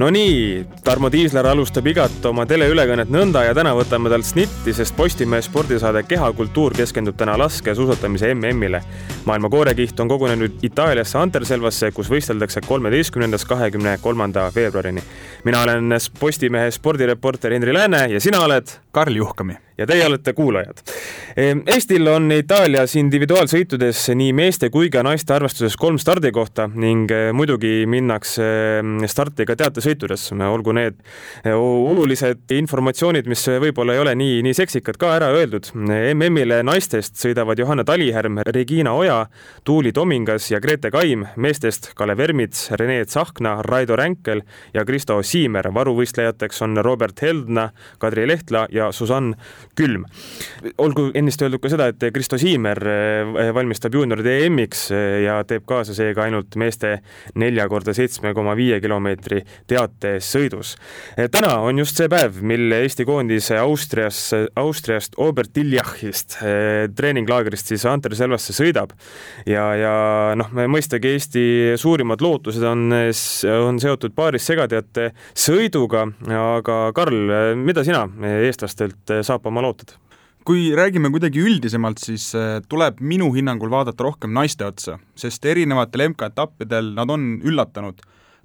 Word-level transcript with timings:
no 0.00 0.08
nii, 0.10 0.66
Tarmo 0.84 1.10
Tiisler 1.12 1.44
alustab 1.50 1.84
igat 1.90 2.24
oma 2.30 2.46
teleülekannet 2.48 3.10
nõnda 3.12 3.42
ja 3.44 3.52
täna 3.56 3.74
võtame 3.76 4.08
talt 4.12 4.24
snitti, 4.24 4.72
sest 4.72 4.96
Postimehe 4.96 5.44
spordisaade 5.44 6.02
Kehakultuur 6.08 6.72
keskendub 6.78 7.18
täna 7.20 7.36
laskesuusatamise 7.38 8.32
MM-ile. 8.34 8.80
maailma 9.28 9.50
koorekiht 9.52 10.00
on 10.00 10.08
kogunenud 10.08 10.64
Itaaliasse 10.64 11.18
Anterselvasse, 11.18 11.92
kus 11.92 12.10
võisteldakse 12.10 12.64
kolmeteistkümnendast 12.66 13.48
kahekümne 13.48 13.98
kolmanda 14.02 14.50
veebruarini. 14.54 15.02
mina 15.44 15.62
olen 15.62 15.98
Postimehe 16.20 16.70
spordireporter 16.70 17.52
Henri 17.52 17.74
Lääne 17.74 18.06
ja 18.08 18.20
sina 18.20 18.40
oled? 18.40 18.66
Karl 18.92 19.16
Juhkami 19.16 19.69
ja 19.80 19.86
teie 19.88 20.06
olete 20.06 20.32
kuulajad. 20.36 20.82
Ehm, 21.36 21.62
Eestil 21.66 22.06
on 22.12 22.28
Itaalias 22.34 22.94
individuaalsõitudes 23.00 24.02
nii 24.16 24.32
meeste 24.36 24.68
kui 24.72 24.90
ka 24.92 25.02
naiste 25.06 25.32
arvestuses 25.34 25.76
kolm 25.80 25.98
stardikohta 26.00 26.68
ning 26.74 27.10
eh, 27.14 27.30
muidugi 27.36 27.86
minnakse 27.88 28.44
ehm, 28.80 28.98
starti 29.08 29.46
ka 29.48 29.56
teatesõitudes, 29.56 30.30
olgu 30.50 30.74
need 30.76 30.98
eh, 31.44 31.54
olulised 31.56 32.52
informatsioonid, 32.60 33.28
mis 33.30 33.46
võib-olla 33.62 33.96
ei 33.96 34.02
ole 34.04 34.14
nii, 34.20 34.40
nii 34.46 34.56
seksikad 34.56 35.00
ka 35.00 35.14
ära 35.16 35.30
öeldud. 35.36 35.72
MM-ile 35.74 36.60
naistest 36.66 37.16
sõidavad 37.20 37.58
Johanna 37.60 37.84
Talihärm, 37.88 38.42
Regina 38.50 38.92
Oja, 38.98 39.22
Tuuli 39.64 39.94
Tomingas 39.96 40.50
ja 40.50 40.60
Grete 40.60 40.90
Kaim, 40.92 41.24
meestest 41.40 41.92
Kalev 41.96 42.20
Ermits, 42.20 42.68
Rene 42.76 43.00
Tsahkna, 43.04 43.60
Raido 43.64 43.96
Ränkel 43.96 44.44
ja 44.74 44.84
Kristo 44.84 45.22
Siimer. 45.22 45.70
varuvõistlejateks 45.74 46.62
on 46.66 46.76
Robert 46.84 47.22
Heldna, 47.22 47.70
Kadri 47.98 48.26
Lehtla 48.28 48.66
ja 48.72 48.90
Susann 48.92 49.34
külm. 49.78 50.04
olgu 50.78 51.08
ennist 51.16 51.42
öeldud 51.42 51.62
ka 51.62 51.70
seda, 51.72 51.88
et 51.90 52.04
Kristo 52.14 52.38
Siimer 52.40 52.78
eh, 52.90 53.50
valmistab 53.54 53.94
juunioride 53.96 54.36
EM-iks 54.46 54.86
eh, 54.94 55.16
ja 55.24 55.40
teeb 55.48 55.64
kaasa 55.68 55.94
seega 55.96 56.26
ainult 56.26 56.56
meeste 56.60 56.98
nelja 57.40 57.66
korda 57.70 57.94
seitsme 57.96 58.34
koma 58.36 58.56
viie 58.58 58.80
kilomeetri 58.82 59.42
teatesõidus. 59.70 60.74
Eh, 61.16 61.30
täna 61.32 61.56
on 61.66 61.80
just 61.82 61.98
see 62.00 62.10
päev, 62.12 62.40
mil 62.46 62.72
Eesti 62.80 63.06
koondis 63.08 63.50
Austrias, 63.56 64.22
Austriast 64.60 65.16
Obertiljachist 65.20 66.38
treeninglaagrist 66.96 67.70
siis 67.72 67.84
Anterselvasse 67.88 68.54
sõidab 68.56 68.92
ja, 69.48 69.64
ja 69.78 69.94
noh, 70.38 70.50
mõistagi 70.70 71.14
Eesti 71.14 71.44
suurimad 71.80 72.22
lootused 72.24 72.64
on, 72.66 72.88
on 72.92 73.80
seotud 73.82 74.14
paaris 74.16 74.46
segateate 74.50 75.10
sõiduga, 75.34 76.06
aga 76.36 76.78
Karl, 76.96 77.54
mida 77.60 77.84
sina 77.86 78.04
eestlastelt 78.40 79.14
saab 79.26 79.49
oma 79.50 79.64
lootad? 79.66 79.96
kui 80.50 80.70
räägime 80.74 81.10
kuidagi 81.12 81.42
üldisemalt, 81.44 82.00
siis 82.02 82.30
äh, 82.34 82.58
tuleb 82.68 82.98
minu 83.04 83.28
hinnangul 83.34 83.70
vaadata 83.70 84.06
rohkem 84.06 84.32
naiste 84.34 84.64
otsa, 84.66 84.96
sest 85.14 85.44
erinevatel 85.46 86.08
MK-etappidel 86.08 86.94
nad 86.96 87.12
on 87.12 87.34
üllatanud. 87.44 88.00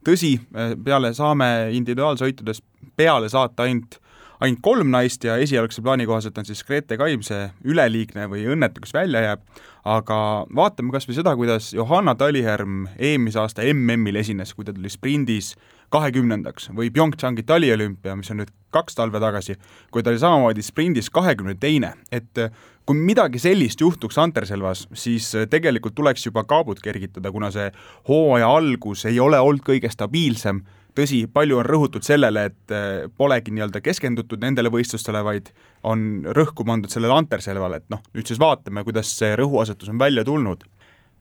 tõsi, 0.05 0.35
äh, 0.53 0.75
peale 0.83 1.13
saame 1.17 1.71
individuaalsõitudes 1.73 2.61
peale 2.95 3.29
saata 3.29 3.63
ainult 3.63 3.99
ainult 4.43 4.61
kolm 4.61 4.91
naist 4.91 5.23
ja 5.23 5.37
esialgse 5.41 5.81
plaani 5.81 6.05
kohaselt 6.05 6.37
on 6.37 6.45
siis 6.47 6.63
Grete 6.67 6.97
Kaim 6.99 7.23
see 7.25 7.47
üleliigne 7.63 8.27
või 8.31 8.43
õnnetu, 8.51 8.83
kes 8.83 8.93
välja 8.93 9.21
jääb, 9.23 9.45
aga 9.87 10.17
vaatame 10.55 10.93
kas 10.93 11.07
või 11.07 11.17
seda, 11.17 11.35
kuidas 11.39 11.71
Johanna 11.73 12.15
Talihärm 12.19 12.85
eelmise 12.97 13.39
aasta 13.41 13.65
MM-il 13.71 14.19
esines, 14.19 14.53
kui 14.53 14.67
ta 14.67 14.75
tuli 14.75 14.91
sprindis 14.91 15.53
kahekümnendaks 15.93 16.69
või 16.75 16.91
PyeongChangi 16.93 17.43
taliolümpia, 17.47 18.15
mis 18.15 18.31
on 18.33 18.41
nüüd 18.41 18.53
kaks 18.75 18.97
talve 18.97 19.21
tagasi, 19.23 19.55
kui 19.91 20.03
ta 20.03 20.11
oli 20.11 20.21
samamoodi 20.21 20.63
sprindis 20.65 21.09
kahekümne 21.13 21.55
teine, 21.59 21.93
et 22.11 22.41
äh, 22.41 22.51
kui 22.85 22.97
midagi 22.99 23.39
sellist 23.41 23.81
juhtuks 23.81 24.17
Anterselvas, 24.21 24.85
siis 24.93 25.31
äh, 25.35 25.47
tegelikult 25.49 25.95
tuleks 25.95 26.25
juba 26.27 26.43
kaabut 26.47 26.81
kergitada, 26.83 27.31
kuna 27.31 27.51
see 27.55 27.69
hooaja 28.09 28.49
algus 28.57 29.05
ei 29.09 29.19
ole 29.23 29.39
olnud 29.39 29.63
kõige 29.65 29.91
stabiilsem, 29.93 30.63
tõsi, 30.95 31.25
palju 31.31 31.59
on 31.59 31.67
rõhutud 31.67 32.05
sellele, 32.07 32.47
et 32.51 32.75
äh, 32.75 33.07
polegi 33.17 33.53
nii-öelda 33.55 33.81
keskendutud 33.83 34.43
nendele 34.43 34.71
võistlustele, 34.73 35.23
vaid 35.25 35.51
on 35.87 36.25
rõhku 36.35 36.67
pandud 36.67 36.91
sellele 36.91 37.15
Anterselvale, 37.15 37.81
et 37.81 37.91
noh, 37.93 38.03
nüüd 38.15 38.27
siis 38.27 38.41
vaatame, 38.41 38.83
kuidas 38.87 39.11
see 39.19 39.35
rõhuasetus 39.39 39.91
on 39.93 40.01
välja 40.01 40.25
tulnud. 40.27 40.63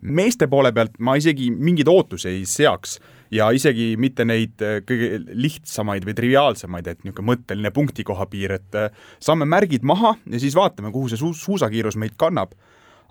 meeste 0.05 0.47
poole 0.47 0.73
pealt 0.73 0.99
ma 0.99 1.15
isegi 1.17 1.51
mingeid 1.51 1.89
ootusi 1.89 2.29
ei 2.29 2.43
seaks 2.45 2.99
ja 3.33 3.49
isegi 3.55 3.95
mitte 4.01 4.27
neid 4.29 4.63
äh, 4.65 4.81
kõige 4.87 5.21
lihtsamaid 5.29 6.07
või 6.07 6.17
triviaalsemaid, 6.19 6.89
et 6.91 7.05
niisugune 7.05 7.33
mõtteline 7.33 7.73
punktikoha 7.75 8.27
piir, 8.31 8.57
et 8.59 8.79
äh, 8.79 9.05
saame 9.23 9.49
märgid 9.49 9.87
maha 9.87 10.15
ja 10.31 10.41
siis 10.43 10.57
vaatame, 10.59 10.93
kuhu 10.95 11.13
see 11.13 11.21
su-, 11.21 11.35
suusakiirus 11.39 11.99
meid 12.01 12.19
kannab. 12.21 12.55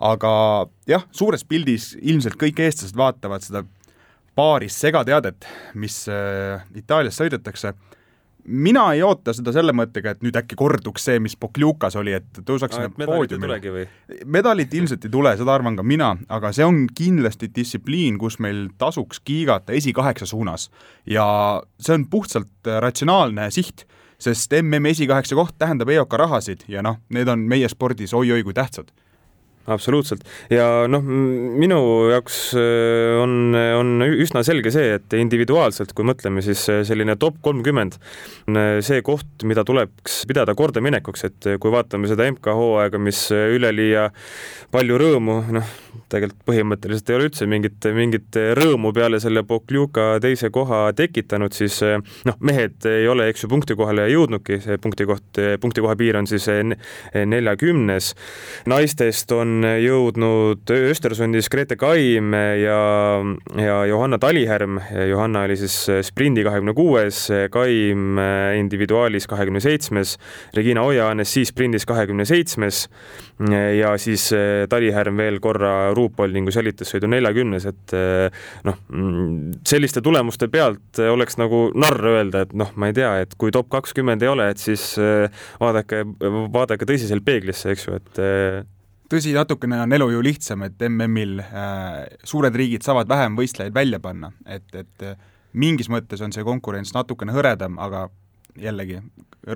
aga 0.03 0.29
jah, 0.89 1.03
suures 1.15 1.45
pildis 1.47 1.93
ilmselt 2.01 2.35
kõik 2.41 2.59
eestlased 2.59 2.97
vaatavad 2.97 3.43
seda 3.45 3.61
paaris 4.35 4.75
segateadet, 4.81 5.45
mis 5.79 6.07
äh, 6.09 6.63
Itaalias 6.75 7.19
sõidetakse 7.21 7.73
mina 8.45 8.85
ei 8.93 9.03
oota 9.03 9.33
seda 9.35 9.53
selle 9.55 9.73
mõttega, 9.75 10.13
et 10.13 10.23
nüüd 10.25 10.35
äkki 10.37 10.57
korduks 10.59 11.07
see, 11.07 11.19
mis 11.23 11.35
Pokljukas 11.39 11.95
oli, 11.99 12.15
et 12.17 12.41
tõusaksime 12.45 12.89
no, 12.91 13.07
poodiumile. 13.07 13.87
medalit 14.25 14.73
ilmselt 14.73 15.07
ei 15.07 15.13
tule, 15.13 15.35
seda 15.39 15.55
arvan 15.55 15.77
ka 15.79 15.85
mina, 15.87 16.13
aga 16.33 16.53
see 16.55 16.65
on 16.67 16.83
kindlasti 16.95 17.51
distsipliin, 17.55 18.17
kus 18.21 18.39
meil 18.43 18.67
tasuks 18.77 19.21
kiigata 19.23 19.75
esikaheksa 19.77 20.27
suunas. 20.29 20.69
ja 21.05 21.25
see 21.79 21.95
on 21.95 22.07
puhtalt 22.09 22.73
ratsionaalne 22.79 23.49
siht, 23.51 23.87
sest 24.19 24.53
MM 24.61 24.91
esikaheksa 24.91 25.35
koht 25.35 25.57
tähendab 25.59 25.89
EOK 25.89 26.13
rahasid 26.19 26.67
ja 26.67 26.83
noh, 26.85 26.99
need 27.09 27.27
on 27.27 27.47
meie 27.47 27.69
spordis 27.71 28.13
oi-oi 28.13 28.43
kui 28.43 28.53
tähtsad 28.53 28.91
absoluutselt 29.71 30.25
ja 30.51 30.65
noh, 30.91 31.03
minu 31.03 31.79
jaoks 32.11 32.39
äh, 32.59 33.15
on, 33.21 33.55
on 33.55 34.03
üsna 34.03 34.43
selge 34.43 34.73
see, 34.73 34.97
et 34.97 35.15
individuaalselt, 35.15 35.93
kui 35.95 36.07
mõtleme, 36.07 36.43
siis 36.43 36.65
äh, 36.71 36.81
selline 36.87 37.15
top 37.19 37.39
kolmkümmend 37.45 37.95
on 38.49 38.59
äh, 38.59 38.71
see 38.83 38.99
koht, 39.05 39.45
mida 39.47 39.63
tuleks 39.67 40.23
pidada 40.27 40.55
kordaminekuks, 40.57 41.27
et 41.29 41.49
kui 41.63 41.71
vaatame 41.73 42.11
seda 42.11 42.27
MK-hooaega, 42.33 42.99
mis 42.99 43.25
üleliia 43.31 44.09
palju 44.73 44.99
rõõmu, 44.99 45.37
noh, 45.55 45.71
tegelikult 46.11 46.43
põhimõtteliselt 46.49 47.09
ei 47.09 47.17
ole 47.17 47.29
üldse 47.29 47.47
mingit, 47.49 47.87
mingit 47.95 48.39
rõõmu 48.59 48.91
peale 48.95 49.19
selle 49.23 49.45
Pokljuka 49.47 50.17
teise 50.23 50.49
koha 50.53 50.85
tekitanud, 50.97 51.55
siis 51.55 51.79
noh, 52.27 52.37
mehed 52.43 52.83
ei 52.89 53.07
ole, 53.09 53.29
eks 53.31 53.45
ju, 53.45 53.51
punkti 53.53 53.77
kohale 53.79 54.09
jõudnudki, 54.11 54.59
see 54.63 54.79
punkti 54.81 55.07
koht, 55.07 55.41
punkti 55.63 55.83
koha 55.83 55.95
piir 55.99 56.19
on 56.19 56.27
siis 56.29 56.49
neljakümnes. 57.13 58.13
naistest 58.69 59.31
on 59.35 59.52
on 59.53 59.65
jõudnud 59.81 60.71
Östersundis 60.73 61.49
Grete 61.51 61.75
Kaim 61.79 62.33
ja, 62.33 62.79
ja 63.59 63.75
Johanna 63.89 64.17
Talihärm. 64.21 64.79
Johanna 65.09 65.43
oli 65.47 65.57
siis 65.59 65.75
sprindi 66.07 66.43
kahekümne 66.45 66.73
kuues, 66.77 67.27
Kaim 67.53 68.19
individuaalis 68.57 69.27
kahekümne 69.29 69.61
seitsmes, 69.63 70.17
Regina 70.57 70.85
Oja 70.87 71.11
NSC 71.13 71.45
sprindis 71.51 71.85
kahekümne 71.89 72.25
seitsmes 72.29 72.87
ja 73.77 73.93
siis 74.01 74.29
Talihärm 74.69 75.19
veel 75.19 75.39
korra 75.43 75.93
ruupoldingus 75.95 76.57
jälitussõidu 76.59 77.09
neljakümnes, 77.11 77.67
et 77.69 77.95
noh, 78.67 78.79
selliste 79.67 80.03
tulemuste 80.05 80.49
pealt 80.53 81.01
oleks 81.13 81.39
nagu 81.41 81.65
narr 81.77 82.11
öelda, 82.13 82.45
et 82.47 82.53
noh, 82.57 82.73
ma 82.79 82.89
ei 82.89 82.97
tea, 82.97 83.15
et 83.25 83.35
kui 83.37 83.53
top 83.53 83.69
kakskümmend 83.73 84.23
ei 84.23 84.31
ole, 84.31 84.51
et 84.53 84.61
siis 84.61 84.93
vaadake, 85.61 86.05
vaadake 86.53 86.87
tõsiselt 86.89 87.25
peeglisse, 87.25 87.73
eks 87.73 87.89
ju, 87.89 87.99
et 87.99 88.23
tõsi, 89.13 89.33
natukene 89.35 89.81
on 89.83 89.93
elu 89.93 90.09
ju 90.15 90.23
lihtsam, 90.25 90.65
et 90.67 90.81
MM-il 90.89 91.39
äh, 91.43 92.01
suured 92.27 92.55
riigid 92.57 92.85
saavad 92.85 93.09
vähem 93.11 93.37
võistlejaid 93.37 93.75
välja 93.75 94.01
panna, 94.03 94.33
et, 94.45 94.67
et 94.75 95.05
äh, 95.05 95.17
mingis 95.53 95.89
mõttes 95.93 96.21
on 96.25 96.33
see 96.33 96.45
konkurents 96.45 96.93
natukene 96.95 97.35
hõredam, 97.35 97.77
aga 97.81 98.07
jällegi, 98.59 98.99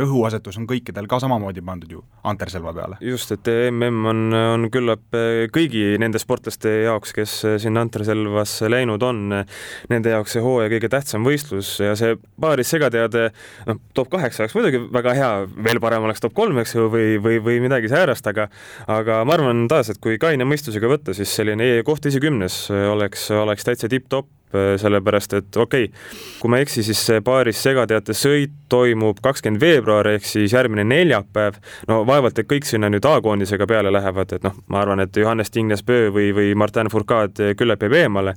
rõhuasetus 0.01 0.57
on 0.59 0.65
kõikidel 0.67 1.07
ka 1.07 1.19
samamoodi 1.21 1.61
pandud 1.65 1.91
ju 1.91 2.01
Anterselva 2.27 2.73
peale. 2.75 2.97
just, 3.01 3.31
et 3.31 3.47
mm 3.47 4.05
on, 4.09 4.21
on 4.33 4.67
küllap 4.71 5.15
eh, 5.15 5.45
kõigi 5.53 5.97
nende 6.01 6.19
sportlaste 6.19 6.71
jaoks, 6.83 7.13
kes 7.15 7.35
eh, 7.47 7.57
sinna 7.61 7.83
Anterselvasse 7.85 8.69
läinud 8.71 9.03
on, 9.03 9.21
eh, 9.39 9.59
nende 9.91 10.11
jaoks 10.15 10.35
see 10.35 10.43
hooaja 10.43 10.71
kõige 10.73 10.89
tähtsam 10.91 11.27
võistlus 11.27 11.75
ja 11.83 11.95
see 11.99 12.17
paaris 12.41 12.71
segateade, 12.73 13.29
noh, 13.69 13.81
top 13.97 14.11
kaheksa 14.13 14.43
oleks 14.43 14.57
muidugi 14.57 14.81
väga 14.93 15.15
hea, 15.17 15.31
veel 15.69 15.81
parem 15.83 16.07
oleks 16.07 16.23
top 16.23 16.35
kolm, 16.37 16.59
eks 16.63 16.75
ju, 16.75 16.87
või, 16.93 17.15
või, 17.23 17.39
või 17.43 17.61
midagi 17.63 17.91
säärast, 17.91 18.27
aga 18.27 18.49
aga 18.91 19.21
ma 19.27 19.37
arvan 19.37 19.67
taas, 19.71 19.91
et 19.93 20.01
kui 20.03 20.19
kaine 20.21 20.47
mõistusega 20.47 20.89
võtta, 20.91 21.15
siis 21.17 21.31
selline 21.37 21.77
koht 21.87 22.05
esikümnes 22.09 22.65
oleks, 22.71 23.29
oleks 23.35 23.67
täitsa 23.67 23.91
tipp-topp 23.91 24.31
sellepärast 24.53 25.33
et 25.33 25.57
okei 25.59 25.89
okay,, 25.89 26.07
kui 26.39 26.51
ma 26.51 26.59
ei 26.59 26.67
eksi, 26.67 26.83
siis 26.87 27.01
see 27.09 27.21
paaris 27.25 27.59
segateate 27.63 28.15
sõit 28.15 28.53
toimub 28.71 29.19
kakskümmend 29.23 29.61
veebruar 29.61 30.07
ehk 30.11 30.25
siis 30.27 30.53
järgmine 30.53 30.83
neljapäev. 30.87 31.59
no 31.87 32.01
vaevalt, 32.07 32.39
et 32.39 32.47
kõik 32.49 32.67
sinna 32.67 32.89
nüüd 32.91 33.05
A-koondisega 33.07 33.67
peale 33.67 33.91
lähevad, 33.91 34.33
et 34.35 34.43
noh, 34.43 34.55
ma 34.71 34.81
arvan, 34.83 35.01
et 35.03 35.17
Johannes 35.17 35.51
Tingnes-Pöö 35.51 36.11
või, 36.15 36.29
või 36.35 36.53
Martin 36.55 36.91
Fourcade 36.91 37.53
küllap 37.59 37.83
jääb 37.83 37.95
eemale. 38.03 38.33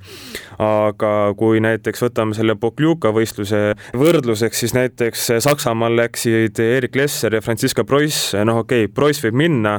aga 0.58 1.12
kui 1.38 1.60
näiteks 1.62 2.02
võtame 2.02 2.34
selle 2.36 2.54
Pokljuka 2.60 3.12
võistluse 3.14 3.74
võrdluseks, 3.96 4.64
siis 4.64 4.74
näiteks 4.74 5.26
Saksamaal 5.46 5.96
läksid 5.96 6.58
Erik 6.60 6.96
Lesser 6.96 7.34
ja 7.34 7.40
Franziska 7.40 7.84
Preuss, 7.84 8.34
noh 8.34 8.62
okei 8.64 8.84
okay,, 8.84 8.94
Preuss 8.94 9.24
võib 9.24 9.38
minna, 9.38 9.76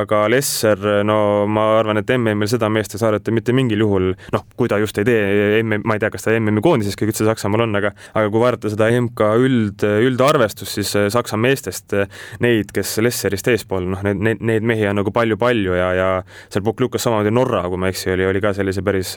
aga 0.00 0.24
Lesser, 0.32 0.80
no 1.04 1.46
ma 1.46 1.68
arvan, 1.78 2.00
et 2.00 2.12
MM-il 2.16 2.50
seda 2.50 2.68
meest 2.72 2.96
ei 2.96 3.04
saadeta 3.04 3.32
mitte 3.34 3.52
mingil 3.56 3.84
juhul, 3.84 4.12
noh, 4.32 4.46
kui 4.56 4.68
ta 4.68 4.78
just 4.82 4.98
ei 5.00 5.08
tee 5.08 5.62
MM 5.62 5.73
MM, 5.76 5.86
ma 5.88 5.96
ei 5.96 6.02
tea, 6.02 6.10
kas 6.14 6.26
ta 6.26 6.34
MM-i 6.36 6.64
koondiseski 6.64 7.08
üldse 7.08 7.26
Saksamaal 7.28 7.66
on, 7.66 7.78
aga, 7.80 7.94
aga 8.14 8.30
kui 8.32 8.42
vaadata 8.42 8.72
seda 8.72 8.90
MK 9.00 9.30
üld, 9.46 9.86
üldarvestust, 10.08 10.78
siis 10.78 10.94
Saksa 11.14 11.38
meestest 11.40 11.96
neid, 12.44 12.72
kes 12.74 12.96
Lesserist 13.04 13.50
eespool, 13.52 13.88
noh, 13.94 14.04
need, 14.06 14.22
need, 14.24 14.44
neid 14.44 14.66
mehi 14.66 14.88
on 14.90 15.00
nagu 15.02 15.14
palju-palju 15.14 15.78
ja, 15.78 15.90
ja 15.98 16.08
seal 16.48 16.64
Buklukas 16.66 17.04
samamoodi 17.06 17.34
Norra, 17.34 17.64
kui 17.68 17.80
ma 17.80 17.90
ei 17.90 17.96
eksi, 17.96 18.14
oli, 18.14 18.28
oli 18.30 18.42
ka 18.44 18.54
sellise 18.56 18.84
päris 18.86 19.16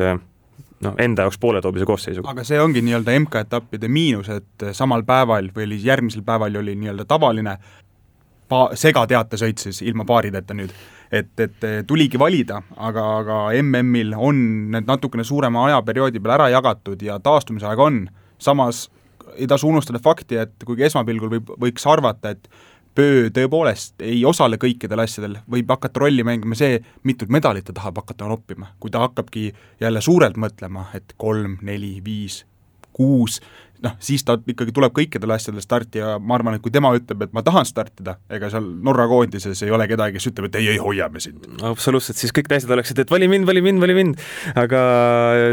noh, 0.84 0.94
enda 1.02 1.26
jaoks 1.26 1.40
pooletoobise 1.42 1.86
koosseisuga. 1.86 2.30
aga 2.32 2.46
see 2.48 2.60
ongi 2.62 2.84
nii-öelda 2.86 3.16
MK-etappide 3.24 3.90
miinus, 3.92 4.30
et 4.34 4.70
samal 4.78 5.06
päeval 5.08 5.52
või 5.56 5.80
järgmisel 5.84 6.26
päeval 6.28 6.62
oli 6.62 6.76
nii-öelda 6.78 7.08
tavaline 7.10 7.58
pa-, 8.50 8.70
segateatesõit 8.74 9.68
siis 9.68 9.82
ilma 9.86 10.06
paarideta 10.08 10.58
nüüd. 10.58 10.74
Et, 11.12 11.34
et 11.40 11.68
tuligi 11.88 12.20
valida, 12.20 12.62
aga, 12.76 13.06
aga 13.22 13.40
MM-il 13.62 14.14
on 14.14 14.40
need 14.74 14.88
natukene 14.90 15.24
suurema 15.28 15.68
ajaperioodi 15.70 16.20
peale 16.20 16.38
ära 16.40 16.50
jagatud 16.54 17.02
ja 17.02 17.20
taastumisaeg 17.24 17.80
on, 17.80 18.06
samas 18.38 18.88
ei 19.38 19.48
tasu 19.48 19.70
unustada 19.70 20.00
fakti, 20.04 20.40
et 20.42 20.66
kuigi 20.66 20.88
esmapilgul 20.88 21.38
võib, 21.38 21.54
võiks 21.62 21.88
arvata, 21.90 22.34
et 22.36 22.50
Pöö 22.98 23.28
tõepoolest 23.30 24.02
ei 24.02 24.24
osale 24.26 24.58
kõikidel 24.58 25.04
asjadel, 25.04 25.36
võib 25.46 25.70
hakata 25.70 26.02
rolli 26.02 26.24
mängima 26.26 26.56
see, 26.58 26.80
mitut 27.06 27.30
medalit 27.30 27.68
ta 27.68 27.76
tahab 27.78 28.00
hakata 28.02 28.26
noppima. 28.26 28.72
kui 28.80 28.90
ta 28.90 29.04
hakkabki 29.04 29.52
jälle 29.80 30.02
suurelt 30.02 30.38
mõtlema, 30.42 30.88
et 30.98 31.14
kolm, 31.22 31.60
neli, 31.62 32.00
viis, 32.02 32.40
kuus, 32.98 33.38
noh, 33.86 33.96
siis 34.04 34.24
ta 34.26 34.38
ikkagi 34.40 34.74
tuleb 34.76 34.94
kõikidele 34.96 35.36
asjadele 35.38 35.64
starti 35.64 36.02
ja 36.02 36.16
ma 36.20 36.38
arvan, 36.38 36.58
et 36.58 36.64
kui 36.64 36.74
tema 36.74 36.92
ütleb, 36.98 37.28
et 37.28 37.34
ma 37.36 37.44
tahan 37.46 37.68
startida, 37.68 38.18
ega 38.34 38.50
seal 38.54 38.68
Norra 38.88 39.08
koondises 39.10 39.62
ei 39.66 39.74
ole 39.74 39.88
kedagi, 39.90 40.18
kes 40.18 40.30
ütleb, 40.32 40.50
et 40.50 40.60
ei, 40.62 40.72
ei, 40.74 40.82
hoiame 40.82 41.22
sind. 41.24 41.46
absoluutselt, 41.68 42.20
siis 42.20 42.34
kõik 42.36 42.50
naised 42.52 42.72
oleksid, 42.74 43.02
et 43.04 43.14
vali 43.14 43.30
mind, 43.32 43.48
vali 43.50 43.64
mind, 43.66 43.82
vali 43.84 43.98
mind. 43.98 44.24
aga 44.58 44.82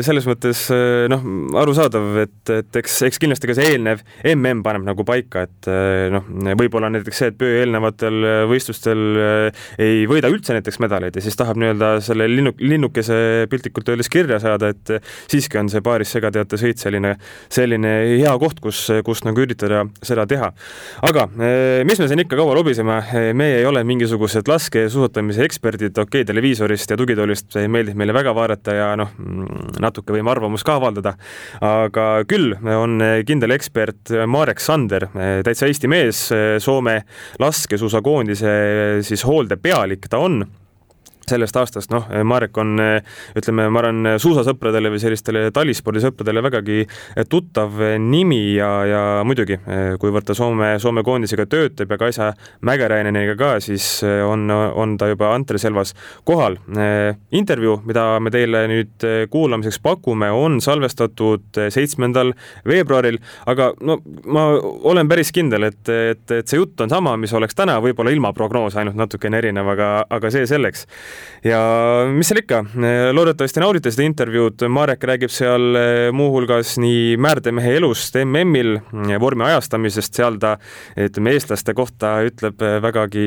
selles 0.07 0.29
mõttes 0.29 0.67
noh, 1.13 1.27
arusaadav, 1.61 2.11
et, 2.25 2.55
et 2.55 2.81
eks, 2.81 3.01
eks 3.11 3.21
kindlasti 3.23 3.51
ka 3.51 3.59
see 3.59 3.75
eelnev 3.75 4.05
mm 4.25 4.63
paneb 4.65 4.85
nagu 4.87 5.05
paika, 5.07 5.45
et 5.49 5.69
noh, 6.15 6.27
võib-olla 6.61 6.91
näiteks 6.93 7.21
see, 7.21 7.33
et 7.33 7.39
Pöö 7.39 7.59
eelnevatel 7.61 8.47
võistlustel 8.49 9.01
ei 9.83 10.05
võida 10.09 10.31
üldse 10.33 10.55
näiteks 10.57 10.79
medaleid 10.83 11.17
ja 11.19 11.23
siis 11.25 11.37
tahab 11.39 11.59
nii-öelda 11.61 11.91
selle 12.05 12.29
linnu, 12.31 12.55
linnukese 12.63 13.17
piltlikult 13.51 13.91
öeldes 13.93 14.11
kirja 14.13 14.39
saada, 14.43 14.71
et 14.73 14.95
siiski 15.31 15.59
on 15.61 15.69
see 15.73 15.83
paaris 15.85 16.15
segateate 16.15 16.59
sõit 16.61 16.81
selline, 16.81 17.15
selline 17.53 17.95
hea 18.23 18.33
koht, 18.41 18.61
kus, 18.63 18.81
kus 19.07 19.23
nagu 19.27 19.43
üritada 19.45 19.85
seda 20.05 20.27
teha. 20.31 20.51
aga 21.09 21.27
eh, 21.39 21.83
mis 21.87 22.01
me 22.01 22.09
siin 22.11 22.25
ikka 22.25 22.39
kaua 22.39 22.57
lobiseme, 22.59 22.99
eh, 23.03 23.29
meie 23.37 23.61
ei 23.61 23.69
ole 23.69 23.85
mingisugused 23.87 24.49
laskesuusatamise 24.51 25.45
eksperdid, 25.47 25.93
okei 25.97 26.23
okay,, 26.23 26.29
televiisorist 26.29 26.91
ja 26.91 26.99
tugitoolist 27.01 27.59
meeldib 27.69 27.99
meile 28.01 28.17
väga 28.17 28.35
vaadata 28.37 28.77
ja 28.77 28.91
noh, 29.01 29.13
mm, 29.19 29.79
natuke 29.85 30.17
võime 30.17 30.33
arvamust 30.33 30.67
ka 30.67 30.79
avaldada, 30.81 31.15
aga 31.65 32.09
küll 32.31 32.55
on 32.55 32.99
kindel 33.27 33.57
ekspert 33.57 34.13
Marek 34.31 34.63
Sander, 34.63 35.09
eh, 35.15 35.39
täitsa 35.47 35.71
Eesti 35.71 35.91
mees, 35.91 36.27
Soome 36.65 37.01
laskesuusakoondise 37.41 38.53
siis 39.05 39.25
hooldepealik 39.27 40.09
ta 40.11 40.21
on 40.23 40.45
sellest 41.31 41.57
aastast, 41.57 41.93
noh, 41.95 42.07
Marek 42.27 42.57
on, 42.61 42.77
ütleme, 43.39 43.69
ma 43.73 43.83
arvan, 43.83 44.15
suusasõpradele 44.23 44.93
või 44.93 45.03
sellistele 45.03 45.47
talispordisõpradele 45.55 46.43
vägagi 46.45 46.85
tuttav 47.31 47.81
nimi 48.03 48.57
ja, 48.57 48.71
ja 48.89 49.03
muidugi, 49.27 49.59
kuivõrd 50.01 50.29
ta 50.29 50.37
Soome, 50.37 50.75
Soome 50.83 51.05
koondisega 51.07 51.47
töötab 51.51 51.95
ja 51.95 51.99
Kaisa 52.01 52.31
Mägeräineniga 52.65 53.37
ka, 53.39 53.53
siis 53.65 53.87
on, 54.05 54.49
on 54.51 54.97
ta 55.01 55.09
juba 55.13 55.33
Antreselvas 55.35 55.95
kohal. 56.25 56.59
intervjuu, 57.33 57.81
mida 57.87 58.07
me 58.21 58.31
teile 58.35 58.65
nüüd 58.71 59.07
kuulamiseks 59.31 59.81
pakume, 59.85 60.31
on 60.31 60.61
salvestatud 60.65 61.61
seitsmendal 61.75 62.33
veebruaril, 62.69 63.19
aga 63.51 63.73
no 63.81 63.99
ma 64.27 64.47
olen 64.91 65.09
päris 65.11 65.33
kindel, 65.35 65.69
et, 65.71 65.83
et, 65.89 66.25
et 66.31 66.49
see 66.49 66.61
jutt 66.61 66.81
on 66.85 66.93
sama, 66.93 67.17
mis 67.21 67.33
oleks 67.35 67.57
täna, 67.59 67.79
võib-olla 67.85 68.13
ilma 68.15 68.33
prognoose 68.37 68.81
ainult 68.81 68.99
natukene 68.99 69.41
erinev, 69.41 69.69
aga, 69.75 69.91
aga 70.11 70.33
see 70.35 70.47
selleks 70.49 70.87
ja 71.45 71.61
mis 72.09 72.29
seal 72.31 72.41
ikka, 72.41 72.61
loodetavasti 73.13 73.63
naudite 73.63 73.93
seda 73.93 74.07
intervjuud, 74.09 74.65
Marek 74.73 75.05
räägib 75.09 75.33
seal 75.33 75.79
eh, 75.79 76.09
muuhulgas 76.17 76.77
nii 76.81 77.15
määrdemehe 77.21 77.77
elust 77.79 78.17
MM-il, 78.23 78.79
vormi 79.21 79.47
ajastamisest, 79.49 80.15
seal 80.17 80.39
ta 80.43 80.55
ütleme, 80.97 81.35
eestlaste 81.37 81.75
kohta 81.77 82.17
ütleb 82.27 82.65
eh, 82.65 82.79
vägagi 82.85 83.27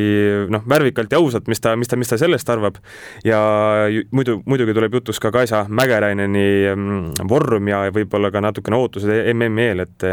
noh, 0.54 0.66
värvikalt 0.69 1.13
ja 1.13 1.22
ausalt, 1.22 1.50
mis 1.51 1.62
ta, 1.63 1.75
mis 1.80 1.92
ta, 1.92 2.00
mis 2.00 2.12
ta 2.12 2.19
sellest 2.19 2.50
arvab. 2.54 2.81
ja 3.25 3.39
muidu, 4.12 4.42
muidugi 4.45 4.75
tuleb 4.78 5.00
jutus 5.00 5.22
ka 5.22 5.31
Kaisa 5.31 5.66
Mägeraineni 5.69 6.48
mm, 6.74 7.28
vorm 7.30 7.69
ja 7.69 7.86
võib-olla 7.94 8.31
ka 8.33 8.42
natukene 8.44 8.80
ootused 8.80 9.33
MM-i 9.33 9.69
eel, 9.69 9.86
et 9.86 10.10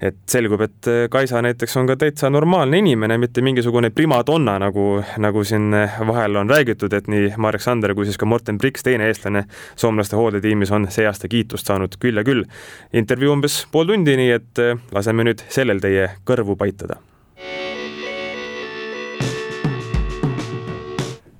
et 0.00 0.18
selgub, 0.30 0.62
et 0.62 0.88
äh, 0.90 1.06
Kaisa 1.10 1.42
näiteks 1.42 1.76
on 1.80 1.88
ka 1.90 1.96
täitsa 1.98 2.30
normaalne 2.30 2.78
inimene, 2.78 3.18
mitte 3.18 3.42
mingisugune 3.42 3.90
primadonna, 3.90 4.58
nagu, 4.62 4.86
nagu 5.18 5.44
siin 5.44 5.74
äh, 5.74 5.98
vahel 6.06 6.38
on 6.38 6.50
räägitud, 6.50 6.94
et 6.94 7.10
nii 7.10 7.34
Marek 7.36 7.64
Sander 7.64 7.94
kui 7.98 8.06
siis 8.06 8.18
ka 8.20 8.28
Morten 8.28 8.58
Priks, 8.58 8.86
teine 8.86 9.10
eestlane 9.10 9.44
soomlaste 9.76 10.16
hooldetiimis 10.18 10.72
on 10.74 10.88
see 10.94 11.06
aasta 11.08 11.30
kiitust 11.30 11.66
saanud 11.66 11.98
küll 11.98 12.20
ja 12.20 12.26
küll. 12.26 12.46
intervjuu 12.92 13.34
umbes 13.34 13.64
pool 13.72 13.90
tundi, 13.90 14.16
nii 14.20 14.32
et 14.38 14.64
äh, 14.64 14.78
laseme 14.94 15.26
nüüd 15.26 15.42
sellel 15.50 15.82
teie 15.82 16.12
kõrvu 16.28 16.58
paitada 16.58 17.02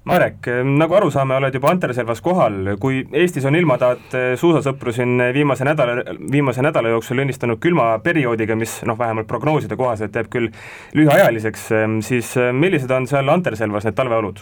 Marek, 0.09 0.47
nagu 0.65 0.95
aru 0.97 1.11
saame, 1.13 1.35
oled 1.37 1.53
juba 1.53 1.69
Anterselvas 1.69 2.23
kohal, 2.25 2.55
kui 2.81 3.03
Eestis 3.21 3.45
on 3.49 3.57
ilmataat 3.59 4.15
eh, 4.17 4.29
suusasõpru 4.41 4.95
siin 4.97 5.21
viimase 5.37 5.67
nädala, 5.69 6.15
viimase 6.33 6.65
nädala 6.65 6.95
jooksul 6.95 7.21
õnnistanud 7.21 7.61
külma 7.61 7.91
perioodiga, 8.01 8.57
mis 8.57 8.79
noh, 8.89 8.97
vähemalt 8.97 9.29
prognooside 9.29 9.77
kohaselt 9.77 10.17
jääb 10.17 10.31
küll 10.33 10.49
lühiajaliseks, 10.97 11.67
eh, 11.77 11.85
siis 12.09 12.33
eh, 12.41 12.49
millised 12.57 12.95
on 12.97 13.11
seal 13.11 13.29
Anterselvas 13.35 13.85
need 13.85 13.99
talveolud? 14.01 14.41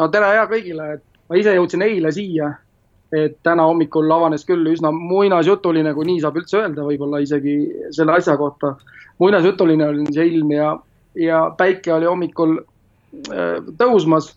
no 0.00 0.08
tere 0.08 0.32
ja 0.38 0.48
kõigile, 0.48 0.88
et 0.96 1.04
ma 1.28 1.42
ise 1.42 1.52
jõudsin 1.58 1.84
eile 1.84 2.14
siia, 2.16 2.48
et 3.12 3.36
täna 3.44 3.68
hommikul 3.68 4.08
avanes 4.16 4.48
küll 4.48 4.64
üsna 4.72 4.94
muinasjutuline, 4.96 5.92
kui 5.92 6.08
nii 6.08 6.24
saab 6.24 6.40
üldse 6.40 6.62
öelda, 6.62 6.88
võib-olla 6.88 7.20
isegi 7.20 7.58
selle 7.92 8.16
asja 8.16 8.38
kohta. 8.40 8.78
muinasjutuline 9.20 9.92
oli 9.92 10.08
see 10.14 10.28
ilm 10.32 10.56
ja, 10.56 10.74
ja 11.20 11.46
päike 11.58 11.98
oli 11.98 12.08
hommikul 12.08 12.60
tõusmas 13.76 14.30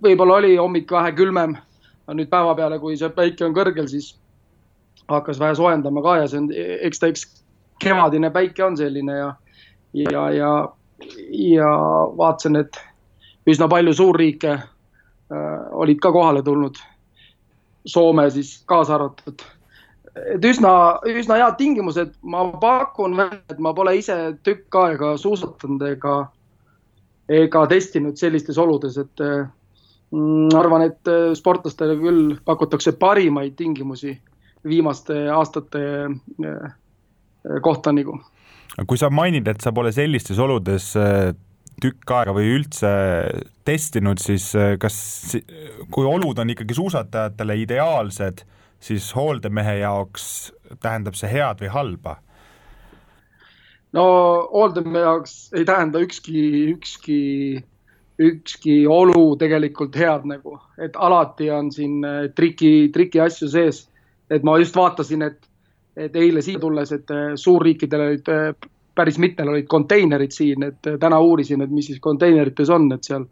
võib-olla 0.00 0.40
oli 0.40 0.56
hommik 0.56 0.90
vähe 0.92 1.12
külmem, 1.16 1.56
nüüd 2.12 2.30
päeva 2.30 2.54
peale, 2.58 2.78
kui 2.82 2.96
see 2.98 3.10
päike 3.14 3.44
on 3.46 3.54
kõrgel, 3.56 3.88
siis 3.90 4.14
hakkas 5.10 5.40
vähe 5.40 5.54
soojendama 5.58 6.02
ka 6.02 6.16
ja 6.22 6.28
see 6.30 6.40
on, 6.42 6.50
eks 6.54 7.02
ta 7.02 7.10
üks 7.12 7.26
kevadine 7.82 8.30
päike 8.30 8.64
on 8.64 8.76
selline 8.78 9.16
ja, 9.18 9.30
ja, 9.92 10.28
ja, 10.30 10.52
ja 11.42 11.70
vaatasin, 12.18 12.60
et 12.62 12.78
üsna 13.48 13.68
palju 13.68 13.94
suurriike 13.94 14.52
äh, 14.52 14.62
olid 15.72 16.00
ka 16.02 16.12
kohale 16.12 16.42
tulnud. 16.42 16.78
Soome 17.86 18.28
siis 18.30 18.60
kaasa 18.70 18.94
arvatud. 18.94 19.42
et 20.34 20.44
üsna, 20.44 21.00
üsna 21.08 21.38
head 21.40 21.56
tingimused, 21.58 22.12
ma 22.22 22.44
pakun, 22.60 23.16
et 23.50 23.58
ma 23.58 23.72
pole 23.74 23.96
ise 23.96 24.36
tükk 24.44 24.76
aega 24.76 25.16
suusatanud 25.18 25.82
ega, 25.88 26.16
ega 27.28 27.62
testinud 27.66 28.20
sellistes 28.20 28.58
oludes, 28.58 28.98
et 29.00 29.24
äh, 30.12 30.12
Mm, 30.12 30.52
arvan, 30.52 30.84
et 30.90 31.08
äh, 31.08 31.30
sportlastele 31.32 31.94
küll 31.96 32.34
pakutakse 32.44 32.92
parimaid 33.00 33.54
tingimusi 33.56 34.12
viimaste 34.68 35.16
aastate 35.32 35.80
äh, 36.04 36.50
äh, 36.50 37.60
kohta 37.64 37.94
nagu. 37.96 38.18
kui 38.88 39.00
sa 39.00 39.08
mainid, 39.12 39.48
et 39.48 39.64
sa 39.64 39.72
pole 39.72 39.92
sellistes 39.92 40.38
oludes 40.40 40.90
tükk 41.82 42.12
aega 42.16 42.32
või 42.36 42.52
üldse 42.58 42.92
testinud, 43.68 44.20
siis 44.20 44.46
kas, 44.80 44.96
kui 45.92 46.06
olud 46.08 46.38
on 46.40 46.52
ikkagi 46.54 46.76
suusatajatele 46.76 47.56
ideaalsed, 47.64 48.44
siis 48.80 49.10
hooldemehe 49.16 49.78
jaoks 49.82 50.24
tähendab 50.80 51.18
see 51.20 51.28
head 51.32 51.60
või 51.60 51.72
halba? 51.72 52.16
no 53.92 54.06
hooldemehe 54.54 55.04
jaoks 55.04 55.36
ei 55.56 55.68
tähenda 55.68 56.00
ükski, 56.04 56.46
ükski 56.72 57.20
ükski 58.22 58.82
olu 58.88 59.36
tegelikult 59.40 59.96
head 59.98 60.26
nagu, 60.28 60.58
et 60.82 60.96
alati 60.96 61.50
on 61.52 61.70
siin 61.74 62.02
äh, 62.06 62.28
triki, 62.36 62.90
triki 62.94 63.20
asju 63.22 63.48
sees. 63.48 63.88
et 64.32 64.44
ma 64.48 64.54
just 64.56 64.76
vaatasin, 64.76 65.22
et, 65.26 65.48
et 65.96 66.14
eile 66.16 66.40
siia 66.42 66.60
tulles, 66.60 66.92
et 66.92 67.10
äh, 67.12 67.34
suurriikidel 67.36 68.06
olid 68.06 68.30
äh, 68.32 68.54
päris 68.94 69.18
mitmel 69.18 69.52
olid 69.54 69.68
konteinerid 69.68 70.32
siin, 70.32 70.62
et 70.68 70.88
täna 71.00 71.18
uurisin, 71.20 71.62
et 71.62 71.70
mis 71.70 71.86
siis 71.86 72.00
konteinerites 72.00 72.70
on, 72.70 72.90
et 72.92 73.04
seal 73.04 73.24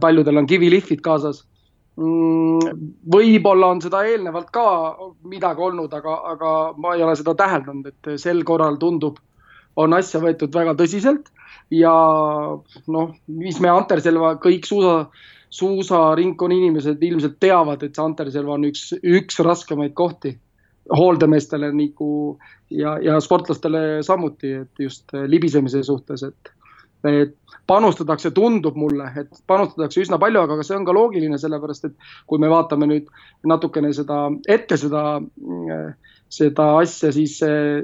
paljudel 0.00 0.36
on 0.38 0.46
kivilihvid 0.46 1.00
kaasas. 1.02 1.44
Mm, 1.94 2.80
võib-olla 3.10 3.68
on 3.70 3.80
seda 3.82 4.00
eelnevalt 4.06 4.50
ka 4.54 4.64
midagi 5.30 5.62
olnud, 5.62 5.94
aga, 5.94 6.16
aga 6.32 6.50
ma 6.78 6.96
ei 6.96 7.04
ole 7.06 7.14
seda 7.18 7.36
täheldanud, 7.38 7.86
et 7.86 8.18
sel 8.18 8.42
korral 8.46 8.80
tundub, 8.82 9.20
on 9.78 9.94
asja 9.94 10.20
võetud 10.22 10.54
väga 10.54 10.74
tõsiselt 10.78 11.30
ja 11.72 11.94
noh, 12.86 13.14
mis 13.26 13.60
me 13.62 13.70
Anterselva 13.72 14.34
kõik 14.42 14.66
suusa, 14.68 15.06
suusaringkonna 15.54 16.56
inimesed 16.56 17.02
ilmselt 17.02 17.38
teavad, 17.42 17.82
et 17.82 17.94
see 17.94 18.04
Anterselva 18.04 18.56
on 18.56 18.66
üks, 18.70 18.90
üks 19.00 19.40
raskemaid 19.44 19.94
kohti 19.94 20.34
hooldemeestele 20.92 21.70
nagu 21.72 22.10
ja, 22.70 22.98
ja 23.02 23.20
sportlastele 23.20 24.02
samuti, 24.04 24.52
et 24.64 24.84
just 24.84 25.14
libisemise 25.30 25.82
suhtes, 25.86 26.26
et, 26.26 26.52
et 27.08 27.36
panustatakse, 27.66 28.34
tundub 28.36 28.76
mulle, 28.76 29.06
et 29.20 29.30
panustatakse 29.48 30.02
üsna 30.04 30.18
palju, 30.20 30.42
aga 30.44 30.66
see 30.66 30.76
on 30.76 30.84
ka 30.84 30.96
loogiline, 30.96 31.38
sellepärast 31.40 31.88
et 31.88 32.10
kui 32.28 32.42
me 32.42 32.50
vaatame 32.52 32.88
nüüd 32.90 33.08
natukene 33.48 33.92
seda 33.96 34.26
ette, 34.48 34.76
seda, 34.80 35.04
seda 36.32 36.70
asja, 36.80 37.12
siis 37.12 37.36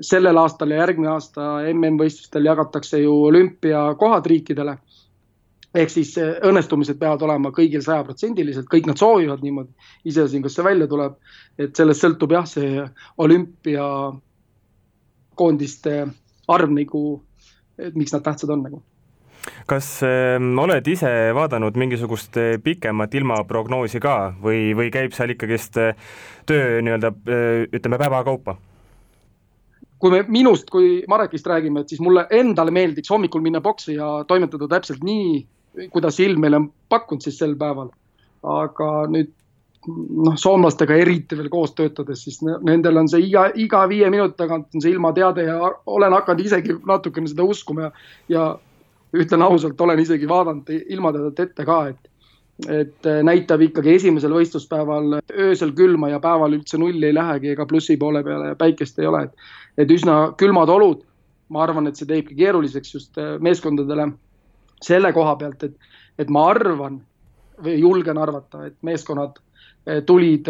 sellel 0.06 0.38
aastal 0.40 0.72
ja 0.72 0.80
järgmine 0.82 1.12
aasta 1.12 1.60
MM-võistlustel 1.70 2.48
jagatakse 2.48 2.98
ju 2.98 3.12
olümpiakohad 3.28 4.26
riikidele 4.26 4.78
ehk 5.74 5.90
siis 5.92 6.14
õnnestumised 6.18 6.98
peavad 6.98 7.22
olema 7.22 7.50
kõigil 7.54 7.82
sajaprotsendiliselt, 7.84 8.66
kõik 8.70 8.86
nad 8.90 8.98
soovivad 8.98 9.42
niimoodi. 9.44 9.72
iseasi, 10.04 10.42
kas 10.42 10.54
see 10.58 10.64
välja 10.66 10.86
tuleb, 10.90 11.12
et 11.58 11.76
sellest 11.76 12.00
sõltub 12.02 12.32
jah, 12.34 12.46
see 12.46 12.90
olümpiakoondiste 13.18 16.06
arv 16.48 16.70
nagu, 16.74 17.22
et 17.78 17.94
miks 17.94 18.12
nad 18.12 18.22
tähtsad 18.26 18.50
on 18.50 18.62
nagu 18.66 18.82
kas 19.70 19.88
äh, 20.06 20.38
oled 20.62 20.88
ise 20.90 21.10
vaadanud 21.36 21.76
mingisugust 21.80 22.36
äh, 22.40 22.56
pikemat 22.62 23.14
ilmaprognoosi 23.14 24.00
ka 24.02 24.16
või, 24.42 24.70
või 24.76 24.90
käib 24.94 25.14
seal 25.16 25.34
ikkagist 25.34 25.78
äh, 25.80 25.94
töö 26.46 26.80
nii-öelda 26.84 27.12
äh, 27.12 27.62
ütleme 27.72 28.00
päeva 28.00 28.24
kaupa? 28.26 28.56
kui 30.00 30.14
me 30.14 30.22
minust 30.32 30.70
kui 30.72 31.02
Marekist 31.08 31.46
räägime, 31.46 31.82
et 31.82 31.92
siis 31.92 32.00
mulle 32.00 32.24
endale 32.32 32.72
meeldiks 32.72 33.10
hommikul 33.12 33.42
minna 33.44 33.60
boksi 33.60 33.98
ja 33.98 34.22
toimetada 34.28 34.68
täpselt 34.68 35.04
nii, 35.04 35.42
kuidas 35.92 36.16
ilm 36.24 36.40
meile 36.40 36.56
on 36.56 36.70
pakkunud 36.88 37.24
siis 37.24 37.36
sel 37.38 37.52
päeval. 37.60 37.90
aga 38.40 38.86
nüüd 39.12 39.34
noh, 39.88 40.36
soomlastega 40.40 40.96
eriti 40.96 41.36
veel 41.36 41.50
koos 41.52 41.74
töötades, 41.76 42.24
siis 42.24 42.40
nendel 42.44 43.00
on 43.00 43.08
see 43.12 43.26
iga, 43.28 43.46
iga 43.54 43.82
viie 43.88 44.08
minuti 44.12 44.38
tagant 44.40 44.74
on 44.74 44.84
see 44.84 44.94
ilmateade 44.94 45.44
ja 45.44 45.58
olen 45.86 46.16
hakanud 46.16 46.44
isegi 46.44 46.76
natukene 46.88 47.28
seda 47.28 47.44
uskuma 47.44 47.88
ja, 47.88 47.92
ja 48.32 48.44
ütlen 49.16 49.42
ausalt, 49.42 49.80
olen 49.80 49.98
isegi 49.98 50.28
vaadanud 50.28 50.70
ilmateadet 50.70 51.40
ette 51.46 51.66
ka, 51.66 51.82
et 51.88 52.10
et 52.68 53.06
näitab 53.24 53.62
ikkagi 53.64 53.94
esimesel 53.96 54.34
võistluspäeval 54.36 55.14
öösel 55.32 55.70
külma 55.72 56.10
ja 56.10 56.18
päeval 56.20 56.58
üldse 56.58 56.76
nulli 56.76 57.06
ei 57.08 57.14
lähegi 57.16 57.54
ega 57.54 57.64
plussi 57.66 57.96
poole 57.96 58.20
peale 58.20 58.50
päikest 58.60 58.98
ei 59.00 59.06
ole, 59.08 59.22
et, 59.24 59.46
et 59.80 59.94
üsna 59.94 60.34
külmad 60.36 60.68
olud. 60.68 61.06
ma 61.48 61.64
arvan, 61.64 61.88
et 61.88 61.96
see 61.96 62.06
teebki 62.06 62.36
keeruliseks 62.38 62.92
just 62.94 63.16
meeskondadele 63.42 64.04
selle 64.84 65.12
koha 65.12 65.32
pealt, 65.40 65.64
et, 65.64 65.72
et 66.18 66.28
ma 66.28 66.44
arvan 66.50 67.00
või 67.64 67.78
julgen 67.80 68.18
arvata, 68.18 68.66
et 68.66 68.76
meeskonnad 68.86 69.40
eh, 69.86 70.04
tulid 70.06 70.46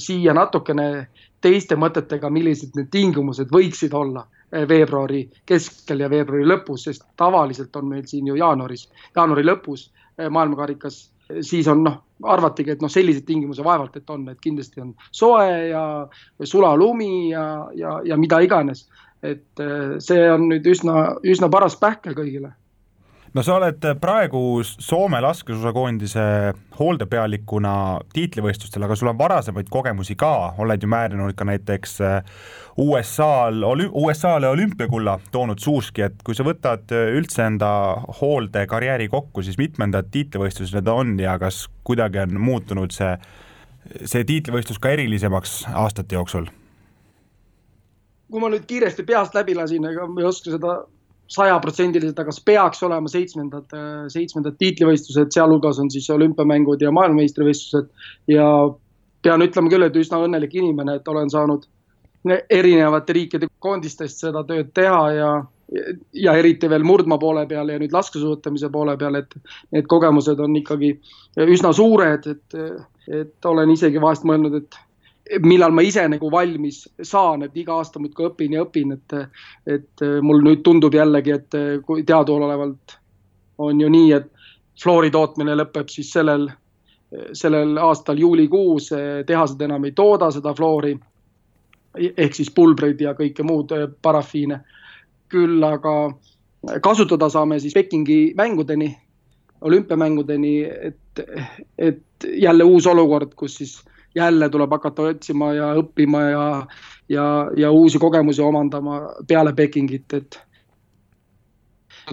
siia 0.00 0.32
natukene 0.34 1.08
teiste 1.40 1.76
mõtetega, 1.76 2.30
millised 2.30 2.78
need 2.78 2.88
tingimused 2.94 3.50
võiksid 3.52 3.92
olla 3.94 4.24
veebruari 4.68 5.22
keskel 5.46 6.00
ja 6.00 6.10
veebruari 6.10 6.46
lõpus, 6.48 6.86
sest 6.88 7.04
tavaliselt 7.16 7.76
on 7.76 7.88
meil 7.88 8.06
siin 8.06 8.26
ju 8.30 8.36
jaanuaris, 8.38 8.88
jaanuari 9.16 9.44
lõpus 9.44 9.88
maailmakarikas, 10.18 11.10
siis 11.44 11.68
on 11.68 11.84
noh, 11.84 11.98
arvatigi, 12.24 12.72
et 12.74 12.80
noh, 12.82 12.90
sellised 12.90 13.26
tingimused 13.28 13.64
vaevalt, 13.64 13.96
et 14.00 14.10
on, 14.10 14.24
et 14.32 14.40
kindlasti 14.42 14.80
on 14.82 14.94
soe 15.10 15.50
ja 15.68 15.82
sulalumi 16.42 17.30
ja, 17.30 17.44
ja, 17.76 17.98
ja 18.04 18.16
mida 18.16 18.40
iganes. 18.40 18.88
et 19.22 19.60
see 19.98 20.28
on 20.30 20.44
nüüd 20.46 20.66
üsna, 20.70 21.18
üsna 21.26 21.48
paras 21.50 21.74
pähkel 21.76 22.14
kõigile 22.14 22.52
no 23.34 23.42
sa 23.44 23.56
oled 23.58 23.84
praegu 24.00 24.40
Soome 24.64 25.20
laskesuusakoondise 25.22 26.24
hooldepealikuna 26.78 27.74
tiitlivõistlustel, 28.14 28.84
aga 28.86 28.96
sul 28.98 29.10
on 29.12 29.18
varasemaid 29.18 29.70
kogemusi 29.72 30.16
ka, 30.18 30.54
oled 30.62 30.82
ju 30.82 30.90
määrinud 30.90 31.36
ka 31.38 31.46
näiteks 31.48 31.96
äh, 32.06 32.44
USA-l, 32.78 33.64
USA-le 33.88 34.48
olümpiakulla 34.48 35.18
toonud 35.32 35.58
suuski, 35.62 36.06
et 36.08 36.22
kui 36.24 36.36
sa 36.38 36.46
võtad 36.46 36.94
äh, 36.94 37.10
üldse 37.18 37.44
enda 37.48 37.70
hooldekarjääri 38.20 39.10
kokku, 39.12 39.44
siis 39.46 39.58
mitmendad 39.60 40.12
tiitlivõistlused 40.14 40.78
need 40.78 40.92
on 40.92 41.16
ja 41.20 41.38
kas 41.40 41.66
kuidagi 41.88 42.22
on 42.24 42.38
muutunud 42.40 42.94
see, 42.94 43.16
see 44.04 44.24
tiitlivõistlus 44.28 44.80
ka 44.80 44.94
erilisemaks 44.96 45.64
aastate 45.74 46.18
jooksul? 46.18 46.48
kui 48.28 48.42
ma 48.42 48.50
nüüd 48.52 48.66
kiiresti 48.68 49.06
peast 49.08 49.32
läbi 49.32 49.54
lasin, 49.56 49.86
ega 49.88 50.04
ma 50.04 50.20
ei 50.20 50.26
oska 50.28 50.52
seda 50.52 50.72
sajaprotsendiliselt, 51.28 52.18
aga 52.18 52.32
peaks 52.44 52.82
olema 52.86 53.10
seitsmendad, 53.12 53.74
seitsmendad 54.12 54.56
tiitlivõistlused, 54.60 55.32
sealhulgas 55.34 55.80
on 55.82 55.90
siis 55.92 56.08
olümpiamängud 56.10 56.82
ja 56.82 56.92
maailmameistrivõistlused. 56.94 57.90
ja 58.32 58.46
pean 59.22 59.42
ütlema 59.42 59.70
küll, 59.72 59.84
et 59.84 59.96
üsna 59.98 60.22
õnnelik 60.24 60.54
inimene, 60.56 60.98
et 60.98 61.08
olen 61.08 61.30
saanud 61.30 61.66
erinevate 62.50 63.14
riikide 63.16 63.48
koondistest 63.62 64.24
seda 64.24 64.42
tööd 64.46 64.72
teha 64.74 65.02
ja, 65.14 65.30
ja 66.12 66.34
eriti 66.38 66.70
veel 66.70 66.84
murdmaa 66.86 67.18
poole 67.18 67.44
peal 67.50 67.70
ja 67.72 67.78
nüüd 67.80 67.94
laskesuusatamise 67.94 68.70
poole 68.74 68.96
peal, 68.98 69.20
et 69.20 69.36
need 69.74 69.88
kogemused 69.90 70.40
on 70.40 70.56
ikkagi 70.58 70.94
üsna 71.46 71.72
suured, 71.76 72.26
et, 72.26 72.58
et 73.08 73.50
olen 73.52 73.74
isegi 73.74 74.00
vahest 74.02 74.26
mõelnud, 74.28 74.58
et 74.62 74.80
millal 75.44 75.74
ma 75.76 75.82
ise 75.84 76.06
nagu 76.08 76.30
valmis 76.32 76.84
saan, 77.02 77.42
et 77.44 77.56
iga 77.56 77.76
aasta 77.76 78.00
muudkui 78.00 78.30
õpin 78.30 78.56
ja 78.56 78.64
õpin, 78.64 78.94
et, 78.96 79.16
et 79.66 80.06
mul 80.22 80.40
nüüd 80.44 80.62
tundub 80.66 80.94
jällegi, 80.94 81.34
et 81.36 81.58
kui 81.86 82.04
teadaolevalt 82.08 82.96
on 83.58 83.80
ju 83.80 83.90
nii, 83.92 84.12
et 84.16 84.30
floori 84.82 85.10
tootmine 85.10 85.56
lõpeb 85.58 85.90
siis 85.90 86.10
sellel, 86.14 86.48
sellel 87.36 87.76
aastal 87.82 88.18
juulikuus, 88.20 88.92
tehased 89.26 89.60
enam 89.66 89.84
ei 89.84 89.92
tooda 89.96 90.30
seda 90.34 90.54
floori 90.54 90.94
ehk 91.98 92.34
siis 92.36 92.50
pulbreid 92.54 93.00
ja 93.00 93.14
kõike 93.18 93.44
muud 93.46 93.72
parafiine. 94.02 94.60
küll 95.28 95.64
aga 95.64 95.92
kasutada 96.80 97.28
saame 97.28 97.58
siis 97.60 97.74
Pekingi 97.74 98.32
mängudeni, 98.36 98.96
olümpiamängudeni, 99.60 100.52
et, 100.64 101.20
et 101.78 102.28
jälle 102.32 102.64
uus 102.64 102.86
olukord, 102.86 103.34
kus 103.36 103.54
siis 103.54 103.74
jälle 104.14 104.48
tuleb 104.48 104.70
hakata 104.70 105.02
otsima 105.02 105.52
ja 105.54 105.72
õppima 105.78 106.22
ja, 106.30 106.66
ja, 107.08 107.26
ja 107.56 107.70
uusi 107.70 107.98
kogemusi 107.98 108.42
omandama 108.42 109.00
peale 109.28 109.52
Pekingit, 109.52 110.12
et 110.12 110.40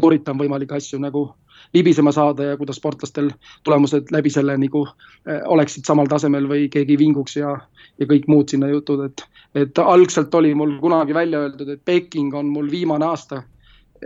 üritan 0.03 0.37
võimalikke 0.37 0.75
asju 0.75 0.99
nagu 0.99 1.29
libisema 1.73 2.11
saada 2.11 2.43
ja 2.43 2.57
kuidas 2.57 2.75
sportlastel 2.75 3.29
tulemused 3.63 4.11
läbi 4.11 4.29
selle 4.29 4.57
nagu 4.57 4.85
äh, 4.87 5.41
oleksid 5.45 5.87
samal 5.87 6.07
tasemel 6.11 6.47
või 6.49 6.67
keegi 6.71 6.97
vinguks 6.99 7.37
ja, 7.39 7.55
ja 7.99 8.07
kõik 8.09 8.27
muud 8.31 8.51
sinna 8.51 8.69
jutud, 8.71 9.05
et, 9.07 9.25
et 9.55 9.79
algselt 9.79 10.35
oli 10.35 10.53
mul 10.55 10.77
kunagi 10.81 11.13
välja 11.13 11.45
öeldud, 11.45 11.69
et 11.69 11.85
Peking 11.85 12.35
on 12.35 12.51
mul 12.53 12.71
viimane 12.71 13.05
aasta. 13.05 13.43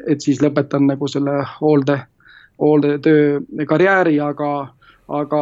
et 0.07 0.21
siis 0.21 0.39
lõpetan 0.41 0.85
nagu 0.87 1.07
selle 1.09 1.31
hoolde, 1.59 1.97
hooldetöö 2.61 3.39
karjääri, 3.67 4.19
aga 4.19 4.49
aga 5.09 5.41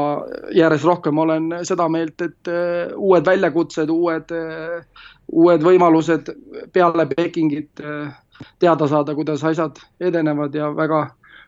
järjest 0.55 0.87
rohkem 0.87 1.17
olen 1.19 1.49
seda 1.67 1.87
meelt, 1.91 2.21
et 2.23 2.51
äh, 2.51 2.93
uued 2.95 3.25
väljakutsed, 3.27 3.91
uued, 3.91 4.31
äh, 4.31 5.03
uued 5.31 5.65
võimalused 5.65 6.31
peale 6.73 7.07
Pekingit 7.11 7.83
äh, 7.83 8.13
teada 8.59 8.87
saada, 8.87 9.15
kuidas 9.17 9.43
asjad 9.47 9.81
edenevad 9.99 10.55
ja 10.55 10.71
väga, 10.75 11.03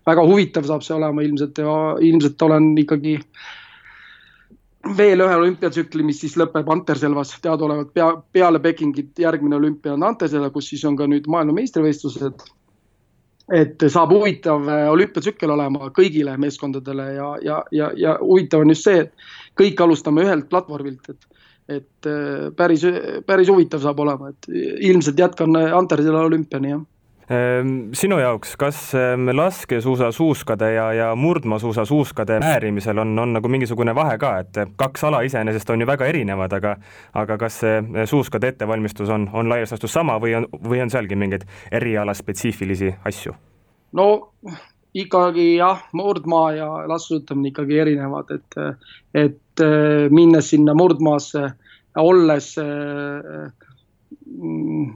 väga 0.08 0.28
huvitav 0.28 0.68
saab 0.68 0.84
see 0.86 0.98
olema 0.98 1.24
ilmselt 1.24 1.64
ja 1.64 1.78
ilmselt 2.04 2.48
olen 2.50 2.74
ikkagi 2.84 3.20
veel 4.98 5.22
ühe 5.24 5.36
olümpiatsükli, 5.36 6.04
mis 6.08 6.22
siis 6.24 6.38
lõpeb 6.40 6.70
Anterselvas, 6.72 7.34
teadaolevalt 7.44 7.92
pea, 7.94 8.14
peale 8.32 8.62
Pekingit 8.64 9.20
järgmine 9.20 9.60
olümpia 9.60 9.94
on 9.94 10.08
Anterselva, 10.08 10.52
kus 10.56 10.72
siis 10.72 10.86
on 10.88 10.96
ka 11.00 11.08
nüüd 11.08 11.28
maailmameistrivõistlused 11.32 12.48
et 13.56 13.86
saab 13.90 14.14
huvitav 14.14 14.68
äh, 14.70 14.86
olümpiatsükkel 14.92 15.52
olema 15.54 15.90
kõigile 15.96 16.36
meeskondadele 16.42 17.08
ja, 17.16 17.30
ja, 17.46 17.64
ja, 17.72 17.90
ja 17.98 18.16
huvitav 18.22 18.66
on 18.66 18.74
just 18.74 18.88
see, 18.88 19.06
et 19.06 19.60
kõik 19.60 19.82
alustame 19.84 20.26
ühelt 20.28 20.50
platvormilt, 20.52 21.10
et 21.10 21.26
et 21.70 22.08
äh, 22.10 22.48
päris, 22.58 22.82
päris 23.30 23.50
huvitav 23.52 23.84
saab 23.84 24.00
olema, 24.02 24.32
et 24.32 24.48
ilmselt 24.90 25.20
jätkan 25.22 25.54
Antersele 25.54 26.18
olümpiani, 26.18 26.72
jah 26.74 26.88
sinu 27.94 28.18
jaoks, 28.18 28.56
kas 28.58 28.78
ehm, 28.98 29.30
laskesuusasuuskade 29.38 30.72
ja, 30.74 30.88
ja 30.94 31.10
murdmaasuusasuuskade 31.16 32.40
määrimisel 32.42 32.98
on, 32.98 33.20
on 33.20 33.34
nagu 33.38 33.48
mingisugune 33.48 33.94
vahe 33.96 34.18
ka, 34.18 34.32
et 34.42 34.58
kaks 34.76 35.04
ala 35.06 35.22
iseenesest 35.22 35.70
on 35.70 35.84
ju 35.84 35.88
väga 35.88 36.08
erinevad, 36.10 36.56
aga 36.58 36.76
aga 37.14 37.38
kas 37.38 37.60
see 37.62 38.06
suuskade 38.10 38.50
ettevalmistus 38.50 39.14
on, 39.14 39.30
on 39.34 39.50
laias 39.50 39.76
laastus 39.76 39.94
sama 39.94 40.18
või 40.22 40.34
on, 40.40 40.50
või 40.66 40.82
on 40.82 40.90
sealgi 40.90 41.16
mingeid 41.16 41.46
erialaspetsiifilisi 41.72 42.96
asju? 43.06 43.36
no 43.94 44.10
ikkagi 44.98 45.56
jah, 45.60 45.86
murdmaa 45.94 46.52
ja 46.58 46.68
laskesuusatamine 46.90 47.54
ikkagi 47.54 47.80
erinevad, 47.80 48.34
et, 48.34 48.60
et 49.14 49.62
äh, 49.62 50.10
minnes 50.10 50.50
sinna 50.50 50.74
murdmaasse, 50.74 51.52
olles 52.00 52.56
äh, 52.58 53.52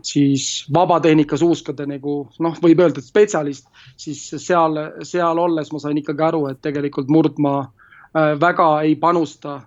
siis 0.05 0.65
vabatehnika 0.73 1.37
suuskade 1.37 1.85
nagu 1.89 2.15
noh, 2.43 2.57
võib 2.61 2.81
öelda, 2.83 3.01
et 3.01 3.09
spetsialist, 3.09 3.67
siis 3.97 4.21
seal, 4.37 4.77
seal 5.07 5.39
olles 5.41 5.71
ma 5.73 5.81
sain 5.81 5.97
ikkagi 5.99 6.25
aru, 6.27 6.45
et 6.51 6.61
tegelikult 6.65 7.09
murdmaa 7.11 7.63
äh, 7.63 8.33
väga 8.39 8.69
ei 8.87 8.95
panusta 8.99 9.61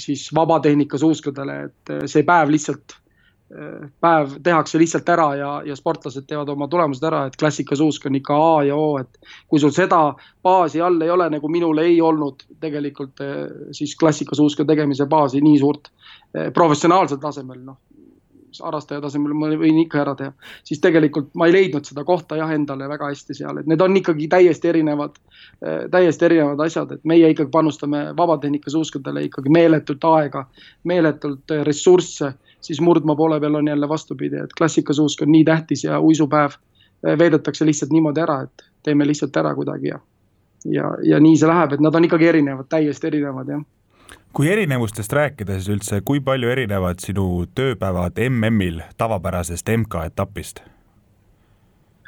siis 0.00 0.30
vabatehnika 0.34 0.98
suuskadele, 0.98 1.56
et 1.68 1.90
see 2.08 2.22
päev 2.24 2.48
lihtsalt, 2.48 2.94
päev 4.00 4.38
tehakse 4.42 4.80
lihtsalt 4.80 5.10
ära 5.12 5.26
ja, 5.36 5.50
ja 5.68 5.76
sportlased 5.76 6.24
teevad 6.26 6.48
oma 6.48 6.64
tulemused 6.72 7.04
ära, 7.04 7.26
et 7.28 7.36
klassikasuusk 7.36 8.08
on 8.08 8.16
ikka 8.16 8.38
A 8.40 8.54
ja 8.64 8.78
O, 8.80 8.96
et 8.98 9.20
kui 9.52 9.60
sul 9.60 9.74
seda 9.76 10.00
baasi 10.42 10.80
all 10.80 10.96
ei 11.04 11.12
ole, 11.12 11.28
nagu 11.36 11.50
minul 11.52 11.78
ei 11.84 12.00
olnud 12.00 12.46
tegelikult 12.60 13.20
siis 13.76 13.92
klassikasuuska 14.00 14.64
tegemise 14.64 15.06
baasi 15.06 15.44
nii 15.44 15.60
suurt 15.60 15.92
professionaalsel 16.56 17.20
tasemel, 17.20 17.60
noh 17.68 17.76
harrastaja 18.64 19.00
tasemel 19.04 19.34
ma 19.36 19.48
võin 19.58 19.78
ikka 19.82 20.00
ära 20.02 20.14
teha, 20.18 20.32
siis 20.66 20.80
tegelikult 20.82 21.32
ma 21.38 21.48
ei 21.48 21.54
leidnud 21.54 21.86
seda 21.88 22.04
kohta 22.04 22.38
jah 22.38 22.52
endale 22.54 22.88
väga 22.88 23.10
hästi 23.10 23.36
seal, 23.38 23.60
et 23.60 23.68
need 23.70 23.82
on 23.84 23.96
ikkagi 24.00 24.28
täiesti 24.32 24.70
erinevad, 24.72 25.18
eh, 25.62 25.86
täiesti 25.92 26.28
erinevad 26.28 26.64
asjad, 26.66 26.96
et 26.96 27.04
meie 27.04 27.30
ikkagi 27.34 27.50
panustame 27.52 28.02
vabatehnika 28.16 28.70
suuskadele 28.70 29.26
ikkagi 29.28 29.52
meeletult 29.52 30.08
aega, 30.10 30.46
meeletult 30.84 31.54
eh, 31.54 31.64
ressursse, 31.66 32.32
siis 32.60 32.80
murdmaa 32.80 33.16
poole 33.16 33.40
peal 33.40 33.60
on 33.60 33.68
jälle 33.68 33.88
vastupidi, 33.88 34.42
et 34.42 34.56
klassikasuusk 34.58 35.22
on 35.22 35.32
nii 35.32 35.44
tähtis 35.44 35.84
ja 35.84 36.00
uisupäev 36.00 36.56
eh, 36.56 37.18
veedetakse 37.18 37.66
lihtsalt 37.66 37.94
niimoodi 37.94 38.24
ära, 38.24 38.42
et 38.48 38.68
teeme 38.82 39.06
lihtsalt 39.06 39.36
ära 39.36 39.54
kuidagi 39.54 39.92
ja, 39.92 40.02
ja, 40.64 40.92
ja 41.02 41.20
nii 41.20 41.36
see 41.36 41.48
läheb, 41.50 41.76
et 41.76 41.84
nad 41.84 41.94
on 41.94 42.04
ikkagi 42.08 42.32
erinevad, 42.34 42.70
täiesti 42.70 43.12
erinevad 43.12 43.56
jah 43.56 43.64
kui 44.36 44.48
erinevustest 44.52 45.12
rääkida, 45.12 45.56
siis 45.56 45.68
üldse, 45.72 46.00
kui 46.04 46.20
palju 46.20 46.50
erinevad 46.52 47.00
sinu 47.00 47.46
tööpäevad 47.56 48.18
MM-il 48.28 48.82
tavapärasest 49.00 49.70
MK-etapist? 49.76 50.60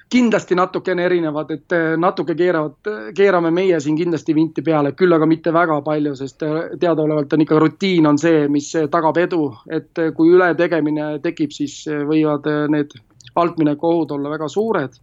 kindlasti 0.09 0.57
natukene 0.57 1.05
erinevad, 1.05 1.51
et 1.53 1.75
eh, 1.77 1.95
natuke 2.01 2.33
keeravad, 2.37 2.91
keerame 3.17 3.51
meie 3.53 3.81
siin 3.81 3.97
kindlasti 3.99 4.35
vinti 4.37 4.63
peale, 4.65 4.95
küll 4.97 5.13
aga 5.13 5.27
mitte 5.29 5.53
väga 5.53 5.83
palju, 5.85 6.15
sest 6.17 6.45
eh, 6.47 6.55
teadaolevalt 6.81 7.35
on 7.37 7.45
ikka 7.45 7.59
rutiin 7.61 8.09
on 8.09 8.21
see, 8.21 8.47
mis 8.53 8.71
tagab 8.93 9.21
edu, 9.21 9.51
et 9.69 10.01
eh, 10.01 10.13
kui 10.17 10.33
ületegemine 10.33 11.11
tekib, 11.25 11.53
siis 11.53 11.83
võivad 12.09 12.49
need 12.73 12.97
altmineku 13.37 13.91
ohud 13.91 14.17
olla 14.17 14.33
väga 14.33 14.49
suured. 14.49 14.97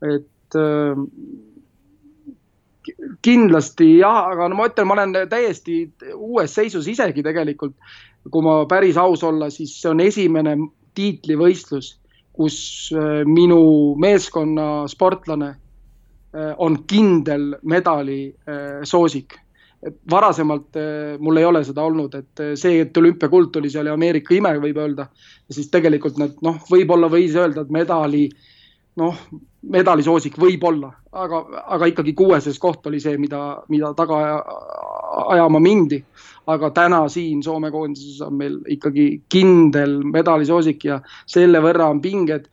et 0.00 0.56
kindlasti 3.24 3.96
jah, 3.98 4.30
aga 4.32 4.48
no 4.50 4.58
ma 4.58 4.68
ütlen, 4.70 4.88
ma 4.88 4.96
olen 4.98 5.16
täiesti 5.30 5.82
uues 6.14 6.54
seisus 6.54 6.88
isegi 6.88 7.24
tegelikult. 7.26 7.76
kui 8.30 8.44
ma 8.44 8.66
päris 8.68 8.98
aus 9.00 9.22
olla, 9.24 9.48
siis 9.50 9.72
see 9.80 9.88
on 9.88 10.00
esimene 10.04 10.52
tiitlivõistlus, 10.94 11.94
kus 12.36 12.56
äh, 12.92 13.22
minu 13.24 13.94
meeskonna 14.00 14.86
sportlane 14.88 15.48
äh, 15.50 16.50
on 16.58 16.82
kindel 16.90 17.54
medali 17.62 18.26
äh, 18.28 18.82
soosik. 18.84 19.38
varasemalt 20.10 20.76
mul 21.24 21.38
ei 21.40 21.44
ole 21.48 21.62
seda 21.64 21.80
olnud, 21.88 22.12
et 22.14 22.40
see, 22.60 22.82
et 22.82 22.96
olümpiakuld 23.00 23.46
tuli, 23.48 23.70
see 23.72 23.80
oli 23.80 23.88
Ameerika 23.88 24.34
ime, 24.36 24.50
võib 24.60 24.76
öelda. 24.76 25.06
siis 25.50 25.70
tegelikult 25.72 26.18
nad 26.20 26.34
noh, 26.44 26.58
võib-olla 26.68 27.08
võis 27.08 27.32
öelda, 27.32 27.64
et 27.64 27.70
medali 27.72 28.26
noh, 28.98 29.16
medalisoosik 29.70 30.38
võib-olla, 30.40 30.90
aga, 31.12 31.42
aga 31.76 31.88
ikkagi 31.90 32.14
kuueses 32.16 32.58
koht 32.58 32.86
oli 32.88 33.00
see, 33.02 33.18
mida, 33.20 33.60
mida 33.70 33.92
taga 33.98 34.18
ajama 35.34 35.60
mindi. 35.62 36.02
aga 36.50 36.70
täna 36.74 37.04
siin 37.08 37.42
Soome 37.44 37.68
koondises 37.70 38.20
on 38.26 38.34
meil 38.34 38.56
ikkagi 38.66 39.22
kindel 39.30 40.00
medalisoosik 40.02 40.84
ja 40.84 40.96
selle 41.28 41.60
võrra 41.62 41.90
on 41.92 42.00
pinged, 42.00 42.48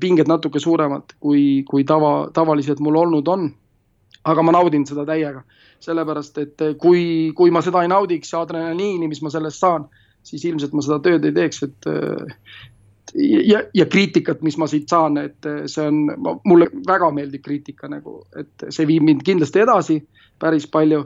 pinged 0.00 0.28
natuke 0.28 0.60
suuremad, 0.60 1.14
kui, 1.20 1.62
kui 1.68 1.84
tava, 1.88 2.28
tavaliselt 2.34 2.80
mul 2.80 2.98
olnud 3.04 3.28
on. 3.28 3.52
aga 4.24 4.42
ma 4.42 4.52
naudin 4.52 4.84
seda 4.86 5.02
täiega, 5.06 5.40
sellepärast 5.82 6.36
et 6.38 6.60
kui, 6.78 7.32
kui 7.34 7.50
ma 7.50 7.62
seda 7.62 7.82
ei 7.82 7.88
naudiks 7.90 8.32
ja 8.32 8.42
adrenaliini, 8.42 9.08
mis 9.08 9.22
ma 9.22 9.30
sellest 9.30 9.58
saan, 9.58 9.88
siis 10.22 10.44
ilmselt 10.44 10.76
ma 10.78 10.82
seda 10.82 11.00
tööd 11.02 11.24
ei 11.26 11.32
teeks, 11.34 11.62
et 11.62 11.88
ja, 13.14 13.62
ja 13.74 13.86
kriitikat, 13.86 14.42
mis 14.42 14.56
ma 14.58 14.66
siit 14.70 14.88
saan, 14.88 15.18
et 15.20 15.48
see 15.70 15.84
on, 15.88 16.38
mulle 16.48 16.68
väga 16.86 17.10
meeldib 17.14 17.44
kriitika 17.44 17.90
nagu, 17.90 18.22
et 18.38 18.68
see 18.70 18.86
viib 18.88 19.04
mind 19.06 19.24
kindlasti 19.26 19.62
edasi 19.64 20.00
päris 20.42 20.68
palju. 20.70 21.04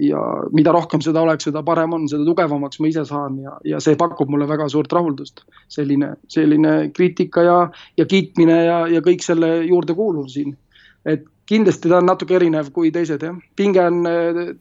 ja 0.00 0.16
mida 0.56 0.72
rohkem 0.72 1.02
seda 1.04 1.20
oleks, 1.20 1.44
seda 1.44 1.60
parem 1.62 1.92
on, 1.92 2.06
seda 2.08 2.24
tugevamaks 2.24 2.78
ma 2.80 2.88
ise 2.88 3.02
saan 3.04 3.34
ja, 3.42 3.58
ja 3.68 3.80
see 3.84 3.92
pakub 4.00 4.30
mulle 4.32 4.46
väga 4.48 4.64
suurt 4.72 4.92
rahuldust. 4.92 5.42
selline, 5.68 6.14
selline 6.32 6.88
kriitika 6.96 7.42
ja, 7.44 7.56
ja 8.00 8.06
kiitmine 8.08 8.56
ja, 8.64 8.78
ja 8.88 9.02
kõik 9.04 9.20
selle 9.20 9.50
juurde 9.66 9.94
kuuluv 9.94 10.30
siin. 10.32 10.56
et 11.04 11.26
kindlasti 11.44 11.92
ta 11.92 11.98
on 11.98 12.08
natuke 12.08 12.38
erinev 12.38 12.72
kui 12.72 12.90
teised 12.90 13.20
jah, 13.20 13.36
pinge 13.56 13.84
on, 13.84 14.00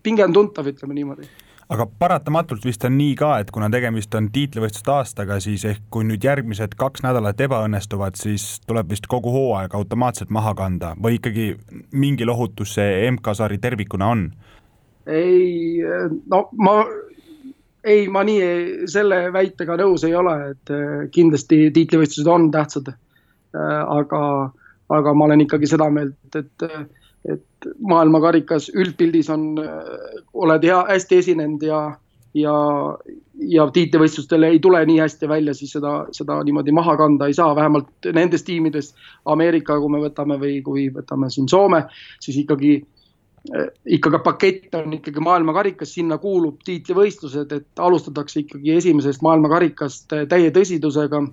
pinge 0.04 0.26
on 0.26 0.36
tuntav, 0.36 0.68
ütleme 0.68 1.00
niimoodi 1.00 1.30
aga 1.72 1.86
paratamatult 2.00 2.66
vist 2.68 2.84
on 2.88 2.98
nii 3.00 3.14
ka, 3.20 3.32
et 3.40 3.52
kuna 3.56 3.70
tegemist 3.72 4.16
on 4.20 4.28
tiitlivõistluste 4.36 4.92
aastaga, 4.92 5.40
siis 5.44 5.64
ehk 5.70 5.86
kui 5.94 6.04
nüüd 6.08 6.24
järgmised 6.28 6.76
kaks 6.80 7.06
nädalat 7.06 7.40
ebaõnnestuvad, 7.48 8.18
siis 8.20 8.58
tuleb 8.68 8.92
vist 8.92 9.08
kogu 9.12 9.32
hooaeg 9.32 9.76
automaatselt 9.80 10.34
maha 10.36 10.54
kanda 10.58 10.94
või 11.02 11.20
ikkagi 11.20 11.54
mingil 11.92 12.34
ohutus 12.34 12.76
see 12.80 13.06
MK-sari 13.12 13.62
tervikuna 13.64 14.12
on? 14.16 14.26
ei, 15.08 15.80
no 16.30 16.44
ma, 16.62 16.76
ei, 17.84 18.08
ma 18.12 18.24
nii 18.28 18.42
ei, 18.46 18.66
selle 18.92 19.24
väitega 19.34 19.78
nõus 19.80 20.04
ei 20.08 20.16
ole, 20.16 20.36
et 20.54 20.74
eh, 20.76 20.98
kindlasti 21.14 21.70
tiitlivõistlused 21.74 22.30
on 22.30 22.50
tähtsad. 22.54 22.92
Eh, 22.92 23.82
aga, 23.96 24.22
aga 24.94 25.14
ma 25.18 25.28
olen 25.30 25.48
ikkagi 25.48 25.72
seda 25.72 25.90
meelt, 25.94 26.36
et 26.36 26.68
et 27.30 27.68
maailmakarikas 27.86 28.72
üldpildis 28.74 29.30
on, 29.34 29.52
oled 30.34 30.64
hea, 30.66 30.80
hästi 30.90 31.20
esinenud 31.22 31.66
ja, 31.66 31.82
ja, 32.38 32.54
ja 33.54 33.68
tiitlivõistlustel 33.74 34.48
ei 34.48 34.62
tule 34.64 34.82
nii 34.90 35.02
hästi 35.04 35.30
välja, 35.30 35.54
siis 35.58 35.76
seda, 35.78 35.94
seda 36.16 36.40
niimoodi 36.48 36.74
maha 36.74 36.96
kanda 36.98 37.30
ei 37.30 37.38
saa, 37.38 37.56
vähemalt 37.56 38.10
nendes 38.14 38.46
tiimides. 38.48 38.96
Ameerika, 39.30 39.78
kui 39.80 39.94
me 39.94 40.02
võtame 40.02 40.40
või 40.42 40.58
kui 40.66 40.88
võtame 40.94 41.30
siin 41.30 41.50
Soome, 41.52 41.86
siis 42.20 42.42
ikkagi 42.46 42.80
ikkagi 43.90 44.20
pakett 44.22 44.76
on 44.78 44.92
ikkagi 44.94 45.22
maailmakarikas, 45.26 45.96
sinna 45.96 46.20
kuulub 46.22 46.60
tiitlivõistlused, 46.66 47.54
et 47.56 47.80
alustatakse 47.82 48.44
ikkagi 48.44 48.76
esimesest 48.78 49.24
maailmakarikast 49.26 50.14
täie 50.30 50.52
tõsidusega 50.54 51.24
Äh, 51.24 51.32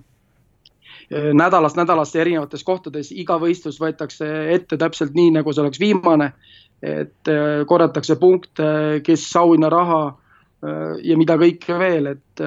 nädalast 1.09 1.77
nädalasse 1.79 2.21
erinevates 2.21 2.63
kohtades, 2.63 3.11
iga 3.11 3.39
võistlus 3.41 3.79
võetakse 3.81 4.27
ette 4.53 4.77
täpselt 4.77 5.15
nii, 5.17 5.31
nagu 5.39 5.53
see 5.53 5.63
oleks 5.63 5.81
viimane. 5.81 6.33
et 6.79 7.27
äh, 7.27 7.65
korjatakse 7.67 8.15
punkte, 8.15 9.01
kes 9.03 9.23
auhinnaraha 9.35 10.03
äh, 10.07 10.93
ja 11.03 11.17
mida 11.19 11.35
kõike 11.35 11.75
veel, 11.79 12.13
et 12.13 12.43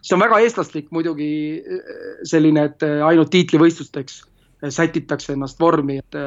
see 0.00 0.14
on 0.16 0.22
väga 0.22 0.38
eestlaslik 0.40 0.88
muidugi 0.90 1.60
selline, 2.24 2.64
et 2.70 2.86
ainult 2.86 3.28
tiitlivõistlusteks 3.34 4.22
sätitakse 4.62 5.32
ennast 5.34 5.60
vormi, 5.60 6.00
et, 6.02 6.18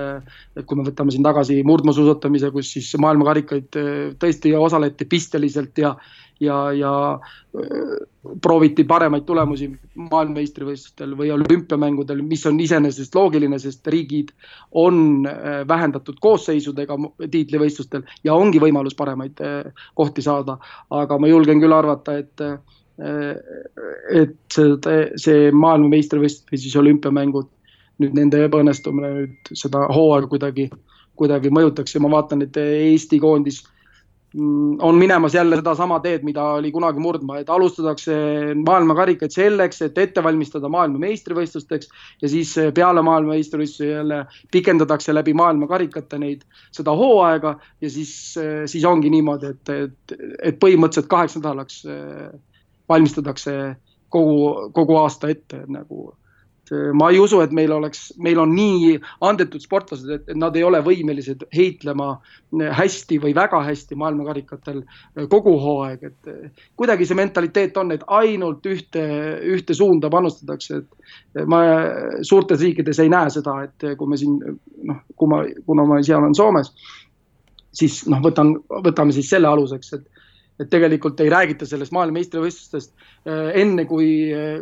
et 0.55 0.65
kui 0.65 0.79
me 0.79 0.85
võtame 0.87 1.11
siin 1.11 1.25
tagasi 1.25 1.59
murdmaasuusatamise, 1.67 2.51
kus 2.55 2.73
siis 2.77 2.91
maailmakarikaid 3.01 3.79
tõesti 4.21 4.53
osaleti 4.55 5.07
pisteliselt 5.11 5.81
ja, 5.81 5.95
ja, 6.41 6.71
ja 6.71 7.19
prooviti 8.41 8.83
paremaid 8.87 9.25
tulemusi 9.27 9.67
maailmameistrivõistlustel 9.95 11.13
või 11.17 11.31
olümpiamängudel, 11.35 12.23
mis 12.25 12.45
on 12.49 12.59
iseenesest 12.63 13.15
loogiline, 13.15 13.59
sest 13.59 13.87
riigid 13.93 14.33
on 14.71 15.27
vähendatud 15.67 16.19
koosseisudega 16.21 16.97
tiitlivõistlustel 17.31 18.05
ja 18.23 18.35
ongi 18.35 18.61
võimalus 18.63 18.97
paremaid 18.97 19.41
kohti 19.95 20.21
saada. 20.25 20.57
aga 20.89 21.17
ma 21.17 21.27
julgen 21.27 21.61
küll 21.61 21.73
arvata, 21.73 22.17
et, 22.17 22.41
et 24.21 24.37
see, 24.53 24.99
see 25.15 25.49
maailmameistrivõistlused 25.51 26.51
või 26.51 26.63
siis 26.65 26.75
olümpiamängud, 26.79 27.49
nüüd 28.01 28.17
nende 28.17 28.45
ebaõnnestumine 28.47 29.11
nüüd 29.17 29.53
seda 29.57 29.85
hooaega 29.93 30.29
kuidagi, 30.31 30.69
kuidagi 31.19 31.53
mõjutaks. 31.53 31.95
Ja 31.95 32.03
ma 32.03 32.11
vaatan, 32.17 32.43
et 32.45 32.57
Eesti 32.61 33.19
koondis 33.21 33.61
Mm, 34.37 34.77
on 34.79 34.95
minemas 34.95 35.33
jälle 35.33 35.55
sedasama 35.55 35.99
teed, 35.99 36.23
mida 36.23 36.43
oli 36.43 36.71
kunagi 36.71 36.99
murdma, 36.99 37.37
et 37.37 37.49
alustatakse 37.49 38.13
maailmakarikaid 38.65 39.31
selleks, 39.31 39.81
et 39.81 39.97
ette 39.97 40.23
valmistada 40.23 40.69
maailmameistrivõistlusteks 40.71 41.89
ja 42.21 42.29
siis 42.31 42.53
peale 42.73 43.03
maailmameistrivõistlusi 43.03 43.89
jälle 43.89 44.21
pikendatakse 44.51 45.11
läbi 45.13 45.33
maailmakarikate 45.35 46.19
neid, 46.23 46.45
seda 46.71 46.95
hooaega. 46.95 47.57
Ja 47.81 47.89
siis, 47.91 48.13
siis 48.71 48.85
ongi 48.87 49.11
niimoodi, 49.11 49.51
et, 49.51 49.73
et, 49.75 50.15
et 50.39 50.63
põhimõtteliselt 50.63 51.11
kaheks 51.11 51.35
nädalaks 51.41 51.83
eh, 51.91 52.31
valmistatakse 52.89 53.57
kogu, 54.09 54.71
kogu 54.71 54.95
aasta 55.03 55.35
ette 55.35 55.65
nagu 55.67 56.13
Eh, 56.71 56.91
ma 56.93 57.09
ei 57.11 57.19
usu, 57.19 57.41
et 57.43 57.51
meil 57.51 57.71
oleks, 57.75 58.13
meil 58.23 58.39
on 58.39 58.53
nii 58.55 58.93
andetud 59.27 59.59
sportlased, 59.59 60.07
et 60.07 60.29
nad 60.39 60.55
ei 60.55 60.63
ole 60.63 60.79
võimelised 60.85 61.43
heitlema 61.51 62.13
eh, 62.15 62.69
hästi 62.77 63.17
või 63.19 63.33
väga 63.35 63.59
hästi 63.65 63.97
maailmakarikatel 63.99 64.79
eh, 64.79 65.25
kogu 65.31 65.57
hooaeg, 65.59 66.05
et 66.07 66.31
kuidagi 66.79 67.09
see 67.09 67.19
mentaliteet 67.19 67.75
on, 67.81 67.91
et 67.91 68.05
ainult 68.07 68.71
ühte, 68.71 69.03
ühte 69.51 69.75
suunda 69.75 70.07
panustatakse, 70.13 70.79
et 70.79 71.43
ma 71.51 71.59
suurtes 72.23 72.63
riikides 72.63 73.03
ei 73.03 73.11
näe 73.11 73.33
seda, 73.35 73.57
et 73.67 73.91
kui 73.99 74.07
me 74.07 74.19
siin 74.21 74.39
noh, 74.39 75.03
kui 75.19 75.27
ma, 75.27 75.43
kuna 75.67 75.87
ma 75.89 75.99
ise 75.99 76.15
olen 76.15 76.37
Soomes, 76.39 76.71
siis 77.75 78.05
noh, 78.07 78.23
võtan, 78.23 78.55
võtame 78.87 79.11
siis 79.15 79.27
selle 79.31 79.51
aluseks, 79.51 79.91
et 79.99 80.07
et 80.61 80.69
tegelikult 80.69 81.19
ei 81.23 81.31
räägita 81.33 81.65
sellest 81.65 81.93
maailmameistrivõistlustest 81.95 82.93
enne 83.61 83.85
kui, 83.89 84.09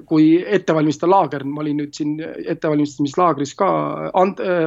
kui 0.07 0.29
ettevalmistav 0.45 1.11
laager, 1.11 1.43
ma 1.43 1.63
olin 1.63 1.81
nüüd 1.83 1.93
siin 1.95 2.15
ettevalmistamislaagris 2.23 3.53
ka 3.59 3.69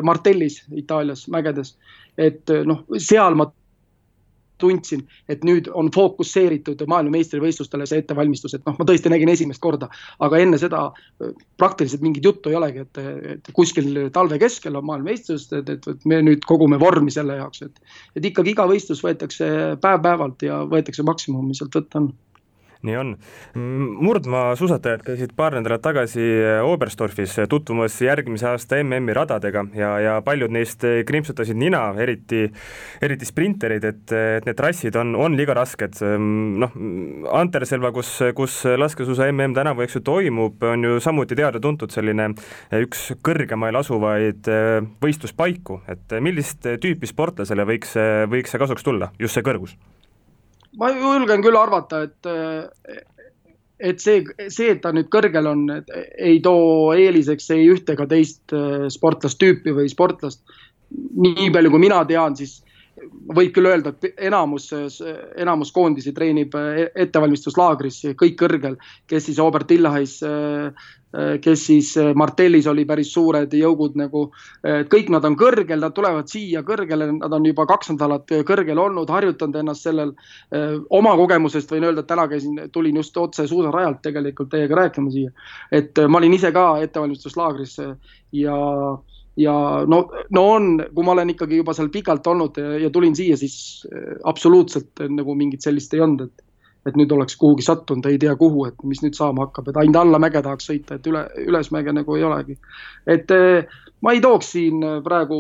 Martellis 0.05 0.63
Itaalias 0.77 1.27
mägedes, 1.33 1.75
et 2.21 2.53
noh, 2.69 2.85
seal 3.01 3.37
ma 3.39 3.49
tundsin, 4.63 5.05
et 5.33 5.45
nüüd 5.47 5.69
on 5.75 5.91
fookusseeritud 5.95 6.85
maailmameistrivõistlustele 6.91 7.87
see 7.91 8.03
ettevalmistus, 8.03 8.57
et 8.57 8.65
noh, 8.69 8.79
ma 8.79 8.89
tõesti 8.89 9.13
nägin 9.13 9.33
esimest 9.33 9.63
korda, 9.63 9.91
aga 10.23 10.41
enne 10.43 10.61
seda 10.63 10.85
äh, 10.89 11.33
praktiliselt 11.61 12.05
mingit 12.05 12.27
juttu 12.27 12.53
ei 12.53 12.59
olegi, 12.59 12.87
et, 12.87 13.03
et 13.37 13.53
kuskil 13.57 14.09
talve 14.15 14.41
keskel 14.43 14.79
on 14.79 14.89
maailmameistrivõistlused, 14.91 15.57
et, 15.63 15.73
et, 15.77 15.91
et 15.97 16.11
me 16.11 16.23
nüüd 16.25 16.47
kogume 16.49 16.81
vormi 16.83 17.15
selle 17.15 17.39
jaoks, 17.41 17.65
et, 17.69 17.97
et 18.17 18.33
ikkagi 18.33 18.55
iga 18.55 18.67
võistlus 18.71 19.03
võetakse 19.05 19.49
päev-päevalt 19.83 20.47
ja 20.47 20.63
võetakse 20.69 21.05
maksimum, 21.07 21.49
mis 21.51 21.63
sealt 21.63 21.81
võtta 21.81 22.03
on 22.03 22.13
nii 22.83 22.97
on. 22.99 23.13
murdmaasuusatajad 24.03 25.05
käisid 25.07 25.35
paar 25.37 25.55
nädalat 25.55 25.83
tagasi 25.85 26.25
Oberstdorfis 26.67 27.37
tutvumas 27.51 27.99
järgmise 28.03 28.49
aasta 28.51 28.81
MM-i 28.83 29.15
radadega 29.17 29.65
ja, 29.79 29.93
ja 30.03 30.15
paljud 30.25 30.51
neist 30.53 30.85
krimpsutasid 31.07 31.59
nina, 31.59 31.85
eriti, 32.03 32.45
eriti 33.03 33.29
sprinterid, 33.29 33.87
et, 33.87 34.03
et 34.13 34.49
need 34.49 34.59
trassid 34.59 34.99
on, 34.99 35.15
on 35.15 35.39
liiga 35.39 35.55
rasked. 35.59 36.03
noh, 36.03 36.75
Anterselva, 37.39 37.93
kus, 37.95 38.11
kus 38.37 38.63
laskesuusa 38.79 39.31
MM 39.33 39.55
tänavu, 39.57 39.87
eks 39.87 40.01
ju, 40.01 40.05
toimub, 40.07 40.63
on 40.67 40.89
ju 40.89 41.01
samuti 41.03 41.39
teada-tuntud 41.39 41.95
selline 41.95 42.33
üks 42.83 43.13
kõrgemail 43.25 43.79
asuvaid 43.79 44.51
võistluspaiku, 45.03 45.83
et 45.93 46.19
millist 46.21 46.67
tüüpi 46.83 47.11
sportlasele 47.11 47.67
võiks, 47.69 47.97
võiks 48.33 48.55
see 48.55 48.63
kasuks 48.63 48.87
tulla, 48.87 49.13
just 49.23 49.39
see 49.39 49.47
kõrgus? 49.47 49.77
Ma 50.81 50.91
julgen 50.95 51.43
küll 51.45 51.59
arvata, 51.59 52.05
et, 52.07 52.29
et 53.83 54.03
see, 54.03 54.23
see, 54.49 54.71
et 54.73 54.83
ta 54.85 54.93
nüüd 54.95 55.11
kõrgel 55.13 55.49
on, 55.51 55.65
ei 56.17 56.41
too 56.45 56.93
eeliseks 56.97 57.51
ei 57.57 57.69
ühte 57.73 57.97
ega 57.97 58.07
teist 58.11 58.55
äh, 58.57 58.87
sportlastüüpi 58.93 59.75
või 59.77 59.91
sportlast. 59.93 60.45
nii 60.93 61.49
palju, 61.53 61.71
kui 61.73 61.81
mina 61.81 62.03
tean, 62.05 62.37
siis 62.37 62.61
võib 63.35 63.53
küll 63.55 63.71
öelda, 63.71 63.93
et 63.93 64.25
enamus, 64.29 64.71
enamus 65.37 65.73
koondisi 65.75 66.15
treenib 66.17 66.57
äh, 66.59 66.87
ettevalmistuslaagris, 67.07 68.03
kõik 68.19 68.39
kõrgel, 68.41 68.77
kes 69.11 69.31
siis 69.31 69.41
Aubert 69.43 69.71
Illahis 69.75 70.19
äh, 70.27 70.73
Äh, 71.13 71.39
kes 71.41 71.67
siis 71.67 71.97
äh, 71.97 72.15
Martellis 72.15 72.67
oli 72.67 72.87
päris 72.89 73.11
suured 73.13 73.53
jõugud 73.53 73.99
nagu, 74.01 74.23
kõik 74.65 75.11
nad 75.13 75.25
on 75.29 75.35
kõrgel, 75.37 75.83
nad 75.83 75.93
tulevad 75.93 76.31
siia 76.33 76.63
kõrgele, 76.65 77.11
nad 77.19 77.37
on 77.37 77.45
juba 77.45 77.67
kaks 77.69 77.93
nädalat 77.93 78.33
kõrgel 78.49 78.81
olnud, 78.81 79.13
harjutanud 79.13 79.59
ennast 79.61 79.85
sellel. 79.85 80.15
Äh, 80.55 80.79
oma 80.89 81.13
kogemusest 81.21 81.73
võin 81.75 81.85
öelda, 81.85 82.01
et 82.01 82.09
täna 82.09 82.25
käisin, 82.33 82.63
tulin 82.73 82.97
just 83.03 83.17
otse 83.21 83.45
suusarajalt 83.51 84.01
tegelikult 84.07 84.55
teiega 84.55 84.81
rääkima 84.81 85.13
siia. 85.13 85.33
et 85.73 85.99
ma 86.09 86.19
olin 86.19 86.33
ise 86.33 86.53
ka 86.53 86.65
ettevalmistuslaagris 86.87 87.77
ja, 88.33 88.57
ja 89.37 89.53
no, 89.89 90.03
no 90.31 90.47
on, 90.57 90.71
kui 90.95 91.05
ma 91.05 91.15
olen 91.15 91.33
ikkagi 91.33 91.61
juba 91.63 91.75
seal 91.77 91.89
pikalt 91.93 92.27
olnud 92.27 92.59
ja, 92.61 92.79
ja 92.85 92.91
tulin 92.93 93.17
siia, 93.17 93.37
siis 93.41 93.87
absoluutselt 94.29 95.05
nagu 95.09 95.35
mingit 95.39 95.65
sellist 95.65 95.95
ei 95.95 96.03
olnud, 96.05 96.27
et 96.29 96.49
et 96.87 96.99
nüüd 96.99 97.13
oleks 97.15 97.37
kuhugi 97.39 97.65
sattunud, 97.67 98.07
ei 98.11 98.19
tea 98.23 98.35
kuhu, 98.39 98.67
et 98.71 98.85
mis 98.89 99.03
nüüd 99.05 99.17
saama 99.19 99.47
hakkab, 99.47 99.71
et 99.71 99.79
ainult 99.79 100.01
allamäge 100.03 100.43
tahaks 100.43 100.69
sõita, 100.71 100.99
et 100.99 101.07
üle, 101.07 101.25
ülesmäge 101.47 101.95
nagu 101.95 102.19
ei 102.19 102.27
olegi. 102.27 102.59
et 103.07 103.31
eh, 103.31 103.67
ma 104.03 104.15
ei 104.15 104.21
tooks 104.21 104.53
siin 104.57 104.83
praegu 105.05 105.39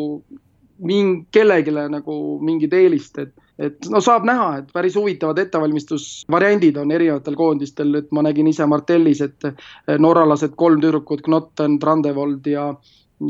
ming-, 0.86 1.24
kellelegi 1.34 1.74
nagu 1.74 2.18
mingit 2.46 2.74
eelist, 2.78 3.18
et, 3.18 3.34
et 3.58 3.90
no 3.90 4.00
saab 4.00 4.26
näha, 4.28 4.48
et 4.60 4.72
päris 4.74 4.96
huvitavad 4.98 5.38
ettevalmistusvariandid 5.42 6.78
on 6.78 6.94
erinevatel 6.94 7.38
koondistel, 7.38 7.94
et 7.98 8.10
ma 8.14 8.22
nägin 8.22 8.50
ise 8.50 8.66
Martellis, 8.70 9.24
et 9.26 9.50
eh, 9.50 9.98
norralased 9.98 10.54
kolm 10.56 10.82
tüdrukut, 10.84 11.26
Knotten, 11.26 11.80
Brandevold 11.82 12.46
ja 12.46 12.70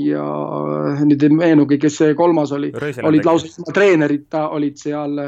ja 0.00 0.24
nüüd 1.04 1.22
ei 1.22 1.34
meenugi, 1.36 1.78
kes 1.82 1.98
see 2.00 2.14
kolmas 2.18 2.52
oli, 2.52 2.72
olid 3.02 3.26
lausa 3.28 3.72
treenerid, 3.74 4.28
olid 4.32 4.78
seal 4.80 5.18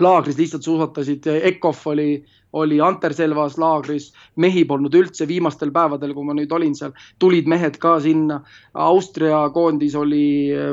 laagris 0.00 0.38
lihtsalt 0.38 0.66
suusatasid, 0.66 1.28
Ekhof 1.50 1.86
oli, 1.92 2.24
oli 2.54 2.80
Anterselvas 2.80 3.58
laagris, 3.58 4.12
mehi 4.40 4.64
polnud 4.64 4.94
üldse 4.94 5.26
viimastel 5.28 5.72
päevadel, 5.74 6.14
kui 6.14 6.26
ma 6.26 6.36
nüüd 6.38 6.52
olin 6.54 6.74
seal, 6.78 6.94
tulid 7.18 7.50
mehed 7.50 7.80
ka 7.82 7.96
sinna. 8.04 8.40
Austria 8.74 9.44
koondis 9.54 9.94
oli 9.98 10.26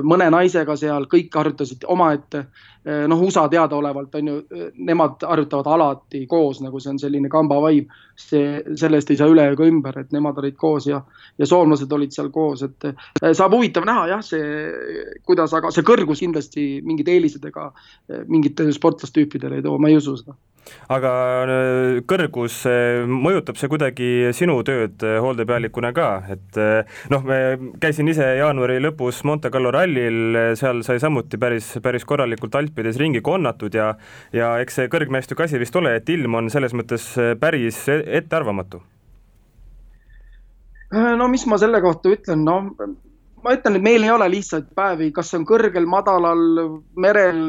mõne 0.05 0.29
naisega 0.33 0.77
seal, 0.77 1.09
kõik 1.09 1.33
harjutasid 1.37 1.87
omaette 1.89 2.45
Eh, 2.85 3.03
noh, 3.07 3.19
USA 3.21 3.43
teadaolevalt 3.49 4.15
on 4.17 4.27
ju, 4.27 4.35
eh, 4.37 4.69
nemad 4.73 5.21
harjutavad 5.21 5.67
alati 5.69 6.23
koos, 6.27 6.63
nagu 6.65 6.79
see 6.81 6.89
on 6.89 6.99
selline 6.99 7.29
kamba 7.29 7.59
vaim. 7.61 7.87
see, 8.21 8.61
sellest 8.77 9.09
ei 9.09 9.17
saa 9.17 9.31
üle 9.31 9.41
ega 9.49 9.65
ümber, 9.65 9.95
et 9.97 10.11
nemad 10.13 10.37
olid 10.37 10.53
koos 10.59 10.85
ja, 10.85 10.99
ja 11.41 11.45
soomlased 11.45 11.91
olid 11.91 12.11
seal 12.13 12.29
koos, 12.29 12.61
et 12.61 12.85
eh, 12.85 13.31
saab 13.33 13.55
huvitav 13.55 13.85
näha 13.87 14.03
jah, 14.11 14.21
see, 14.21 14.73
kuidas, 15.25 15.53
aga 15.57 15.71
see 15.73 15.81
kõrgus 15.81 16.21
kindlasti 16.21 16.65
mingid 16.85 17.09
eelised 17.09 17.45
ega 17.49 17.71
mingitele 18.27 18.73
sportlastüüpidele 18.77 19.57
ei 19.57 19.65
too, 19.65 19.79
ma 19.81 19.89
ei 19.89 19.97
usu 19.97 20.13
seda 20.19 20.37
aga 20.91 21.11
äh, 21.43 21.99
kõrgus, 22.07 22.61
mõjutab 23.07 23.59
see 23.59 23.69
kuidagi 23.71 24.09
sinu 24.35 24.57
tööd 24.67 25.03
äh, 25.05 25.17
hooldepealikuna 25.23 25.91
ka, 25.95 26.09
et 26.35 26.59
äh, 26.61 26.99
noh, 27.13 27.25
me 27.27 27.39
käisin 27.81 28.09
ise 28.11 28.27
jaanuari 28.39 28.79
lõpus 28.83 29.23
Monte 29.27 29.51
Carlo 29.53 29.73
rallil, 29.73 30.55
seal 30.59 30.83
sai 30.87 31.01
samuti 31.03 31.39
päris, 31.41 31.73
päris 31.83 32.07
korralikult 32.07 32.55
Alpides 32.59 32.99
ringi 33.01 33.23
konnatud 33.25 33.75
ja 33.75 33.93
ja 34.35 34.53
eks 34.63 34.79
see 34.79 34.89
kõrgmäestiku 34.91 35.45
asi 35.45 35.59
vist 35.61 35.75
ole, 35.75 35.95
et 35.99 36.09
ilm 36.09 36.39
on 36.39 36.49
selles 36.53 36.75
mõttes 36.77 37.11
päris 37.39 37.83
e-, 37.91 38.03
ettearvamatu. 38.21 38.81
no 40.91 41.27
mis 41.31 41.45
ma 41.47 41.57
selle 41.61 41.81
kohta 41.83 42.11
ütlen, 42.11 42.45
no 42.45 42.59
ma 43.43 43.55
ütlen, 43.55 43.77
et 43.77 43.85
meil 43.85 44.05
ei 44.05 44.11
ole 44.13 44.27
lihtsaid 44.31 44.69
päevi, 44.77 45.09
kas 45.15 45.31
see 45.31 45.39
on 45.41 45.47
kõrgel, 45.49 45.87
madalal, 45.89 46.43
merel, 47.01 47.41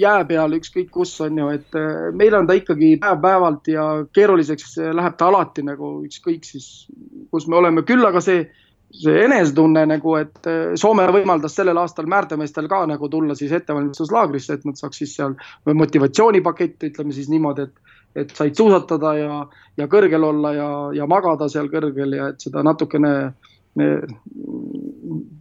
jää 0.00 0.24
peal, 0.28 0.56
ükskõik 0.58 0.90
kus 0.94 1.16
on 1.24 1.38
ju, 1.42 1.50
et 1.56 1.78
äh, 1.78 2.08
meil 2.16 2.36
on 2.38 2.48
ta 2.48 2.56
ikkagi 2.58 2.94
päev-päevalt 3.02 3.70
ja 3.72 3.86
keeruliseks 4.14 4.78
läheb 4.96 5.18
ta 5.18 5.30
alati 5.30 5.66
nagu 5.66 5.98
ükskõik 6.06 6.46
siis, 6.46 6.88
kus 7.30 7.48
me 7.50 7.60
oleme, 7.60 7.84
küll 7.88 8.06
aga 8.06 8.22
see, 8.24 8.46
see 8.94 9.24
enesetunne 9.26 9.84
nagu, 9.90 10.16
et 10.20 10.50
äh, 10.50 10.72
Soome 10.80 11.08
võimaldas 11.14 11.58
sellel 11.58 11.82
aastal 11.82 12.10
määrdemeestel 12.10 12.70
ka 12.70 12.84
nagu 12.90 13.10
tulla 13.12 13.38
siis 13.38 13.54
ettevalmistuslaagrisse, 13.58 14.58
et 14.58 14.68
nad 14.68 14.80
saaks 14.80 15.02
siis 15.02 15.16
seal 15.18 15.38
motivatsioonipakett, 15.66 16.90
ütleme 16.92 17.16
siis 17.16 17.30
niimoodi, 17.32 17.68
et 17.68 17.96
et 18.18 18.32
said 18.34 18.56
suusatada 18.58 19.12
ja, 19.14 19.34
ja 19.78 19.86
kõrgel 19.86 20.24
olla 20.26 20.50
ja, 20.50 20.70
ja 20.98 21.06
magada 21.06 21.46
seal 21.46 21.68
kõrgel 21.70 22.16
ja 22.16 22.32
et 22.32 22.42
seda 22.42 22.64
natukene 22.66 23.12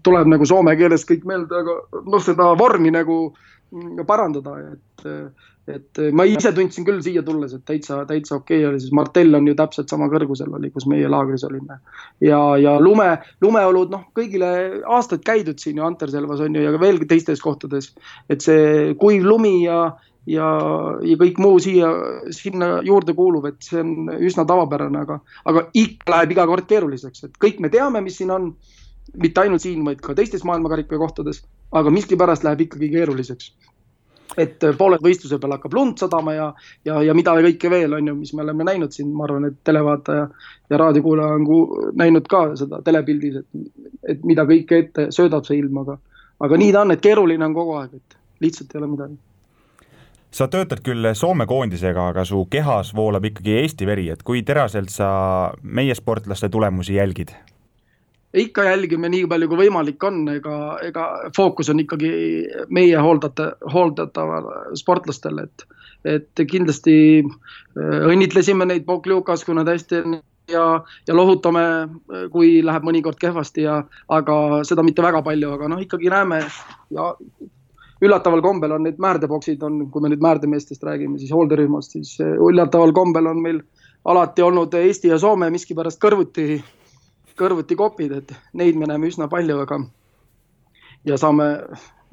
tuleb 0.06 0.32
nagu 0.32 0.48
soome 0.48 0.76
keeles 0.80 1.06
kõik 1.08 1.28
meelde, 1.30 1.62
aga 1.62 2.04
noh, 2.06 2.24
seda 2.24 2.54
vormi 2.60 2.92
nagu 2.94 3.22
parandada, 4.08 4.56
et, 4.72 5.04
et 5.70 6.00
ma 6.18 6.26
ise 6.26 6.50
tundsin 6.58 6.86
küll 6.88 7.04
siia 7.06 7.22
tulles, 7.26 7.54
et 7.54 7.62
täitsa, 7.68 8.00
täitsa 8.10 8.40
okei 8.40 8.64
okay 8.64 8.70
oli, 8.72 8.82
sest 8.82 8.96
Martell 8.98 9.38
on 9.38 9.46
ju 9.46 9.54
täpselt 9.60 9.94
sama 9.94 10.08
kõrgusel 10.10 10.56
oli, 10.58 10.72
kus 10.74 10.88
meie 10.90 11.10
laagris 11.12 11.46
olime. 11.46 11.78
ja, 12.26 12.40
ja 12.58 12.80
lume, 12.82 13.12
lumeolud, 13.46 13.94
noh, 13.94 14.08
kõigile 14.18 14.82
aastaid 14.90 15.22
käidud 15.28 15.62
siin 15.62 15.78
ju 15.78 15.86
Anterselvas 15.86 16.42
on 16.42 16.58
ju 16.58 16.66
ja 16.66 16.74
veel 16.82 17.04
teistes 17.06 17.46
kohtades, 17.46 17.94
et 18.30 18.42
see 18.42 18.96
kuiv 18.98 19.28
lumi 19.30 19.60
ja 19.68 19.84
ja, 20.30 20.48
ja 21.06 21.18
kõik 21.20 21.40
muu 21.42 21.60
siia, 21.64 21.90
sinna 22.36 22.80
juurde 22.86 23.16
kuuluv, 23.18 23.50
et 23.50 23.62
see 23.66 23.82
on 23.82 24.12
üsna 24.18 24.46
tavapärane, 24.50 25.06
aga, 25.06 25.20
aga 25.50 25.66
ikka 25.78 26.14
läheb 26.14 26.36
iga 26.36 26.46
kord 26.50 26.68
keeruliseks, 26.70 27.26
et 27.28 27.40
kõik 27.42 27.62
me 27.64 27.72
teame, 27.74 28.04
mis 28.06 28.20
siin 28.22 28.34
on. 28.36 28.54
Mitte 29.18 29.42
ainult 29.42 29.62
siin, 29.62 29.84
vaid 29.86 30.02
ka 30.04 30.16
teistes 30.16 30.46
maailmakarika 30.48 30.98
kohtades, 30.98 31.44
aga 31.72 31.92
miskipärast 31.94 32.44
läheb 32.44 32.68
ikkagi 32.68 32.90
keeruliseks. 32.96 33.54
et 34.38 34.62
pooled 34.78 35.02
võistluse 35.02 35.40
peal 35.42 35.56
hakkab 35.56 35.74
lund 35.74 35.98
sadama 35.98 36.34
ja, 36.36 36.44
ja, 36.86 37.00
ja 37.02 37.14
mida 37.18 37.34
kõike 37.34 37.70
veel 37.74 37.96
on 37.98 38.08
ju, 38.08 38.14
mis 38.16 38.34
me 38.38 38.44
oleme 38.44 38.68
näinud 38.68 38.94
siin, 38.94 39.10
ma 39.10 39.24
arvan, 39.26 39.48
et 39.50 39.56
televaataja 39.66 40.28
ja 40.70 40.78
raadiokuulaja 40.78 41.40
on 41.40 41.48
näinud 41.98 42.30
ka 42.30 42.44
seda 42.60 42.82
telepildis, 42.86 43.40
et, 43.42 43.82
et 44.14 44.22
mida 44.24 44.46
kõike 44.46 44.84
ette 44.84 45.08
söödab 45.16 45.50
see 45.50 45.58
ilm, 45.58 45.82
aga, 45.82 45.98
aga 46.46 46.62
nii 46.62 46.76
ta 46.76 46.86
on, 46.86 46.94
et 46.94 47.02
keeruline 47.02 47.46
on 47.50 47.58
kogu 47.58 47.74
aeg, 47.82 47.98
et 47.98 48.46
lihtsalt 48.46 48.76
ei 48.76 48.84
ole 48.84 48.92
midagi 48.94 49.18
sa 50.32 50.48
töötad 50.48 50.82
küll 50.86 51.10
Soome 51.18 51.46
koondisega, 51.50 52.10
aga 52.14 52.26
su 52.26 52.44
kehas 52.52 52.94
voolab 52.96 53.26
ikkagi 53.32 53.58
Eesti 53.64 53.88
veri, 53.90 54.10
et 54.14 54.24
kui 54.24 54.44
teraselt 54.46 54.94
sa 54.94 55.10
meie 55.64 55.96
sportlaste 55.98 56.50
tulemusi 56.54 57.00
jälgid? 57.00 57.34
Ikka 58.34 58.64
jälgime 58.64 59.10
nii 59.10 59.26
palju, 59.30 59.50
kui 59.50 59.64
võimalik 59.64 60.04
on, 60.06 60.22
ega, 60.30 60.56
ega 60.86 61.06
fookus 61.36 61.70
on 61.74 61.82
ikkagi 61.82 62.12
meie 62.70 62.98
hooldata, 63.02 63.52
hooldataval 63.74 64.50
sportlastel, 64.78 65.42
et, 65.46 65.66
et 66.06 66.44
kindlasti 66.50 66.96
äh, 67.24 68.10
õnnitlesime 68.12 68.70
neid 68.70 68.86
Pokljukas, 68.86 69.46
kui 69.46 69.58
nad 69.58 69.70
hästi 69.70 70.04
ja, 70.52 70.66
ja 71.08 71.16
lohutame, 71.16 71.64
kui 72.34 72.60
läheb 72.66 72.86
mõnikord 72.86 73.18
kehvasti 73.22 73.66
ja, 73.66 73.82
aga 74.10 74.36
seda 74.68 74.86
mitte 74.86 75.06
väga 75.06 75.24
palju, 75.26 75.56
aga 75.58 75.72
noh, 75.74 75.82
ikkagi 75.82 76.12
näeme 76.14 76.44
ja 76.94 77.14
üllataval 78.00 78.42
kombel 78.46 78.72
on 78.78 78.86
need 78.88 79.00
määrdeboksid 79.02 79.64
on, 79.66 79.82
kui 79.92 80.04
me 80.04 80.12
nüüd 80.14 80.24
määrdemeestest 80.24 80.86
räägime, 80.88 81.20
siis 81.20 81.34
hoolderühmast, 81.36 81.98
siis 81.98 82.16
üllataval 82.22 82.94
kombel 82.96 83.28
on 83.28 83.42
meil 83.44 83.64
alati 84.08 84.46
olnud 84.46 84.74
Eesti 84.80 85.12
ja 85.12 85.18
Soome 85.20 85.50
miskipärast 85.52 86.00
kõrvuti, 86.02 86.62
kõrvuti 87.40 87.78
kopid, 87.80 88.12
et 88.22 88.34
neid 88.54 88.78
me 88.80 88.90
näeme 88.90 89.10
üsna 89.10 89.30
palju, 89.32 89.62
aga 89.64 89.80
ja 91.08 91.18
saame 91.18 91.48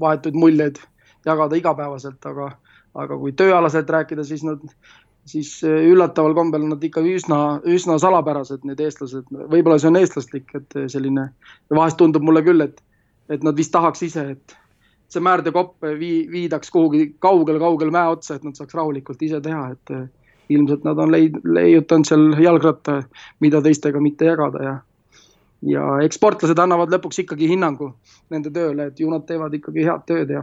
vahetuid 0.00 0.36
muljeid 0.38 0.78
jagada 1.26 1.58
igapäevaselt, 1.58 2.20
aga, 2.28 2.50
aga 2.94 3.18
kui 3.18 3.32
tööalaselt 3.36 3.90
rääkida, 3.90 4.24
siis 4.24 4.44
nad, 4.46 4.62
siis 5.26 5.52
üllataval 5.66 6.36
kombel 6.36 6.66
nad 6.70 6.84
ikka 6.84 7.02
üsna, 7.06 7.40
üsna 7.66 7.98
salapärased, 8.02 8.66
need 8.68 8.80
eestlased. 8.82 9.26
võib-olla 9.32 9.78
see 9.82 9.90
on 9.90 10.00
eestlaslik, 10.00 10.52
et 10.58 10.78
selline, 10.92 11.30
vahest 11.74 11.98
tundub 12.00 12.26
mulle 12.26 12.44
küll, 12.46 12.62
et, 12.68 12.78
et 13.32 13.42
nad 13.46 13.56
vist 13.58 13.74
tahaks 13.74 14.06
ise, 14.06 14.28
et 14.36 14.56
see 15.12 15.22
määrdekopp 15.22 15.86
vii-, 15.98 16.26
viidaks 16.30 16.70
kuhugi 16.74 17.08
kaugele-kaugele 17.22 17.94
mäe 17.94 18.14
otsa, 18.14 18.36
et 18.36 18.46
nad 18.46 18.58
saaks 18.58 18.74
rahulikult 18.74 19.22
ise 19.22 19.40
teha, 19.42 19.70
et 19.74 19.96
ilmselt 20.54 20.84
nad 20.86 20.98
on 21.02 21.10
leid-, 21.10 21.40
leiutanud 21.42 22.06
seal 22.06 22.28
jalgratta, 22.42 23.00
mida 23.42 23.62
teistega 23.62 24.02
mitte 24.02 24.30
jagada 24.30 24.62
ja 24.62 24.76
ja 25.66 25.84
eks 26.04 26.18
sportlased 26.20 26.58
annavad 26.62 26.92
lõpuks 26.94 27.22
ikkagi 27.24 27.50
hinnangu 27.50 27.90
nende 28.32 28.52
tööle, 28.54 28.90
et 28.90 29.00
ju 29.00 29.10
nad 29.10 29.26
teevad 29.28 29.54
ikkagi 29.58 29.86
head 29.86 30.04
tööd 30.08 30.32
ja, 30.32 30.42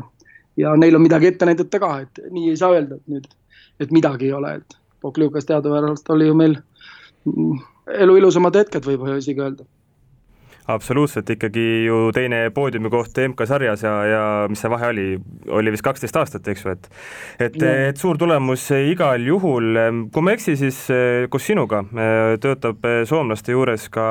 ja 0.60 0.74
neil 0.80 0.98
on 0.98 1.06
midagi 1.06 1.32
ette 1.32 1.48
näidata 1.50 1.82
ka, 1.82 1.92
et 2.06 2.24
nii 2.32 2.52
ei 2.52 2.60
saa 2.60 2.74
öelda, 2.76 3.00
et 3.00 3.16
nüüd, 3.16 3.30
et 3.84 3.94
midagi 3.96 4.32
ei 4.32 4.38
ole, 4.40 4.58
et 4.62 4.80
Pokljukas 5.04 5.44
teadupärast 5.50 6.10
oli 6.16 6.30
ju 6.30 6.36
meil 6.40 6.54
elu 8.04 8.14
ilusamad 8.16 8.56
hetked, 8.56 8.86
võib 8.88 9.04
isegi 9.18 9.44
öelda 9.44 9.66
absoluutselt 10.68 11.30
ikkagi 11.30 11.64
ju 11.86 11.98
teine 12.16 12.46
poodiumi 12.56 12.90
koht 12.94 13.18
MK-sarjas 13.28 13.84
ja, 13.84 13.94
ja 14.08 14.24
mis 14.50 14.62
see 14.64 14.72
vahe 14.72 14.90
oli, 14.94 15.08
oli 15.52 15.74
vist 15.74 15.84
kaksteist 15.86 16.18
aastat, 16.20 16.48
eks 16.48 16.64
ju, 16.64 16.76
et 16.76 16.90
et, 17.48 17.58
et 17.90 18.00
suur 18.00 18.18
tulemus 18.20 18.70
igal 18.78 19.26
juhul. 19.28 19.74
kui 20.14 20.24
ma 20.24 20.32
ei 20.34 20.40
eksi, 20.40 20.56
siis 20.60 20.80
eh, 20.94 21.28
koos 21.30 21.48
sinuga 21.50 21.84
eh, 21.92 22.38
töötab 22.44 22.86
eh, 22.88 23.04
soomlaste 23.10 23.56
juures 23.56 23.90
ka, 23.94 24.08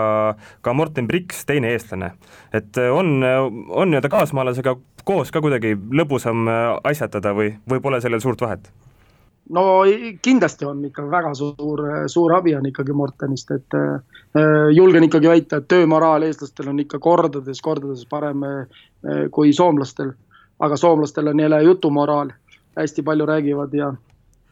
ka 0.61 0.77
Morten 0.77 1.09
Briks, 1.09 1.47
teine 1.49 1.73
eestlane. 1.73 2.13
et 2.53 2.77
on, 2.85 3.23
on 3.23 3.91
nii-öelda 3.91 4.13
kaasmaalasega 4.13 4.77
koos 5.09 5.33
ka 5.33 5.41
kuidagi 5.41 5.75
lõbusam 5.75 6.47
asjatada 6.85 7.33
või, 7.37 7.57
või 7.69 7.81
pole 7.81 8.01
sellel 8.05 8.21
suurt 8.21 8.45
vahet? 8.45 8.69
No 9.51 9.83
kindlasti 10.23 10.65
on 10.65 10.85
ikka 10.85 11.05
väga 11.11 11.35
suur, 11.35 11.83
suur 12.07 12.35
abi 12.37 12.55
on 12.55 12.67
ikkagi 12.67 12.93
Mortenist, 12.93 13.51
et 13.51 13.75
äh, 13.75 14.71
julgen 14.75 15.05
ikkagi 15.09 15.29
väita, 15.29 15.61
et 15.61 15.69
töömoraal 15.69 16.27
eestlastel 16.27 16.71
on 16.73 16.81
ikka 16.81 16.99
kordades, 17.03 17.61
kordades 17.61 18.07
parem 18.11 18.45
äh, 18.47 19.27
kui 19.31 19.53
soomlastel. 19.53 20.13
aga 20.63 20.77
soomlastel 20.77 21.27
on 21.27 21.41
jälle 21.41 21.63
jutumoraal, 21.63 22.31
hästi 22.77 23.03
palju 23.03 23.27
räägivad 23.27 23.73
ja, 23.75 23.93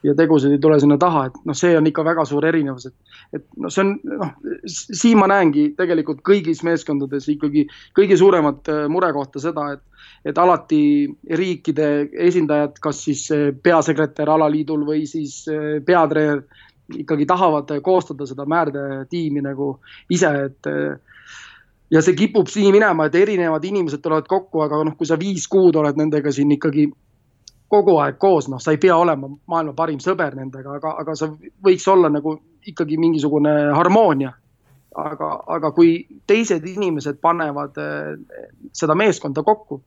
ja 0.02 0.14
tegusid 0.16 0.54
ei 0.54 0.60
tule 0.62 0.78
sinna 0.80 0.96
taha, 1.00 1.26
et 1.28 1.36
noh, 1.48 1.56
see 1.56 1.74
on 1.76 1.86
ikka 1.88 2.04
väga 2.06 2.24
suur 2.28 2.44
erinevus, 2.48 2.88
et, 2.88 3.16
et 3.36 3.44
noh, 3.60 3.72
see 3.72 3.84
on 3.84 3.92
noh, 4.22 4.32
siin 4.66 5.20
ma 5.20 5.28
näengi 5.30 5.70
tegelikult 5.78 6.22
kõigis 6.26 6.62
meeskondades 6.66 7.28
ikkagi 7.32 7.66
kõige 7.96 8.18
suuremat 8.20 8.70
äh, 8.72 8.86
murekohta 8.92 9.42
seda, 9.42 9.66
et, 9.76 10.08
et 10.32 10.40
alati 10.40 10.82
riikide 11.36 11.90
esindajad, 12.30 12.80
kas 12.82 13.04
siis 13.08 13.26
äh, 13.34 13.50
peasekretär 13.62 14.32
alaliidul 14.32 14.86
või 14.88 15.04
siis 15.10 15.42
äh, 15.52 15.78
peatreener 15.84 16.44
ikkagi 16.90 17.26
tahavad 17.28 17.68
koostada 17.86 18.26
seda 18.26 18.42
määrde-tiimi 18.50 19.44
nagu 19.44 19.76
ise, 20.10 20.30
et 20.48 20.66
ja 21.94 22.00
see 22.02 22.16
kipub 22.18 22.50
nii 22.50 22.72
minema, 22.74 23.06
et 23.06 23.14
erinevad 23.14 23.62
inimesed 23.68 24.02
tulevad 24.02 24.26
kokku, 24.26 24.64
aga 24.64 24.80
noh, 24.88 24.96
kui 24.98 25.06
sa 25.06 25.18
viis 25.20 25.46
kuud 25.50 25.78
oled 25.78 26.00
nendega 26.00 26.32
siin 26.34 26.50
ikkagi 26.56 26.88
kogu 27.70 27.96
aeg 28.02 28.18
koos, 28.18 28.48
noh, 28.50 28.60
sa 28.62 28.74
ei 28.74 28.80
pea 28.82 28.96
olema 28.98 29.30
maailma 29.50 29.74
parim 29.78 30.00
sõber 30.02 30.34
nendega, 30.38 30.76
aga, 30.80 30.94
aga 31.04 31.14
sa 31.18 31.30
võiks 31.64 31.86
olla 31.90 32.10
nagu 32.10 32.36
ikkagi 32.66 32.98
mingisugune 33.00 33.54
harmoonia. 33.76 34.34
aga, 35.00 35.26
aga 35.54 35.68
kui 35.70 35.90
teised 36.26 36.64
inimesed 36.66 37.20
panevad 37.22 37.76
eh, 37.78 38.40
seda 38.74 38.96
meeskonda 38.98 39.44
kokku, 39.46 39.78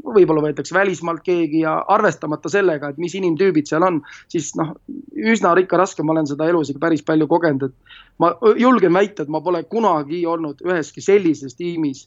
võib-olla 0.00 0.46
võetakse 0.46 0.74
välismaalt 0.74 1.20
keegi 1.24 1.60
ja 1.60 1.74
arvestamata 1.92 2.48
sellega, 2.48 2.88
et 2.88 2.98
mis 3.00 3.14
inimtüübid 3.18 3.68
seal 3.68 3.84
on, 3.84 4.00
siis 4.32 4.54
noh, 4.56 4.72
üsna 5.12 5.52
ikka 5.60 5.76
raske, 5.76 6.02
ma 6.02 6.14
olen 6.16 6.28
seda 6.30 6.48
elus 6.48 6.72
ikka 6.72 6.86
päris 6.86 7.04
palju 7.04 7.28
kogenud, 7.28 7.68
et 7.68 7.94
ma 8.22 8.32
julgen 8.56 8.96
väita, 8.96 9.26
et 9.26 9.32
ma 9.32 9.42
pole 9.44 9.62
kunagi 9.68 10.24
olnud 10.26 10.64
üheski 10.64 11.04
sellises 11.04 11.56
tiimis 11.60 12.06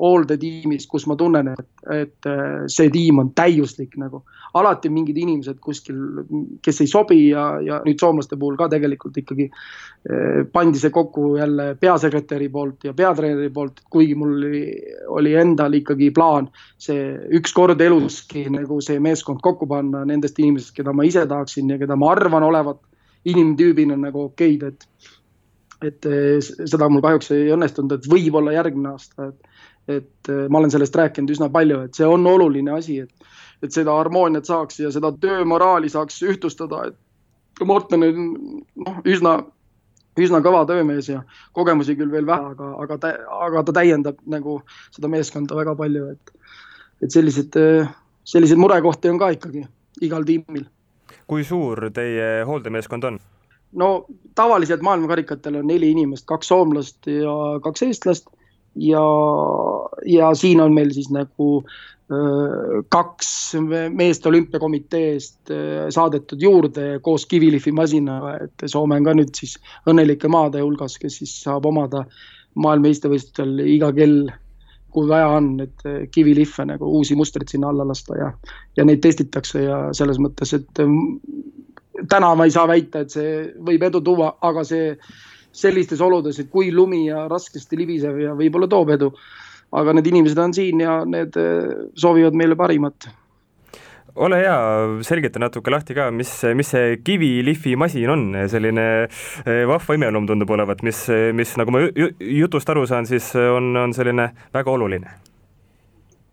hooldetiimis, 0.00 0.86
kus 0.90 1.06
ma 1.06 1.16
tunnen, 1.16 1.52
et, 1.52 1.68
et 1.94 2.28
äh, 2.28 2.64
see 2.70 2.90
tiim 2.90 3.20
on 3.22 3.30
täiuslik 3.36 3.94
nagu. 4.00 4.24
alati 4.54 4.86
mingid 4.86 5.16
inimesed 5.18 5.58
kuskil, 5.58 5.96
kes 6.62 6.76
ei 6.84 6.86
sobi 6.86 7.16
ja, 7.28 7.56
ja 7.58 7.80
nüüd 7.82 7.98
soomlaste 7.98 8.36
puhul 8.38 8.54
ka 8.54 8.68
tegelikult 8.70 9.16
ikkagi 9.18 9.48
eh, 9.48 10.44
pandi 10.52 10.78
see 10.78 10.92
kokku 10.94 11.32
jälle 11.40 11.72
peasekretäri 11.80 12.46
poolt 12.54 12.86
ja 12.86 12.92
peatreeneri 12.94 13.50
poolt, 13.50 13.82
kuigi 13.90 14.14
mul 14.14 14.36
oli, 14.36 14.62
oli 15.18 15.34
endal 15.42 15.74
ikkagi 15.74 16.12
plaan 16.14 16.46
see 16.78 17.16
ükskord 17.34 17.82
eluski 17.82 18.44
nagu 18.54 18.78
see 18.78 19.02
meeskond 19.02 19.42
kokku 19.42 19.66
panna 19.66 20.04
nendest 20.06 20.38
inimestest, 20.38 20.76
keda 20.76 20.94
ma 20.94 21.06
ise 21.08 21.26
tahaksin 21.26 21.74
ja 21.74 21.80
keda 21.82 21.98
ma 21.98 22.12
arvan 22.14 22.46
olevat 22.46 22.78
inimtüübina 23.26 23.98
nagu 23.98 24.28
okeid, 24.28 24.62
et 24.70 24.86
et 25.82 26.06
eh, 26.06 26.38
seda 26.40 26.86
mul 26.88 27.02
kahjuks 27.02 27.32
ei 27.34 27.50
õnnestunud, 27.54 27.98
et 27.98 28.06
võib-olla 28.10 28.54
järgmine 28.54 28.94
aasta, 28.94 29.32
et 29.32 29.53
et 29.88 30.30
äh, 30.30 30.44
ma 30.48 30.60
olen 30.60 30.72
sellest 30.72 30.96
rääkinud 30.96 31.34
üsna 31.34 31.50
palju, 31.52 31.84
et 31.86 31.98
see 31.98 32.06
on 32.08 32.26
oluline 32.26 32.72
asi, 32.76 33.00
et, 33.04 33.32
et 33.62 33.72
seda 33.74 33.96
harmooniat 33.98 34.48
saaks 34.48 34.80
ja 34.80 34.92
seda 34.94 35.12
töömoraali 35.20 35.90
saaks 35.92 36.22
ühtlustada, 36.26 36.86
et 36.90 37.00
Morten 37.62 38.02
on 38.02 38.24
noh, 38.82 38.96
üsna, 39.06 39.36
üsna 40.18 40.40
kõva 40.42 40.64
töömees 40.66 41.06
ja 41.12 41.20
kogemusi 41.54 41.94
küll 41.98 42.10
veel 42.10 42.26
vähe, 42.26 42.54
aga, 42.54 42.70
aga 42.82 42.98
ta, 42.98 43.12
aga 43.46 43.62
ta 43.66 43.76
täiendab 43.76 44.18
nagu 44.26 44.56
seda 44.94 45.10
meeskonda 45.12 45.54
väga 45.58 45.76
palju, 45.78 46.08
et, 46.16 46.34
et 47.04 47.14
sellised, 47.14 47.58
selliseid 48.26 48.58
murekohti 48.58 49.12
on 49.12 49.20
ka 49.22 49.30
ikkagi 49.36 49.62
igal 50.02 50.26
tiimil. 50.26 50.66
kui 51.30 51.44
suur 51.46 51.90
teie 51.94 52.42
hooldemeeskond 52.48 53.04
on? 53.04 53.20
no 53.74 54.06
tavaliselt 54.34 54.82
maailmakarikatel 54.82 55.60
on 55.60 55.66
neli 55.66 55.90
inimest, 55.94 56.26
kaks 56.26 56.48
soomlast 56.48 57.06
ja 57.10 57.34
kaks 57.62 57.82
eestlast 57.82 58.26
ja, 58.76 59.02
ja 60.04 60.34
siin 60.34 60.60
on 60.60 60.74
meil 60.74 60.92
siis 60.94 61.10
nagu 61.14 61.64
kaks 62.92 63.28
meest 63.96 64.26
olümpiakomiteest 64.28 65.52
saadetud 65.94 66.42
juurde 66.42 66.98
koos 67.02 67.24
kivilihvimasinaga, 67.30 68.34
et 68.44 68.64
Soome 68.68 68.98
on 69.00 69.06
ka 69.08 69.14
nüüd 69.16 69.32
siis 69.32 69.54
õnnelike 69.88 70.28
maade 70.28 70.60
hulgas, 70.60 70.98
kes 71.00 71.16
siis 71.22 71.32
saab 71.46 71.64
omada 71.70 72.04
maailmameistrivõistlustel 72.60 73.64
iga 73.64 73.88
kell, 73.96 74.28
kui 74.92 75.08
vaja 75.08 75.32
on, 75.38 75.48
et 75.64 76.10
kivilihve 76.12 76.68
nagu 76.68 76.92
uusi 77.00 77.16
mustreid 77.16 77.48
sinna 77.50 77.72
alla 77.72 77.88
lasta 77.88 78.20
ja, 78.20 78.28
ja 78.76 78.84
neid 78.84 79.00
testitakse 79.02 79.64
ja 79.64 79.80
selles 79.96 80.20
mõttes, 80.22 80.52
et 80.60 80.84
täna 82.08 82.34
ma 82.34 82.46
ei 82.46 82.52
saa 82.54 82.68
väita, 82.68 83.04
et 83.04 83.14
see 83.14 83.32
võib 83.64 83.88
edu 83.88 84.02
tuua, 84.04 84.34
aga 84.44 84.64
see 84.66 84.92
sellistes 85.54 86.02
oludes, 86.02 86.38
et 86.42 86.50
kui 86.50 86.72
lumi 86.74 87.06
ja 87.08 87.24
raskesti 87.30 87.78
libisev 87.78 88.18
ja 88.18 88.34
võib-olla 88.38 88.68
toob 88.70 88.90
edu. 88.96 89.12
Aga 89.74 89.96
need 89.96 90.08
inimesed 90.12 90.40
on 90.40 90.54
siin 90.56 90.80
ja 90.84 91.02
need 91.08 91.36
eh, 91.40 91.90
soovivad 91.98 92.36
meile 92.38 92.56
parimat. 92.58 93.10
Ole 94.14 94.38
hea, 94.38 94.58
selgita 95.02 95.40
natuke 95.42 95.72
lahti 95.74 95.96
ka, 95.96 96.06
mis, 96.14 96.30
mis 96.54 96.68
see 96.70 97.00
kivilihvi 97.02 97.74
masin 97.74 98.12
on, 98.14 98.24
selline 98.50 98.86
eh, 99.02 99.64
vahva 99.66 99.98
imeloom 99.98 100.28
tundub 100.30 100.54
olevat, 100.54 100.84
mis, 100.86 101.04
mis 101.34 101.56
nagu 101.58 101.74
ma 101.74 101.82
jutust 101.90 102.70
aru 102.70 102.86
saan, 102.86 103.10
siis 103.10 103.32
on, 103.34 103.72
on 103.82 103.96
selline 103.96 104.30
väga 104.54 104.74
oluline. 104.74 105.16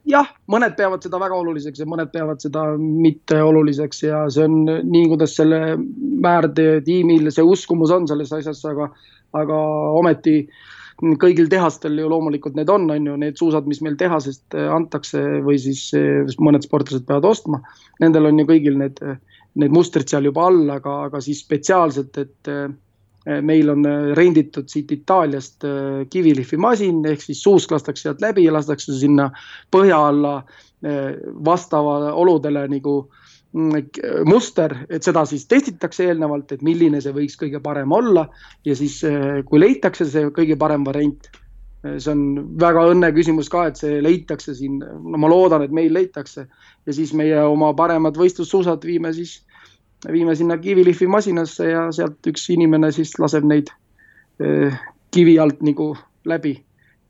Jah, 0.09 0.29
mõned 0.49 0.73
peavad 0.77 1.03
seda 1.05 1.19
väga 1.21 1.35
oluliseks 1.37 1.83
ja 1.83 1.85
mõned 1.85 2.09
peavad 2.13 2.41
seda 2.41 2.63
mitte 2.77 3.37
oluliseks 3.45 3.99
ja 4.07 4.23
see 4.33 4.47
on 4.47 4.63
nii, 4.65 5.03
kuidas 5.11 5.35
selle 5.37 5.75
määrde-tiimil 6.25 7.29
see 7.29 7.45
uskumus 7.45 7.93
on 7.93 8.07
selles 8.09 8.31
asjas, 8.33 8.63
aga, 8.65 8.89
aga 9.37 9.59
ometi 9.99 10.39
kõigil 11.21 11.49
tehastel 11.49 11.97
ju 11.97 12.09
loomulikult 12.11 12.55
need 12.57 12.69
on, 12.69 12.85
on 12.93 13.09
ju, 13.09 13.17
need 13.17 13.39
suusad, 13.39 13.65
mis 13.69 13.81
meil 13.81 13.97
tehasest 13.97 14.57
antakse 14.75 15.21
või 15.45 15.57
siis 15.61 15.89
mõned 16.37 16.67
sportlased 16.67 17.07
peavad 17.07 17.25
ostma. 17.31 17.61
Nendel 18.03 18.29
on 18.29 18.39
ju 18.41 18.45
kõigil 18.49 18.77
need, 18.81 19.01
need 19.57 19.73
mustrid 19.73 20.09
seal 20.11 20.29
juba 20.29 20.45
all, 20.51 20.63
aga, 20.69 20.99
aga 21.09 21.21
siis 21.25 21.41
spetsiaalselt, 21.45 22.21
et 22.21 22.53
Eh, 23.25 23.37
meil 23.45 23.69
on 23.69 23.85
eh, 23.85 24.13
renditud 24.17 24.65
siit 24.71 24.89
Itaaliast 24.95 25.61
eh, 25.69 26.07
kivilihvimasin 26.09 27.03
ehk 27.05 27.21
siis 27.21 27.43
suusk 27.45 27.69
lastakse 27.69 28.07
sealt 28.07 28.23
läbi 28.23 28.47
ja 28.47 28.53
lastakse 28.55 28.95
sinna 28.97 29.29
põhja 29.73 30.01
alla 30.09 30.41
vastava 31.45 32.15
oludele 32.17 32.63
nagu 32.65 32.93
mm, 33.03 33.20
muster, 33.53 34.75
et 34.89 35.03
seda 35.03 35.25
siis 35.27 35.43
testitakse 35.51 36.05
eelnevalt, 36.07 36.53
et 36.55 36.61
milline 36.63 37.01
see 37.03 37.11
võiks 37.15 37.35
kõige 37.39 37.59
parem 37.63 37.91
olla 37.91 38.25
ja 38.65 38.75
siis, 38.79 39.01
kui 39.49 39.59
leitakse 39.59 40.07
see 40.07 40.29
kõige 40.35 40.55
parem 40.59 40.85
variant, 40.87 41.27
see 41.83 42.13
on 42.13 42.23
väga 42.61 42.85
õnne 42.93 43.11
küsimus 43.15 43.49
ka, 43.51 43.65
et 43.67 43.81
see 43.81 43.99
leitakse 44.03 44.55
siin, 44.55 44.79
no 44.79 45.19
ma 45.19 45.29
loodan, 45.31 45.65
et 45.65 45.75
meil 45.75 45.91
leitakse 45.93 46.45
ja 46.47 46.95
siis 46.95 47.11
meie 47.17 47.43
oma 47.43 47.73
paremad 47.77 48.17
võistlussuusad 48.19 48.87
viime 48.87 49.11
siis, 49.17 49.41
viime 50.07 50.35
sinna 50.37 50.57
kivilihvi 50.61 51.09
masinasse 51.11 51.71
ja 51.73 51.85
sealt 51.91 52.31
üks 52.31 52.47
inimene 52.55 52.93
siis 52.95 53.17
laseb 53.19 53.45
neid 53.51 53.73
eh, 54.39 54.79
kivi 55.11 55.37
alt 55.43 55.59
nagu 55.65 55.91
läbi 56.25 56.55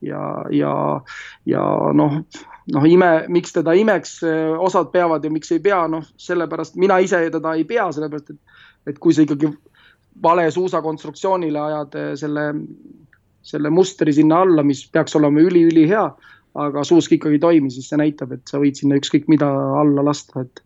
ja, 0.02 0.22
ja, 0.54 0.74
ja 1.46 1.66
noh, 1.94 2.22
noh 2.74 2.88
ime, 2.90 3.12
miks 3.30 3.54
teda 3.58 3.76
imeks 3.78 4.20
osad 4.60 4.92
peavad 4.94 5.26
ja 5.26 5.32
miks 5.34 5.52
ei 5.52 5.60
pea, 5.64 5.84
noh, 5.92 6.06
sellepärast 6.18 6.80
mina 6.82 7.00
ise 7.04 7.24
teda 7.34 7.54
ei 7.58 7.68
pea, 7.70 7.90
sellepärast 7.92 8.34
et, 8.34 8.42
et 8.94 9.00
kui 9.00 9.14
sa 9.14 9.26
ikkagi 9.26 9.52
vale 10.22 10.50
suusakonstruktsioonile 10.52 11.60
ajad 11.62 12.02
selle 12.20 12.50
selle 13.42 13.70
mustri 13.74 14.14
sinna 14.14 14.42
alla, 14.46 14.64
mis 14.64 14.84
peaks 14.94 15.16
olema 15.18 15.42
üliülihea, 15.42 16.04
aga 16.62 16.84
suusk 16.86 17.16
ikkagi 17.18 17.40
ei 17.40 17.44
toimi, 17.44 17.72
siis 17.74 17.90
see 17.90 18.00
näitab, 18.02 18.36
et 18.36 18.44
sa 18.50 18.60
võid 18.62 18.78
sinna 18.78 19.00
ükskõik 19.00 19.28
mida 19.32 19.50
alla 19.82 20.06
lasta, 20.06 20.46
et 20.46 20.62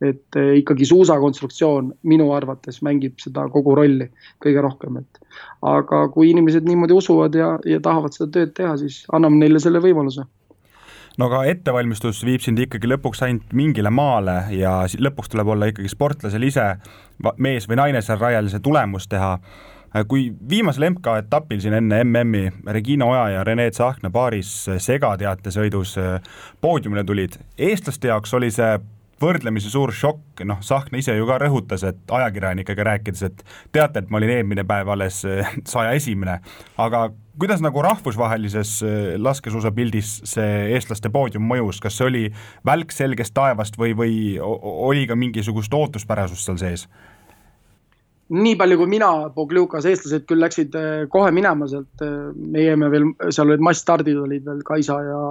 et 0.00 0.36
eh, 0.40 0.56
ikkagi 0.62 0.88
suusakonstruktsioon 0.88 1.92
minu 2.08 2.30
arvates 2.32 2.80
mängib 2.86 3.20
seda 3.20 3.46
kogu 3.52 3.74
rolli 3.76 4.08
kõige 4.42 4.64
rohkem, 4.64 5.00
et 5.02 5.20
aga 5.66 6.06
kui 6.14 6.30
inimesed 6.32 6.66
niimoodi 6.68 6.96
usuvad 6.96 7.36
ja, 7.36 7.54
ja 7.68 7.80
tahavad 7.84 8.16
seda 8.16 8.30
tööd 8.38 8.54
teha, 8.56 8.76
siis 8.80 9.02
anname 9.12 9.42
neile 9.42 9.60
selle 9.62 9.82
võimaluse. 9.84 10.24
No 11.18 11.26
aga 11.28 11.42
ettevalmistus 11.50 12.22
viib 12.24 12.40
sind 12.40 12.60
ikkagi 12.62 12.88
lõpuks 12.88 13.20
ainult 13.26 13.50
mingile 13.56 13.90
maale 13.92 14.44
ja 14.56 14.78
lõpuks 14.88 15.32
tuleb 15.32 15.50
olla 15.52 15.68
ikkagi 15.68 15.90
sportlasel 15.90 16.46
ise, 16.46 16.70
mees 17.36 17.66
või 17.68 17.80
naine 17.82 18.00
seal 18.04 18.20
rajal, 18.20 18.48
see 18.48 18.62
tulemus 18.64 19.08
teha. 19.10 19.34
Kui 20.06 20.28
viimasel 20.48 20.86
MK-etapil 20.86 21.58
siin 21.60 21.74
enne 21.74 21.98
MM-i 22.06 22.72
Regina 22.72 23.08
Oja 23.10 23.24
ja 23.34 23.42
Rene 23.44 23.66
Tsahkna 23.74 24.12
paaris 24.14 24.52
segateatesõidus 24.78 25.96
poodiumile 26.62 27.02
tulid, 27.04 27.34
eestlaste 27.58 28.12
jaoks 28.12 28.36
oli 28.38 28.52
see 28.54 28.70
võrdlemisi 29.20 29.70
suur 29.72 29.92
šokk, 29.94 30.42
noh, 30.48 30.60
Tsahkna 30.64 31.00
ise 31.00 31.16
ju 31.16 31.26
ka 31.28 31.38
rõhutas, 31.42 31.84
et 31.88 32.14
ajakirjanikega 32.18 32.86
rääkides, 32.88 33.22
et 33.28 33.44
teate, 33.72 34.02
et 34.02 34.10
ma 34.10 34.20
olin 34.20 34.32
eelmine 34.38 34.64
päev 34.68 34.90
alles 34.94 35.20
saja 35.74 35.92
esimene, 35.96 36.38
aga 36.80 37.06
kuidas 37.40 37.62
nagu 37.64 37.82
rahvusvahelises 37.84 38.74
laskesuusapildis 39.20 40.16
see 40.28 40.74
eestlaste 40.74 41.12
poodium 41.12 41.46
mõjus, 41.48 41.80
kas 41.80 41.96
see 41.96 42.08
oli 42.08 42.26
välk 42.66 42.92
selgest 42.92 43.36
taevast 43.36 43.78
või, 43.80 43.94
või 43.96 44.18
oli 44.40 45.06
ka 45.08 45.16
mingisugust 45.16 45.74
ootuspärasust 45.74 46.50
seal 46.50 46.60
sees? 46.60 46.88
nii 48.30 48.56
palju 48.58 48.78
kui 48.78 48.90
mina, 48.90 49.10
Pogliukas, 49.34 49.86
eestlased 49.90 50.26
küll 50.28 50.42
läksid 50.42 50.76
eh, 50.78 50.90
kohe 51.10 51.32
minema 51.34 51.66
sealt, 51.70 52.04
eh, 52.04 52.76
me 52.78 52.90
veel, 52.92 53.08
seal 53.28 53.50
olid 53.50 53.64
massstardid 53.66 54.18
olid 54.18 54.46
veel, 54.46 54.62
Kaisa 54.66 55.00
ja 55.06 55.22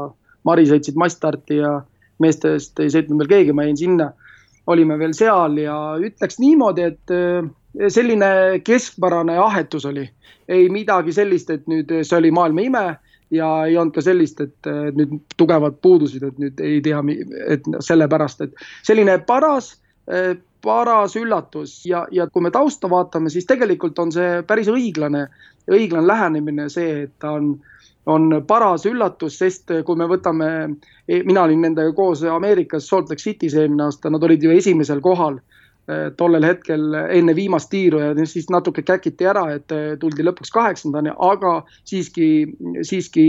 Mari 0.48 0.66
sõitsid 0.68 1.00
massstarti 1.00 1.60
ja 1.60 1.80
meestest 2.24 2.80
ei 2.84 2.92
sõitnud 2.94 3.24
veel 3.24 3.32
keegi, 3.34 3.56
ma 3.56 3.68
jäin 3.68 3.78
sinna. 3.78 4.12
olime 4.70 5.00
veel 5.00 5.14
seal 5.18 5.58
ja 5.58 5.76
ütleks 5.98 6.38
niimoodi, 6.38 6.82
et 6.92 7.14
eh, 7.16 7.46
selline 7.90 8.62
keskpärane 8.64 9.38
ahetus 9.38 9.86
oli. 9.86 10.10
ei 10.48 10.70
midagi 10.70 11.14
sellist, 11.14 11.50
et 11.50 11.68
nüüd 11.68 11.92
see 12.02 12.18
oli 12.18 12.32
maailma 12.32 12.62
ime 12.62 12.86
ja 13.32 13.48
ei 13.66 13.78
olnud 13.78 13.94
ka 13.94 14.02
sellist, 14.02 14.42
et 14.42 14.70
nüüd 14.98 15.20
tugevad 15.38 15.78
puudusid, 15.82 16.24
et 16.24 16.38
nüüd 16.42 16.62
ei 16.66 16.82
tea, 16.82 17.02
et 17.48 17.66
sellepärast, 17.86 18.42
et 18.42 18.64
selline 18.84 19.20
paras 19.26 19.76
paras 20.62 21.16
üllatus 21.16 21.80
ja, 21.88 22.06
ja 22.12 22.28
kui 22.28 22.44
me 22.44 22.52
tausta 22.52 22.90
vaatame, 22.92 23.32
siis 23.32 23.48
tegelikult 23.50 24.00
on 24.00 24.12
see 24.12 24.42
päris 24.48 24.70
õiglane, 24.72 25.28
õiglane 25.72 26.08
lähenemine, 26.08 26.68
see, 26.72 27.06
et 27.06 27.14
ta 27.22 27.34
on, 27.38 27.54
on 28.10 28.42
paras 28.48 28.86
üllatus, 28.90 29.38
sest 29.42 29.72
kui 29.86 30.00
me 30.00 30.08
võtame, 30.10 30.50
e, 31.08 31.22
mina 31.28 31.46
olin 31.46 31.64
nendega 31.68 31.94
koos 31.96 32.24
Ameerikas 32.26 32.88
Salt 32.90 33.12
Lake 33.12 33.22
City's 33.24 33.58
eelmine 33.58 33.86
aasta, 33.88 34.12
nad 34.12 34.24
olid 34.26 34.44
ju 34.44 34.54
esimesel 34.56 35.02
kohal 35.06 35.40
e, 35.40 36.10
tollel 36.18 36.48
hetkel 36.48 36.96
enne 37.06 37.36
viimast 37.38 37.72
tiiru 37.74 38.02
ja 38.04 38.14
siis 38.30 38.50
natuke 38.54 38.84
käkiti 38.88 39.30
ära, 39.30 39.46
et 39.58 39.76
e, 39.76 39.82
tuldi 40.02 40.26
lõpuks 40.26 40.54
kaheksandani, 40.56 41.14
aga 41.32 41.60
siiski, 41.90 42.30
siiski 42.82 43.28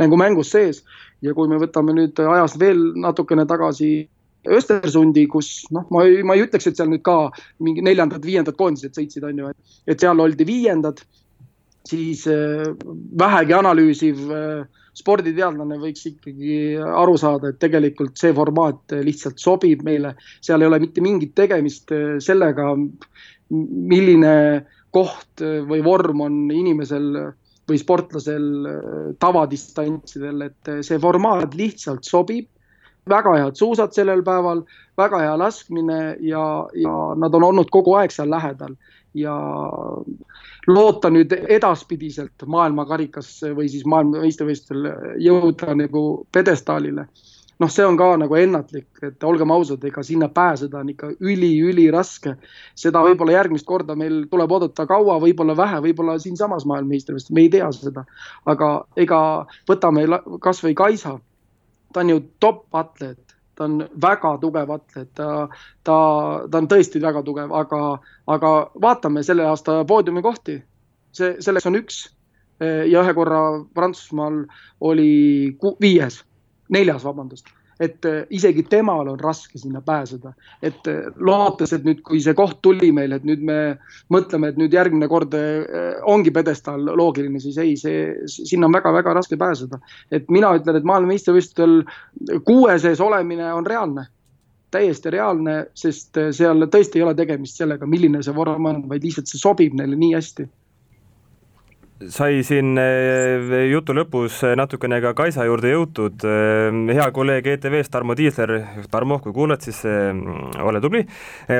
nagu 0.00 0.18
mängus 0.20 0.54
sees. 0.56 0.84
ja 1.20 1.34
kui 1.36 1.48
me 1.48 1.58
võtame 1.60 1.92
nüüd 1.92 2.16
ajas 2.24 2.54
veel 2.58 2.78
natukene 2.96 3.44
tagasi 3.46 4.08
Östersundi, 4.48 5.26
kus 5.28 5.66
noh, 5.74 5.84
ma 5.92 6.06
ei, 6.08 6.22
ma 6.24 6.32
ei 6.32 6.46
ütleks, 6.46 6.70
et 6.70 6.78
seal 6.78 6.88
nüüd 6.88 7.02
ka 7.04 7.28
mingi 7.60 7.84
neljandad-viiendad 7.84 8.56
koondised 8.56 8.96
sõitsid, 8.96 9.26
on 9.28 9.42
ju, 9.42 9.50
et, 9.52 9.80
et 9.92 10.00
seal 10.00 10.22
oldi 10.24 10.46
viiendad, 10.48 11.02
siis 11.88 12.26
äh, 12.28 12.66
vähegi 13.18 13.54
analüüsiv 13.56 14.20
äh, 14.34 14.82
sporditeadlane 15.00 15.78
võiks 15.80 16.04
ikkagi 16.10 16.76
aru 16.82 17.16
saada, 17.20 17.52
et 17.52 17.60
tegelikult 17.62 18.18
see 18.20 18.34
formaat 18.36 18.96
lihtsalt 19.06 19.40
sobib 19.40 19.84
meile, 19.86 20.14
seal 20.44 20.60
ei 20.60 20.68
ole 20.68 20.80
mitte 20.82 21.04
mingit 21.04 21.34
tegemist 21.38 21.92
äh, 21.94 22.18
sellega, 22.22 22.74
milline 23.50 24.34
koht 24.94 25.42
või 25.42 25.80
vorm 25.86 26.20
on 26.26 26.36
inimesel 26.50 27.06
või 27.70 27.78
sportlasel 27.78 28.46
tavadistantsidel, 29.22 30.42
et 30.48 30.70
see 30.86 30.98
formaat 31.02 31.54
lihtsalt 31.58 32.06
sobib. 32.06 32.48
Väga 33.10 33.32
head 33.38 33.58
suusad 33.58 33.94
sellel 33.94 34.22
päeval, 34.26 34.64
väga 34.98 35.20
hea 35.22 35.36
laskmine 35.38 35.98
ja, 36.26 36.42
ja 36.78 36.94
nad 37.18 37.34
on 37.38 37.46
olnud 37.48 37.70
kogu 37.74 37.94
aeg 37.98 38.14
seal 38.14 38.30
lähedal 38.30 38.74
ja 39.14 39.34
loota 40.68 41.10
nüüd 41.10 41.32
edaspidiselt 41.48 42.46
maailmakarikas 42.46 43.32
või 43.56 43.68
siis 43.72 43.86
maailmameistrivõistlustel 43.90 45.18
jõuda 45.24 45.74
nagu 45.74 46.04
pjedestaalile. 46.32 47.06
noh, 47.60 47.68
see 47.68 47.84
on 47.84 47.96
ka 48.00 48.06
nagu 48.16 48.36
ennatlik, 48.40 48.88
et 49.04 49.24
olgem 49.24 49.50
ausad, 49.52 49.82
ega 49.84 50.02
sinna 50.02 50.28
pääseda 50.28 50.78
on 50.78 50.88
ikka 50.88 51.10
üli-üliraske. 51.20 52.36
seda 52.74 53.02
võib-olla 53.04 53.32
järgmist 53.32 53.66
korda 53.66 53.94
meil 53.94 54.26
tuleb 54.30 54.52
oodata 54.52 54.86
kaua, 54.86 55.18
võib-olla 55.20 55.56
vähe, 55.56 55.80
võib-olla 55.88 56.18
siinsamas 56.18 56.64
maailmameistrivõistlustel, 56.66 57.34
me 57.34 57.40
ei 57.40 57.50
tea 57.50 57.72
seda. 57.72 58.04
aga 58.46 58.70
ega 58.96 59.20
võtame 59.68 60.06
kasvõi 60.40 60.74
Kaisa 60.74 61.18
ta 61.92 62.00
on 62.00 62.10
ju 62.10 62.20
top 62.40 62.74
atleet, 62.74 63.29
ta 63.60 63.66
on 63.68 63.82
väga 64.02 64.32
tugev 64.40 64.70
atleet, 64.72 65.10
ta, 65.18 65.26
ta, 65.84 65.96
ta 66.48 66.62
on 66.62 66.68
tõesti 66.70 67.02
väga 67.02 67.20
tugev, 67.26 67.52
aga, 67.52 67.82
aga 68.32 68.54
vaatame 68.80 69.20
selle 69.26 69.44
aasta 69.44 69.82
poodiumi 69.84 70.24
kohti. 70.24 70.56
see, 71.12 71.34
selleks 71.42 71.66
on 71.66 71.76
üks 71.76 71.96
ja 72.60 73.02
ühe 73.02 73.14
korra 73.14 73.40
Prantsusmaal 73.74 74.44
oli 74.80 75.12
viies, 75.82 76.20
neljas, 76.72 77.04
vabandust 77.04 77.50
et 77.80 78.04
äh, 78.04 78.20
isegi 78.30 78.64
temal 78.68 79.08
on 79.08 79.20
raske 79.20 79.58
sinna 79.58 79.80
pääseda. 79.80 80.32
et 80.62 80.86
äh, 80.88 81.08
lootes, 81.16 81.72
et 81.72 81.84
nüüd, 81.84 82.02
kui 82.04 82.20
see 82.20 82.34
koht 82.36 82.60
tuli 82.62 82.92
meile, 82.92 83.16
et 83.16 83.26
nüüd 83.26 83.42
me 83.46 83.58
mõtleme, 84.12 84.50
et 84.50 84.60
nüüd 84.60 84.74
järgmine 84.76 85.08
kord 85.08 85.34
äh, 85.34 85.96
ongi 86.04 86.32
pjedestaal 86.34 86.92
loogiline, 87.00 87.40
siis 87.40 87.58
ei, 87.58 87.76
see, 87.80 88.14
sinna 88.28 88.68
on 88.68 88.76
väga-väga 88.76 89.16
raske 89.16 89.40
pääseda. 89.40 89.80
et 90.12 90.28
mina 90.28 90.52
ütlen, 90.58 90.76
et 90.76 90.88
maailmameistrivõistlustel 90.92 91.82
kuue 92.44 92.78
sees 92.78 93.00
olemine 93.00 93.52
on 93.54 93.66
reaalne 93.66 94.06
täiesti 94.70 95.10
reaalne, 95.10 95.54
sest 95.74 96.14
seal 96.36 96.62
tõesti 96.70 97.00
ei 97.00 97.02
ole 97.02 97.14
tegemist 97.18 97.58
sellega, 97.58 97.88
milline 97.90 98.20
see 98.22 98.34
vorm 98.36 98.68
on, 98.70 98.84
vaid 98.88 99.02
lihtsalt 99.02 99.26
see 99.26 99.40
sobib 99.40 99.74
neile 99.74 99.96
nii 99.98 100.12
hästi 100.14 100.46
sai 102.08 102.40
siin 102.46 102.78
eh, 102.80 103.66
jutu 103.68 103.92
lõpus 103.92 104.40
natukene 104.56 105.00
ka 105.04 105.12
Kaisa 105.16 105.44
juurde 105.44 105.72
jõutud. 105.74 106.24
Eh, 106.24 106.78
hea 106.96 107.08
kolleeg 107.12 107.50
ETV-st 107.52 107.92
Tarmo 107.92 108.16
Tiisler, 108.16 108.54
Tarmo, 108.90 109.18
kui 109.20 109.34
kuulad, 109.36 109.60
siis 109.64 109.82
eh, 109.88 110.08
ole 110.64 110.80
tubli, 110.80 111.02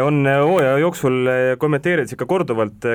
on 0.01 0.23
hooaja 0.25 0.79
jooksul 0.81 1.29
kommenteerides 1.61 2.17
ikka 2.17 2.29
korduvalt 2.31 2.89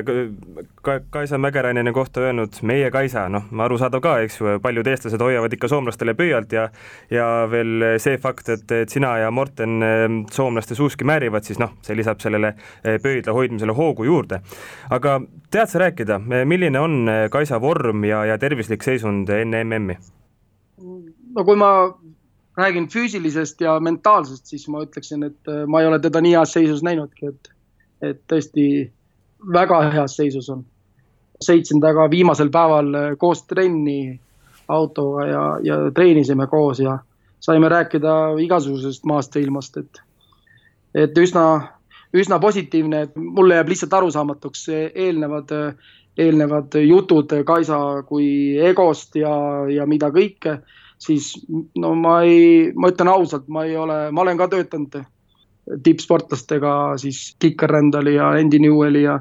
ka 0.86 0.98
Kaisa 1.14 1.38
Mägeräineni 1.42 1.94
kohta 1.94 2.26
öelnud 2.26 2.58
meie 2.66 2.90
Kaisa, 2.94 3.28
noh, 3.30 3.46
arusaadav 3.66 4.02
ka, 4.02 4.18
eks 4.26 4.40
ju, 4.42 4.58
paljud 4.64 4.90
eestlased 4.90 5.22
hoiavad 5.22 5.54
ikka 5.54 5.70
soomlastele 5.70 6.16
pöialt 6.18 6.56
ja 6.56 6.68
ja 7.14 7.28
veel 7.52 8.00
see 8.02 8.18
fakt, 8.22 8.50
et, 8.50 8.72
et 8.74 8.90
sina 8.90 9.16
ja 9.22 9.32
Morten 9.32 10.26
soomlaste 10.34 10.78
suuski 10.78 11.06
määrivad, 11.06 11.46
siis 11.46 11.62
noh, 11.62 11.76
see 11.86 11.98
lisab 11.98 12.22
sellele 12.24 12.56
pöidla 13.04 13.36
hoidmisele 13.36 13.76
hoogu 13.76 14.08
juurde. 14.10 14.42
aga 14.90 15.20
tead 15.52 15.70
sa 15.72 15.80
rääkida, 15.80 16.20
milline 16.46 16.80
on 16.80 17.10
Kaisa 17.32 17.62
vorm 17.62 18.04
ja, 18.04 18.26
ja 18.26 18.38
tervislik 18.38 18.84
seisund 18.84 19.30
enne 19.30 19.64
MM-i? 19.64 19.98
no 21.36 21.44
kui 21.44 21.56
ma 21.60 21.70
räägin 22.58 22.88
füüsilisest 22.88 23.62
ja 23.62 23.80
mentaalsest, 23.80 24.46
siis 24.46 24.68
ma 24.72 24.84
ütleksin, 24.86 25.24
et 25.28 25.52
äh, 25.52 25.66
ma 25.68 25.82
ei 25.82 25.88
ole 25.88 26.00
teda 26.00 26.22
nii 26.24 26.36
heas 26.38 26.54
seisus 26.56 26.84
näinudki, 26.84 27.32
et, 27.34 27.50
et 28.02 28.22
tõesti 28.32 28.68
väga 29.54 29.82
heas 29.92 30.16
seisus 30.18 30.50
on. 30.50 30.64
sõitsin 31.44 31.82
temaga 31.84 32.08
viimasel 32.10 32.50
päeval 32.50 33.18
koos 33.20 33.42
trenni 33.44 34.20
autoga 34.72 35.26
ja, 35.28 35.42
ja 35.64 35.76
treenisime 35.94 36.48
koos 36.48 36.80
ja 36.80 36.98
saime 37.40 37.70
rääkida 37.70 38.40
igasugusest 38.40 39.04
maast 39.06 39.36
ja 39.36 39.42
ilmast, 39.42 39.78
et, 39.78 40.00
et 40.96 41.18
üsna, 41.18 41.76
üsna 42.16 42.40
positiivne, 42.40 43.02
et 43.08 43.16
mulle 43.16 43.60
jääb 43.60 43.70
lihtsalt 43.72 43.94
arusaamatuks 43.94 44.66
eelnevad 44.72 45.52
eelnevad 46.18 46.76
jutud 46.80 47.34
Kaisa 47.46 47.78
kui 48.08 48.58
egost 48.64 49.16
ja, 49.20 49.34
ja 49.72 49.86
mida 49.86 50.10
kõike, 50.16 50.60
siis 51.02 51.34
no 51.76 51.92
ma 52.00 52.22
ei, 52.24 52.72
ma 52.76 52.92
ütlen 52.94 53.12
ausalt, 53.12 53.50
ma 53.52 53.66
ei 53.68 53.76
ole, 53.78 53.98
ma 54.16 54.24
olen 54.24 54.40
ka 54.40 54.48
töötanud 54.52 55.02
tippsportlastega 55.84 56.72
siis 57.02 57.34
Kicker 57.42 57.72
Randali 57.72 58.16
ja 58.16 58.30
Andy 58.38 58.60
Newelli 58.62 59.04
ja, 59.04 59.20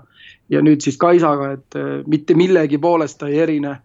ja 0.52 0.62
nüüd 0.62 0.84
siis 0.84 0.98
Kaisaga, 1.00 1.54
et 1.56 1.78
mitte 2.06 2.36
millegi 2.38 2.78
poolest 2.78 3.18
ta 3.20 3.30
ei 3.32 3.40
erine 3.46 3.78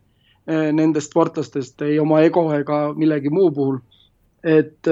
nendest 0.50 1.12
sportlastest 1.12 1.82
ei 1.86 2.00
oma 2.02 2.24
ego 2.26 2.48
ega 2.56 2.90
millegi 2.98 3.30
muu 3.30 3.52
puhul. 3.54 3.78
et 4.44 4.88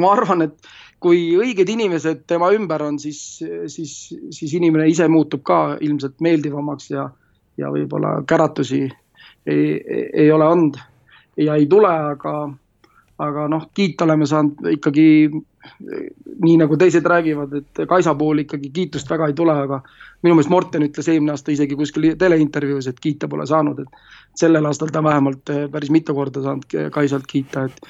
ma 0.00 0.12
arvan, 0.14 0.42
et 0.42 0.68
kui 1.02 1.36
õiged 1.38 1.68
inimesed 1.70 2.24
tema 2.30 2.50
ümber 2.54 2.82
on, 2.82 2.98
siis, 2.98 3.40
siis, 3.70 3.92
siis 4.34 4.54
inimene 4.58 4.88
ise 4.90 5.06
muutub 5.10 5.44
ka 5.46 5.76
ilmselt 5.84 6.18
meeldivamaks 6.24 6.90
ja, 6.90 7.06
ja 7.58 7.70
võib-olla 7.74 8.18
käratusi 8.28 8.82
ei, 9.46 9.66
ei 10.12 10.30
ole 10.34 10.46
olnud 10.46 10.80
ja 11.38 11.54
ei 11.54 11.68
tule, 11.70 11.90
aga, 12.14 12.34
aga 13.22 13.46
noh, 13.50 13.68
kiita 13.74 14.08
oleme 14.08 14.26
saanud 14.26 14.72
ikkagi 14.74 15.06
nii 16.44 16.56
nagu 16.60 16.76
teised 16.80 17.06
räägivad, 17.06 17.52
et 17.58 17.82
Kaisa 17.88 18.14
puhul 18.14 18.44
ikkagi 18.44 18.70
kiitust 18.74 19.10
väga 19.10 19.28
ei 19.30 19.36
tule, 19.36 19.54
aga 19.64 19.80
minu 20.22 20.36
meelest 20.36 20.52
Morten 20.52 20.86
ütles 20.86 21.08
eelmine 21.08 21.34
aasta 21.34 21.52
isegi 21.54 21.76
kuskil 21.78 22.08
teleintervjuus, 22.18 22.88
et 22.90 23.00
kiita 23.00 23.28
pole 23.28 23.46
saanud, 23.46 23.82
et 23.84 24.40
sellel 24.40 24.66
aastal 24.70 24.92
ta 24.94 25.02
vähemalt 25.04 25.52
eh, 25.54 25.64
päris 25.72 25.92
mitu 25.94 26.14
korda 26.14 26.42
saanud 26.44 26.78
Kaisalt 26.94 27.28
kiita, 27.30 27.68
et, 27.68 27.80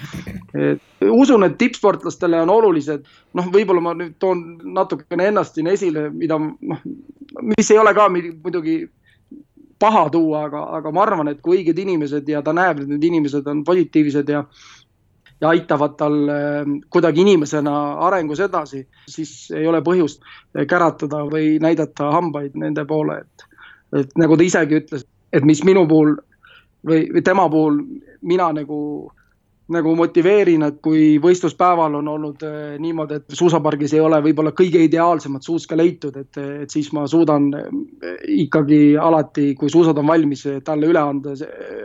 et 0.55 1.09
usun, 1.11 1.47
et 1.47 1.59
tippsportlastele 1.59 2.43
on 2.45 2.53
olulised, 2.55 3.09
noh, 3.39 3.51
võib-olla 3.55 3.85
ma 3.85 3.97
nüüd 3.99 4.19
toon 4.23 4.45
natukene 4.79 5.31
ennast 5.33 5.59
siin 5.59 5.71
esile, 5.73 6.09
mida 6.15 6.39
noh, 6.39 6.87
mis 7.43 7.71
ei 7.71 7.81
ole 7.81 7.95
ka 7.95 8.09
muidugi 8.13 8.81
paha 9.79 10.09
tuua, 10.11 10.45
aga, 10.49 10.65
aga 10.79 10.93
ma 10.93 11.05
arvan, 11.05 11.31
et 11.31 11.41
kui 11.43 11.61
õiged 11.61 11.79
inimesed 11.79 12.29
ja 12.29 12.43
ta 12.43 12.55
näeb, 12.57 12.83
et 12.83 12.91
need 12.91 13.05
inimesed 13.11 13.47
on 13.51 13.63
positiivsed 13.67 14.31
ja 14.33 14.43
ja 15.41 15.49
aitavad 15.49 15.97
tal 15.99 16.17
ehm, 16.29 16.79
kuidagi 16.91 17.23
inimesena 17.23 17.75
arengus 18.09 18.41
edasi, 18.41 18.83
siis 19.09 19.51
ei 19.55 19.67
ole 19.67 19.83
põhjust 19.87 20.25
käratada 20.69 21.25
või 21.31 21.59
näidata 21.63 22.11
hambaid 22.17 22.57
nende 22.59 22.85
poole, 22.89 23.21
et, 23.23 23.47
et 24.03 24.19
nagu 24.19 24.37
ta 24.37 24.47
isegi 24.47 24.81
ütles, 24.83 25.07
et 25.33 25.47
mis 25.47 25.63
minu 25.65 25.87
puhul 25.89 26.17
või, 26.87 27.07
või 27.13 27.23
tema 27.23 27.49
puhul 27.53 27.83
mina 28.23 28.51
nagu 28.57 28.81
nagu 29.69 29.93
motiveerin, 29.99 30.63
et 30.65 30.79
kui 30.85 31.19
võistluspäeval 31.21 31.99
on 31.99 32.09
olnud 32.09 32.45
eh, 32.47 32.77
niimoodi, 32.81 33.19
et 33.21 33.37
suusapargis 33.37 33.93
ei 33.97 34.01
ole 34.01 34.21
võib-olla 34.25 34.55
kõige 34.57 34.81
ideaalsemat 34.87 35.45
suuska 35.45 35.77
leitud, 35.77 36.17
et, 36.17 36.39
et 36.65 36.73
siis 36.73 36.89
ma 36.97 37.05
suudan 37.11 37.51
eh, 37.59 37.67
ikkagi 38.47 38.81
alati, 39.01 39.51
kui 39.59 39.69
suusad 39.73 40.01
on 40.01 40.09
valmis, 40.09 40.47
talle 40.65 40.89
üle 40.89 41.03
anda 41.03 41.37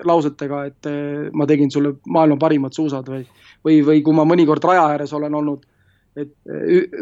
lausetega, 0.07 0.61
et 0.71 0.91
eh, 0.91 1.25
ma 1.35 1.47
tegin 1.49 1.71
sulle 1.73 1.97
maailma 2.07 2.39
parimad 2.39 2.75
suusad 2.75 3.11
või, 3.11 3.25
või, 3.66 3.82
või 3.86 4.01
kui 4.05 4.16
ma 4.16 4.26
mõnikord 4.28 4.64
raja 4.64 4.88
ääres 4.93 5.14
olen 5.14 5.36
olnud, 5.41 5.68
et 6.20 6.34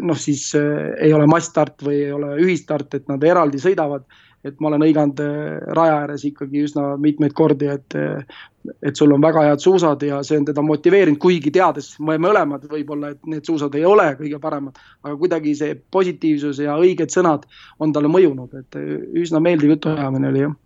noh, 0.00 0.16
siis 0.16 0.54
ei 0.56 1.12
ole 1.12 1.26
massstart 1.28 1.82
või 1.84 1.98
ei 2.06 2.12
ole 2.16 2.36
ühistart, 2.40 2.94
et 2.96 3.10
nad 3.12 3.24
eraldi 3.28 3.60
sõidavad 3.60 4.06
et 4.44 4.58
ma 4.60 4.70
olen 4.70 4.82
hõiganud 4.82 5.20
äh, 5.22 5.60
raja 5.76 6.00
ääres 6.02 6.24
ikkagi 6.26 6.64
üsna 6.66 6.96
mitmeid 7.00 7.34
kordi, 7.36 7.68
et, 7.70 7.94
äh, 7.98 8.42
et 8.82 8.98
sul 8.98 9.14
on 9.14 9.22
väga 9.22 9.44
head 9.46 9.62
suusad 9.62 10.02
ja 10.06 10.20
see 10.26 10.40
on 10.40 10.48
teda 10.48 10.64
motiveerinud, 10.66 11.20
kuigi 11.22 11.52
teades 11.54 11.92
me 12.02 12.18
mõlemad 12.22 12.66
võib-olla, 12.70 13.12
et 13.14 13.30
need 13.30 13.46
suusad 13.46 13.74
ei 13.78 13.86
ole 13.88 14.08
kõige 14.18 14.42
paremad, 14.42 14.78
aga 15.04 15.14
kuidagi 15.20 15.54
see 15.58 15.78
positiivsus 15.94 16.62
ja 16.64 16.76
õiged 16.80 17.14
sõnad 17.14 17.46
on 17.82 17.94
talle 17.94 18.10
mõjunud, 18.12 18.58
et 18.58 18.80
äh, 18.80 18.92
üsna 19.22 19.42
meeldiv 19.42 19.76
jutuajamine 19.76 20.30
oli 20.34 20.46
jah. 20.46 20.58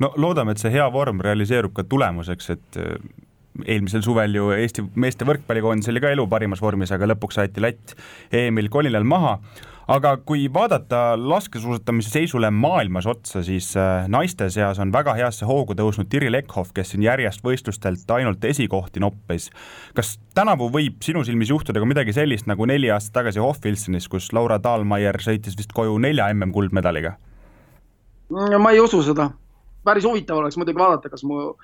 no 0.00 0.12
loodame, 0.16 0.56
et 0.56 0.64
see 0.64 0.72
hea 0.72 0.88
vorm 0.92 1.20
realiseerub 1.24 1.76
ka 1.76 1.84
tulemuseks, 1.84 2.50
et 2.56 2.82
eelmisel 3.64 4.04
suvel 4.06 4.36
ju 4.38 4.50
Eesti 4.56 4.84
meeste 5.00 5.26
võrkpallikoondis 5.28 5.90
oli 5.92 6.04
ka 6.04 6.12
elu 6.14 6.28
parimas 6.30 6.62
vormis, 6.62 6.92
aga 6.94 7.10
lõpuks 7.12 7.40
aeti 7.42 7.64
latt 7.64 7.96
EM-il 8.32 8.70
kolinal 8.72 9.06
maha 9.08 9.38
aga 9.88 10.12
kui 10.28 10.46
vaadata 10.52 11.16
laskesuusatamise 11.16 12.10
seisule 12.12 12.50
maailmas 12.52 13.06
otsa, 13.08 13.40
siis 13.44 13.70
äh, 13.76 14.04
naiste 14.12 14.50
seas 14.52 14.78
on 14.82 14.92
väga 14.92 15.14
heasse 15.16 15.48
hoogu 15.48 15.76
tõusnud 15.78 16.10
Tiril 16.12 16.36
Eckhoff, 16.36 16.74
kes 16.76 16.92
siin 16.92 17.06
järjest 17.06 17.44
võistlustelt 17.44 18.12
ainult 18.12 18.44
esikohti 18.44 19.00
noppis. 19.00 19.48
kas 19.96 20.18
tänavu 20.36 20.68
võib 20.74 21.00
sinu 21.04 21.24
silmis 21.24 21.50
juhtuda 21.50 21.80
ka 21.80 21.88
midagi 21.88 22.12
sellist 22.12 22.46
nagu 22.50 22.68
neli 22.68 22.92
aastat 22.92 23.16
tagasi 23.22 23.40
Hof-Wilsonis, 23.40 24.08
kus 24.12 24.32
Laura 24.36 24.60
Dahlmeier 24.62 25.16
sõitis 25.24 25.56
vist 25.56 25.72
koju 25.72 25.96
nelja 25.98 26.28
MM-kuldmedaliga? 26.34 27.16
ma 28.60 28.72
ei 28.76 28.80
usu 28.80 29.00
seda. 29.02 29.30
päris 29.84 30.04
huvitav 30.04 30.36
oleks 30.36 30.60
muidugi 30.60 30.78
vaadata, 30.78 31.08
kas 31.08 31.24
mu, 31.24 31.54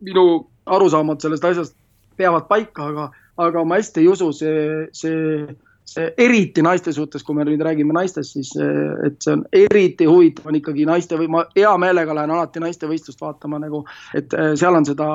minu 0.00 0.24
arusaamad 0.70 1.22
sellest 1.22 1.44
asjast 1.44 1.76
peavad 2.20 2.46
paika, 2.50 2.90
aga, 2.92 3.10
aga 3.40 3.64
ma 3.64 3.80
hästi 3.80 4.04
ei 4.04 4.08
usu, 4.12 4.30
see, 4.36 4.86
see 4.92 5.50
eriti 6.18 6.62
naiste 6.62 6.92
suhtes, 6.92 7.24
kui 7.26 7.34
me 7.34 7.44
nüüd 7.48 7.62
räägime 7.64 7.94
naistest, 7.96 8.36
siis 8.36 8.52
et 9.06 9.18
see 9.24 9.34
on 9.34 9.44
eriti 9.56 10.06
huvitav 10.08 10.50
on 10.50 10.58
ikkagi 10.58 10.86
naiste 10.88 11.18
või 11.18 11.30
ma 11.34 11.44
hea 11.56 11.72
meelega 11.82 12.14
lähen 12.14 12.34
alati 12.34 12.62
naistevõistlust 12.62 13.20
vaatama 13.22 13.60
nagu, 13.62 13.84
et 14.14 14.34
eh, 14.34 14.52
seal 14.60 14.78
on 14.78 14.88
seda 14.88 15.12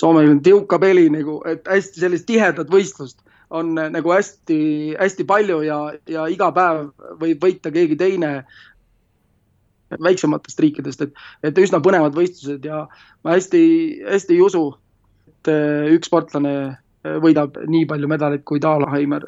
Soome 0.00 0.22
tiukapeli 0.42 1.08
nagu, 1.10 1.40
et 1.50 1.66
hästi 1.66 2.00
sellist 2.00 2.24
tihedat 2.28 2.68
võistlust 2.70 3.18
on 3.50 3.74
eh, 3.78 3.90
nagu 3.92 4.12
hästi-hästi 4.14 5.26
palju 5.28 5.60
ja, 5.66 5.78
ja 6.08 6.26
iga 6.30 6.50
päev 6.54 6.90
võib 7.20 7.42
võita 7.42 7.72
keegi 7.74 7.98
teine 7.98 8.30
väiksematest 9.98 10.60
riikidest, 10.60 11.02
et, 11.02 11.26
et 11.42 11.58
üsna 11.58 11.80
põnevad 11.82 12.14
võistlused 12.14 12.64
ja 12.64 12.84
ma 13.24 13.34
hästi-hästi 13.36 14.36
ei 14.36 14.42
usu, 14.44 14.64
et 15.28 15.52
eh, 15.52 15.90
üks 15.96 16.10
sportlane 16.10 16.54
võidab 17.00 17.56
nii 17.64 17.86
palju 17.88 18.08
medaleid 18.12 18.42
kui 18.44 18.60
Daalheimer 18.60 19.24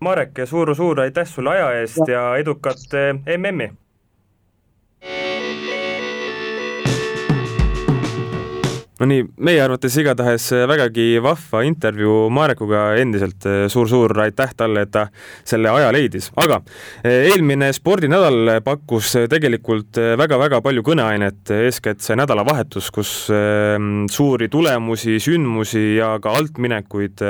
Marek, 0.00 0.36
suur-suur 0.46 1.00
aitäh 1.02 1.26
sulle 1.26 1.50
aja 1.56 1.70
eest 1.80 2.04
ja, 2.06 2.14
ja 2.14 2.24
edukat 2.38 2.94
eh, 2.94 3.14
MM-i! 3.38 3.72
No 8.98 9.06
nii, 9.06 9.22
meie 9.46 9.60
arvates 9.62 9.94
igatahes 10.00 10.48
vägagi 10.68 11.20
vahva 11.22 11.62
intervjuu 11.66 12.28
Marekuga, 12.34 12.82
endiselt 12.98 13.46
eh, 13.46 13.66
suur-suur 13.70 14.14
aitäh 14.24 14.54
talle, 14.58 14.84
et 14.86 14.92
ta 14.94 15.06
selle 15.46 15.70
aja 15.70 15.92
leidis, 15.94 16.30
aga 16.40 16.60
eh, 17.04 17.28
eelmine 17.30 17.70
spordinädal 17.76 18.58
pakkus 18.66 19.14
tegelikult 19.30 20.00
väga-väga 20.18 20.60
palju 20.64 20.82
kõneainet, 20.86 21.52
eeskätt 21.68 22.02
see 22.04 22.16
nädalavahetus, 22.18 22.90
kus 22.94 23.12
suuri 24.12 24.48
tulemusi, 24.50 25.18
sündmusi 25.22 25.84
ja 25.98 26.10
ka 26.22 26.32
altminekuid 26.38 27.22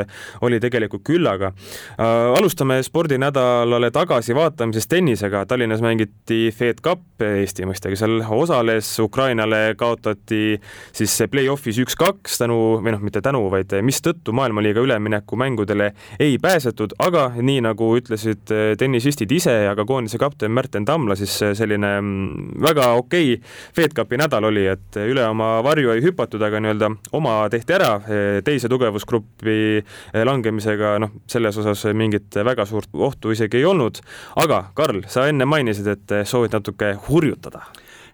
oli 0.46 0.60
tegelikult 0.60 1.04
küllaga. 1.06 1.52
alustame 1.98 2.80
spordinädalale 2.82 3.90
tagasivaatamisest 3.94 4.88
tennisega, 4.90 5.44
Tallinnas 5.46 5.82
mängiti 5.84 6.48
Fed 6.54 6.82
Cup, 6.84 7.04
Eesti 7.20 7.66
mõistagi 7.68 7.98
seal 7.98 8.20
osales, 8.22 8.90
Ukrainale 9.02 9.74
kaotati 9.78 10.58
siis 10.92 11.16
play-off 11.30 11.57
play-off'is 11.59 11.78
üks-kaks 11.82 12.38
tänu, 12.38 12.78
või 12.82 12.92
noh, 12.94 13.02
mitte 13.02 13.20
tänu, 13.24 13.40
vaid 13.50 13.72
mistõttu 13.82 14.32
maailmaliiga 14.36 14.80
üleminekumängudele 14.84 15.90
ei 16.20 16.38
pääsetud, 16.38 16.94
aga 17.02 17.32
nii 17.34 17.62
nagu 17.66 17.90
ütlesid 17.98 18.52
eh, 18.54 18.76
tennisistid 18.78 19.30
ise 19.32 19.52
ja 19.66 19.74
ka 19.76 19.84
koondise 19.88 20.18
kapten 20.18 20.52
Märten 20.54 20.86
Tamla, 20.86 21.16
siis 21.18 21.34
selline 21.59 21.90
mm, 22.00 22.61
väga 22.62 22.92
okei 22.98 23.34
okay 23.34 23.42
FedCupi 23.74 24.20
nädal 24.20 24.46
oli, 24.48 24.66
et 24.70 25.00
üle 25.02 25.24
oma 25.26 25.59
varju 25.66 25.92
ei 25.94 26.04
hüpatud, 26.04 26.42
aga 26.42 26.61
nii-öelda 26.62 26.92
oma 27.18 27.40
tehti 27.50 27.76
ära, 27.78 27.90
eh, 28.06 28.38
teise 28.46 28.70
tugevusgruppi 28.70 29.59
eh, 29.80 30.22
langemisega, 30.24 30.96
noh, 31.02 31.18
selles 31.26 31.59
osas 31.59 31.88
mingit 31.94 32.38
väga 32.44 32.68
suurt 32.68 32.94
ohtu 32.94 33.34
isegi 33.34 33.62
ei 33.62 33.66
olnud. 33.66 34.00
aga 34.38 34.68
Karl, 34.74 35.02
sa 35.11 35.26
enne 35.28 35.48
mainisid, 35.48 35.90
et 35.90 36.18
soovid 36.28 36.54
natuke 36.54 36.94
hurjutada 37.09 37.66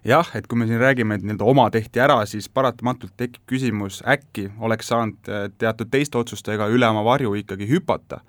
jah, 0.05 0.29
et 0.37 0.47
kui 0.47 0.59
me 0.59 0.67
siin 0.69 0.79
räägime, 0.81 1.17
et 1.17 1.25
nii-öelda 1.25 1.47
oma 1.49 1.65
tehti 1.73 2.01
ära, 2.03 2.19
siis 2.29 2.47
paratamatult 2.53 3.15
tekib 3.17 3.43
küsimus, 3.49 4.01
äkki 4.07 4.49
oleks 4.63 4.91
saanud 4.91 5.31
äh, 5.31 5.47
teatud 5.57 5.89
teiste 5.91 6.19
otsustega 6.21 6.69
üle 6.73 6.89
oma 6.89 7.03
varju 7.05 7.33
ikkagi 7.41 7.69
hüpata. 7.69 8.21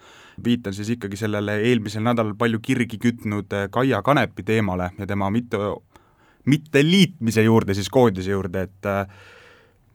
viitan 0.45 0.75
siis 0.77 0.91
ikkagi 0.93 1.17
sellele 1.17 1.55
eelmisel 1.65 2.03
nädalal 2.05 2.35
palju 2.37 2.61
kirgi 2.61 2.99
kütnud 3.01 3.53
äh, 3.53 3.71
Kaia 3.71 4.03
Kanepi 4.03 4.43
teemale 4.43 4.91
ja 4.99 5.07
tema 5.07 5.31
mitte, 5.31 5.57
mitte 6.45 6.83
liitmise 6.85 7.43
juurde 7.43 7.75
siis 7.75 7.89
koondise 7.89 8.31
juurde, 8.31 8.63
et 8.63 8.87
äh, 8.87 9.07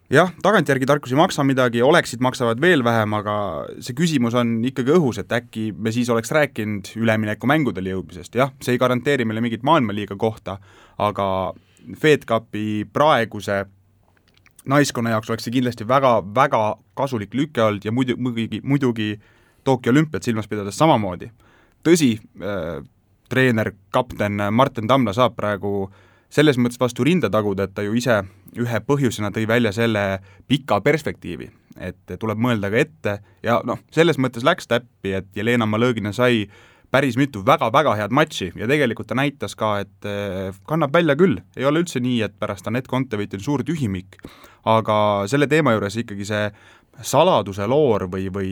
jah, 0.09 0.31
tagantjärgi 0.43 0.85
tarkus 0.85 1.11
ei 1.11 1.17
maksa 1.17 1.43
midagi, 1.43 1.81
oleksid 1.81 2.21
maksavad 2.21 2.61
veel 2.61 2.83
vähem, 2.83 3.13
aga 3.13 3.35
see 3.79 3.97
küsimus 3.97 4.37
on 4.37 4.59
ikkagi 4.65 4.93
õhus, 4.97 5.21
et 5.21 5.33
äkki 5.33 5.71
me 5.77 5.91
siis 5.91 6.09
oleks 6.09 6.31
rääkinud 6.31 6.93
üleminekumängudele 6.99 7.95
jõudmisest, 7.95 8.37
jah, 8.37 8.53
see 8.61 8.75
ei 8.75 8.81
garanteeri 8.81 9.25
meile 9.25 9.41
mingit 9.41 9.65
maailmaliiga 9.65 10.17
kohta, 10.19 10.59
aga 10.97 11.27
FedCupi 12.01 12.85
praeguse 12.93 13.65
naiskonna 14.65 15.09
jaoks 15.15 15.29
oleks 15.29 15.47
see 15.47 15.55
kindlasti 15.57 15.87
väga, 15.87 16.19
väga 16.35 16.61
kasulik 16.97 17.33
lüke 17.33 17.63
olnud 17.63 17.85
ja 17.85 17.91
muidu, 17.91 18.17
muidugi, 18.17 18.61
muidugi 18.63 19.11
Tokyo 19.63 19.91
olümpiat 19.91 20.23
silmas 20.23 20.47
pidades 20.47 20.77
samamoodi. 20.77 21.31
tõsi 21.83 22.15
äh,, 22.17 22.83
treener, 23.29 23.71
kapten 23.91 24.41
Martin 24.51 24.87
Tamla 24.87 25.13
saab 25.13 25.35
praegu 25.35 25.91
selles 26.31 26.57
mõttes 26.57 26.79
vastu 26.79 27.03
rinda 27.03 27.29
taguda, 27.29 27.67
et 27.67 27.73
ta 27.75 27.83
ju 27.83 27.93
ise 27.97 28.21
ühe 28.59 28.79
põhjusena 28.87 29.31
tõi 29.35 29.47
välja 29.47 29.71
selle 29.75 30.19
pika 30.47 30.79
perspektiivi, 30.81 31.49
et 31.79 32.15
tuleb 32.19 32.39
mõelda 32.39 32.71
ka 32.71 32.81
ette 32.81 33.15
ja 33.43 33.59
noh, 33.67 33.79
selles 33.91 34.19
mõttes 34.19 34.45
läks 34.47 34.67
täppi, 34.67 35.15
et 35.19 35.27
Jelena 35.35 35.67
Malõgina 35.67 36.13
sai 36.15 36.45
päris 36.91 37.17
mitu 37.17 37.41
väga-väga 37.47 37.95
head 37.99 38.13
matši 38.15 38.51
ja 38.59 38.67
tegelikult 38.67 39.09
ta 39.11 39.17
näitas 39.17 39.55
ka, 39.55 39.73
et 39.85 40.07
eh, 40.07 40.51
kannab 40.67 40.93
välja 40.93 41.15
küll, 41.19 41.39
ei 41.57 41.65
ole 41.67 41.83
üldse 41.83 42.01
nii, 42.03 42.19
et 42.27 42.35
pärast 42.39 42.67
Anett 42.67 42.89
Kontaveit 42.91 43.33
on 43.37 43.43
suur 43.43 43.63
tühimik, 43.67 44.19
aga 44.67 44.97
selle 45.31 45.47
teema 45.51 45.75
juures 45.75 45.97
ikkagi 46.03 46.27
see 46.27 46.49
saladuse 47.07 47.67
loor 47.67 48.09
või, 48.11 48.27
või 48.33 48.51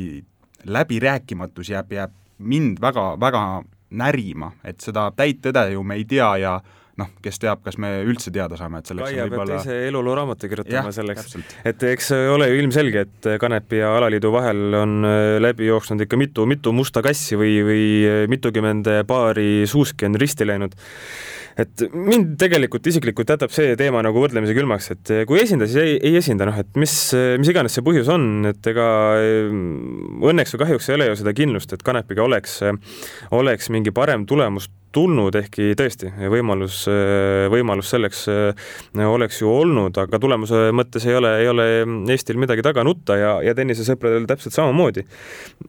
läbirääkimatus 0.66 1.74
jääb, 1.74 1.92
jääb 1.94 2.16
mind 2.40 2.80
väga, 2.82 3.12
väga 3.20 3.44
närima, 4.00 4.54
et 4.64 4.80
seda 4.82 5.10
täit 5.16 5.42
tõde 5.44 5.66
ju 5.74 5.84
me 5.84 6.00
ei 6.00 6.06
tea 6.08 6.30
ja 6.40 6.60
noh, 7.00 7.10
kes 7.24 7.42
teab, 7.42 7.64
kas 7.66 7.80
me 7.82 7.92
üldse 8.06 8.34
teada 8.36 8.58
saame, 8.60 8.82
et 8.82 8.92
selleks 8.92 9.10
Kaia 9.10 9.26
peab 9.26 9.34
võib-olla 9.34 9.62
ise 9.64 9.78
eluluuraamatu 9.88 10.52
kirjutama 10.52 10.82
Jah, 10.82 10.92
selleks. 11.00 11.36
et 11.72 11.88
eks 11.92 12.12
ole 12.36 12.50
ju 12.52 12.60
ilmselge, 12.64 13.06
et 13.08 13.30
Kanepi 13.42 13.82
ja 13.82 13.94
alaliidu 13.98 14.34
vahel 14.36 14.80
on 14.82 15.00
äh, 15.08 15.38
läbi 15.42 15.70
jooksnud 15.70 16.06
ikka 16.06 16.20
mitu, 16.20 16.48
mitu 16.50 16.74
musta 16.76 17.04
kassi 17.06 17.40
või, 17.40 17.60
või 17.66 17.84
äh, 18.06 18.24
mitukümmend 18.32 18.92
paari 19.10 19.66
suuski 19.70 20.10
on 20.10 20.20
risti 20.20 20.48
läinud 20.48 20.78
et 21.60 21.86
mind 21.94 22.36
tegelikult 22.42 22.88
isiklikult 22.92 23.34
jätab 23.34 23.54
see 23.54 23.76
teema 23.80 24.04
nagu 24.06 24.22
võrdlemisi 24.22 24.56
külmaks, 24.58 24.90
et 24.96 25.14
kui 25.30 25.42
esinda, 25.42 25.68
siis 25.70 25.84
ei, 25.84 26.00
ei 26.12 26.20
esinda, 26.20 26.48
noh, 26.50 26.58
et 26.62 26.80
mis, 26.80 26.96
mis 27.42 27.52
iganes 27.52 27.76
see 27.78 27.86
põhjus 27.86 28.10
on, 28.14 28.28
et 28.50 28.72
ega 28.72 28.88
mm, 29.20 30.20
õnneks 30.32 30.56
või 30.56 30.66
kahjuks 30.66 30.90
ei 30.90 30.98
ole 30.98 31.10
ju 31.12 31.22
seda 31.22 31.36
kindlust, 31.38 31.76
et 31.76 31.86
Kanepiga 31.86 32.26
oleks, 32.26 32.60
oleks 33.36 33.72
mingi 33.74 33.94
parem 33.96 34.28
tulemus 34.30 34.70
tulnud, 34.96 35.36
ehkki 35.38 35.74
tõesti, 35.78 36.10
võimalus, 36.32 36.82
võimalus 37.54 37.92
selleks 37.94 38.24
oleks 39.06 39.42
ju 39.42 39.52
olnud, 39.52 39.98
aga 40.02 40.20
tulemuse 40.22 40.70
mõttes 40.76 41.06
ei 41.06 41.18
ole, 41.18 41.34
ei 41.44 41.50
ole 41.52 41.66
Eestil 42.10 42.40
midagi 42.42 42.64
taga 42.66 42.84
nutta 42.86 43.18
ja, 43.20 43.34
ja 43.46 43.54
tennisesõpradel 43.58 44.26
täpselt 44.30 44.56
samamoodi. 44.56 45.06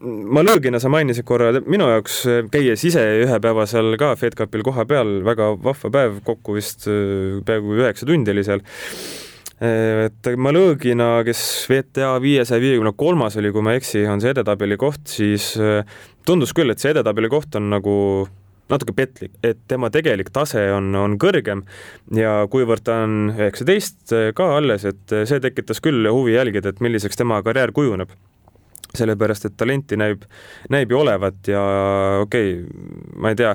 Malõgina 0.00 0.80
sa 0.80 0.88
mainisid 0.92 1.26
korra, 1.28 1.52
minu 1.68 1.88
jaoks 1.90 2.22
käies 2.52 2.84
ise 2.88 3.04
ühe 3.26 3.40
päeva 3.44 3.66
seal 3.68 3.92
ka 4.00 4.14
FedCupil 4.20 4.64
kohapeal, 4.66 5.20
väga 5.26 5.52
vahva 5.60 5.79
päev, 5.88 6.20
kokku 6.26 6.58
vist 6.58 6.84
peaaegu 6.84 7.78
üheksa 7.78 8.08
tundi 8.08 8.34
oli 8.34 8.44
seal. 8.44 8.60
Et 9.60 10.28
Malõgina, 10.40 11.20
kes 11.24 11.40
VTA 11.68 12.14
viiesaja 12.22 12.62
viiekümne 12.62 12.94
kolmas 12.96 13.36
oli, 13.40 13.50
kui 13.52 13.64
ma 13.64 13.74
ei 13.74 13.80
eksi, 13.80 14.06
on 14.08 14.22
see 14.22 14.32
edetabeli 14.32 14.78
koht, 14.80 15.02
siis 15.12 15.52
tundus 16.28 16.54
küll, 16.56 16.72
et 16.72 16.80
see 16.80 16.94
edetabeli 16.94 17.28
koht 17.32 17.58
on 17.60 17.68
nagu 17.72 17.96
natuke 18.70 18.94
petlik, 18.96 19.34
et 19.44 19.60
tema 19.68 19.90
tegelik 19.92 20.30
tase 20.32 20.62
on, 20.72 20.92
on 20.96 21.16
kõrgem 21.20 21.64
ja 22.16 22.46
kuivõrd 22.50 22.84
ta 22.86 23.02
on 23.04 23.32
üheksateist 23.34 24.14
ka 24.38 24.50
alles, 24.56 24.86
et 24.88 25.16
see 25.28 25.42
tekitas 25.42 25.82
küll 25.84 26.08
huvi 26.08 26.36
jälgida, 26.36 26.72
et 26.72 26.80
milliseks 26.84 27.18
tema 27.20 27.42
karjäär 27.44 27.74
kujuneb 27.76 28.14
sellepärast, 28.96 29.46
et 29.46 29.56
talenti 29.58 29.98
näib, 30.00 30.24
näib 30.72 30.90
ju 30.90 30.98
olevat 31.00 31.50
ja 31.50 31.60
okei 32.22 32.54
okay,, 32.58 32.86
ma 33.20 33.32
ei 33.32 33.38
tea, 33.38 33.52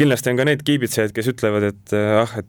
kindlasti 0.00 0.32
on 0.32 0.40
ka 0.40 0.46
neid 0.48 0.62
kiibitsejaid, 0.66 1.12
kes 1.16 1.30
ütlevad, 1.34 1.66
et 1.70 1.94
ah, 1.96 2.32
et, 2.40 2.48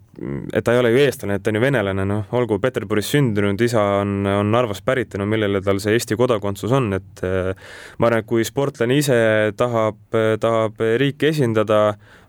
et 0.53 0.65
ta 0.65 0.75
ei 0.75 0.81
ole 0.81 0.93
ju 0.93 1.01
eestlane, 1.03 1.37
et 1.37 1.43
ta 1.43 1.51
on 1.51 1.59
ju 1.59 1.63
venelane, 1.63 2.05
noh, 2.07 2.35
olgu 2.37 2.59
Peterburis 2.63 3.11
sündinud, 3.11 3.61
isa 3.65 3.83
on, 4.01 4.21
on 4.31 4.51
Narvast 4.53 4.85
pärit 4.87 5.15
ja 5.15 5.21
no 5.21 5.27
millele 5.29 5.63
tal 5.65 5.81
see 5.83 5.97
Eesti 5.97 6.17
kodakondsus 6.19 6.71
on, 6.77 6.91
et 6.97 7.23
ma 7.23 8.09
arvan, 8.09 8.21
et 8.21 8.29
kui 8.29 8.45
sportlane 8.47 8.99
ise 9.01 9.17
tahab, 9.59 9.99
tahab 10.41 10.79
riiki 11.01 11.31
esindada, 11.31 11.81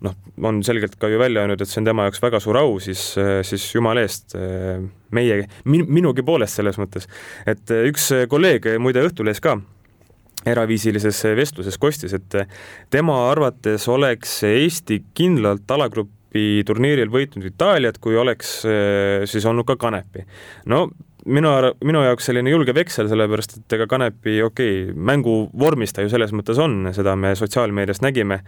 noh, 0.02 0.16
on 0.42 0.62
selgelt 0.66 0.98
ka 1.00 1.10
ju 1.12 1.20
välja 1.22 1.44
öelnud, 1.44 1.62
et 1.62 1.70
see 1.70 1.82
on 1.82 1.92
tema 1.92 2.08
jaoks 2.08 2.22
väga 2.22 2.42
suur 2.42 2.58
au, 2.62 2.74
siis, 2.82 3.12
siis 3.46 3.68
jumala 3.76 4.02
eest 4.02 4.34
meie 5.12 5.44
min,, 5.68 5.86
minugi 5.86 6.24
poolest 6.26 6.58
selles 6.58 6.80
mõttes. 6.80 7.06
et 7.46 7.70
üks 7.92 8.10
kolleeg 8.32 8.66
muide 8.82 9.04
Õhtulehes 9.06 9.42
ka 9.44 9.58
eraviisilises 10.46 11.22
vestluses 11.38 11.78
kostis, 11.78 12.14
et 12.16 12.36
tema 12.90 13.18
arvates 13.30 13.86
oleks 13.88 14.40
Eesti 14.48 15.02
kindlalt 15.14 15.70
alagrupi 15.70 16.62
turniiril 16.66 17.12
võitnud 17.12 17.46
Itaaliat, 17.52 18.00
kui 18.02 18.16
oleks 18.18 18.60
siis 19.30 19.46
olnud 19.46 19.68
ka 19.68 19.76
Kanepi. 19.76 20.26
no 20.66 20.86
minu, 21.26 21.50
minu 21.84 22.02
jaoks 22.02 22.26
selline 22.28 22.50
julge 22.50 22.74
veksel, 22.74 23.08
sellepärast 23.10 23.56
et 23.58 23.76
ega 23.76 23.86
Kanepi, 23.90 24.36
okei 24.42 24.72
okay,, 24.86 24.94
mängu 24.96 25.34
vormis 25.58 25.94
ta 25.94 26.04
ju 26.04 26.10
selles 26.12 26.32
mõttes 26.34 26.58
on, 26.62 26.90
seda 26.96 27.14
me 27.18 27.34
sotsiaalmeedias 27.38 28.02
nägime 28.02 28.40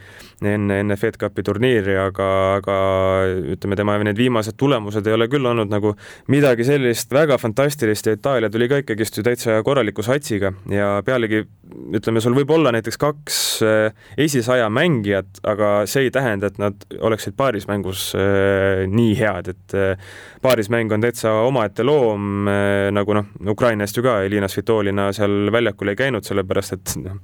enne, 0.42 0.80
enne 0.82 0.96
FedCupi 0.98 1.44
turniiri, 1.46 1.96
aga, 2.00 2.28
aga 2.58 2.78
ütleme, 3.54 3.78
tema 3.78 3.96
need 4.02 4.18
viimased 4.18 4.58
tulemused 4.60 5.06
ei 5.06 5.16
ole 5.16 5.28
küll 5.32 5.46
olnud 5.46 5.70
nagu 5.72 5.94
midagi 6.32 6.66
sellist 6.66 7.12
väga 7.14 7.38
fantastilist 7.40 8.10
ja 8.10 8.16
Itaalia 8.18 8.50
tuli 8.50 8.68
ka 8.70 8.80
ikkagist 8.82 9.18
ju 9.18 9.26
täitsa 9.26 9.60
korraliku 9.66 10.04
satsiga 10.06 10.52
ja 10.70 10.96
pealegi 11.06 11.44
ütleme, 11.94 12.22
sul 12.22 12.36
võib 12.36 12.50
olla 12.54 12.72
näiteks 12.74 12.98
kaks 13.00 13.38
eh, 13.64 14.06
esisaja 14.26 14.66
mängijat, 14.72 15.40
aga 15.46 15.72
see 15.90 16.08
ei 16.08 16.14
tähenda, 16.14 16.50
et 16.50 16.58
nad 16.62 16.86
oleksid 17.00 17.36
paarismängus 17.38 18.10
äh, 18.18 18.84
nii 18.90 19.14
head, 19.18 19.50
et 19.54 19.76
äh, 19.78 20.12
paarismäng 20.42 20.92
on 20.94 21.04
täitsa 21.04 21.32
omaette 21.46 21.86
loom 21.86 22.48
nagu 22.94 23.16
noh, 23.16 23.28
Ukraina 23.54 23.86
eest 23.86 23.98
ju 23.98 24.04
ka 24.06 24.18
Elina 24.26 24.48
Svitolina 24.50 25.10
seal 25.16 25.52
väljakul 25.54 25.92
ei 25.92 25.98
käinud, 25.98 26.26
sellepärast 26.26 26.76
et 26.76 26.94
noh, 27.02 27.20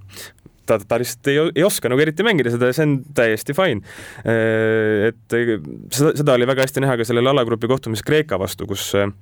ta, 0.66 0.78
ta 0.78 1.00
lihtsalt 1.00 1.32
ei, 1.32 1.40
ei 1.56 1.66
oska 1.66 1.90
nagu 1.90 2.02
eriti 2.02 2.26
mängida 2.26 2.52
seda 2.54 2.70
ja 2.70 2.76
see 2.76 2.88
on 2.88 2.96
täiesti 3.16 3.56
fine. 3.56 3.82
et 4.24 5.38
seda, 5.94 6.14
seda 6.22 6.36
oli 6.36 6.48
väga 6.50 6.66
hästi 6.66 6.84
näha 6.84 6.98
ka 7.00 7.08
sellel 7.08 7.32
alagrupi 7.32 7.70
kohtumisel 7.70 8.06
Kreeka 8.06 8.38
vastu, 8.40 8.68
kus 8.70 8.90
Äh, 8.94 9.12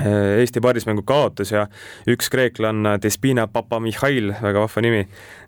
Eesti 0.00 0.60
paarismängu 0.64 1.02
kaotas 1.06 1.52
ja 1.52 1.66
üks 2.08 2.30
kreeklanna, 2.32 2.96
Despina 3.02 3.46
Papamihhail, 3.50 4.32
väga 4.42 4.64
vahva 4.64 4.82
nimi, 4.84 5.00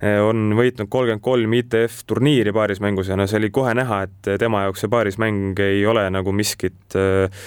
äh, 0.03 0.18
on 0.24 0.53
võitnud 0.59 0.90
kolmkümmend 0.92 1.24
kolm 1.24 1.57
ITF 1.57 2.03
turniiri 2.09 2.53
paarismängus 2.55 3.12
ja 3.12 3.18
no 3.18 3.26
see 3.30 3.40
oli 3.40 3.53
kohe 3.55 3.74
näha, 3.78 4.03
et 4.09 4.32
tema 4.42 4.64
jaoks 4.66 4.84
see 4.84 4.92
paarismäng 4.92 5.61
ei 5.64 5.84
ole 5.88 6.05
nagu 6.12 6.34
miskit 6.36 6.96
äh, 6.98 7.42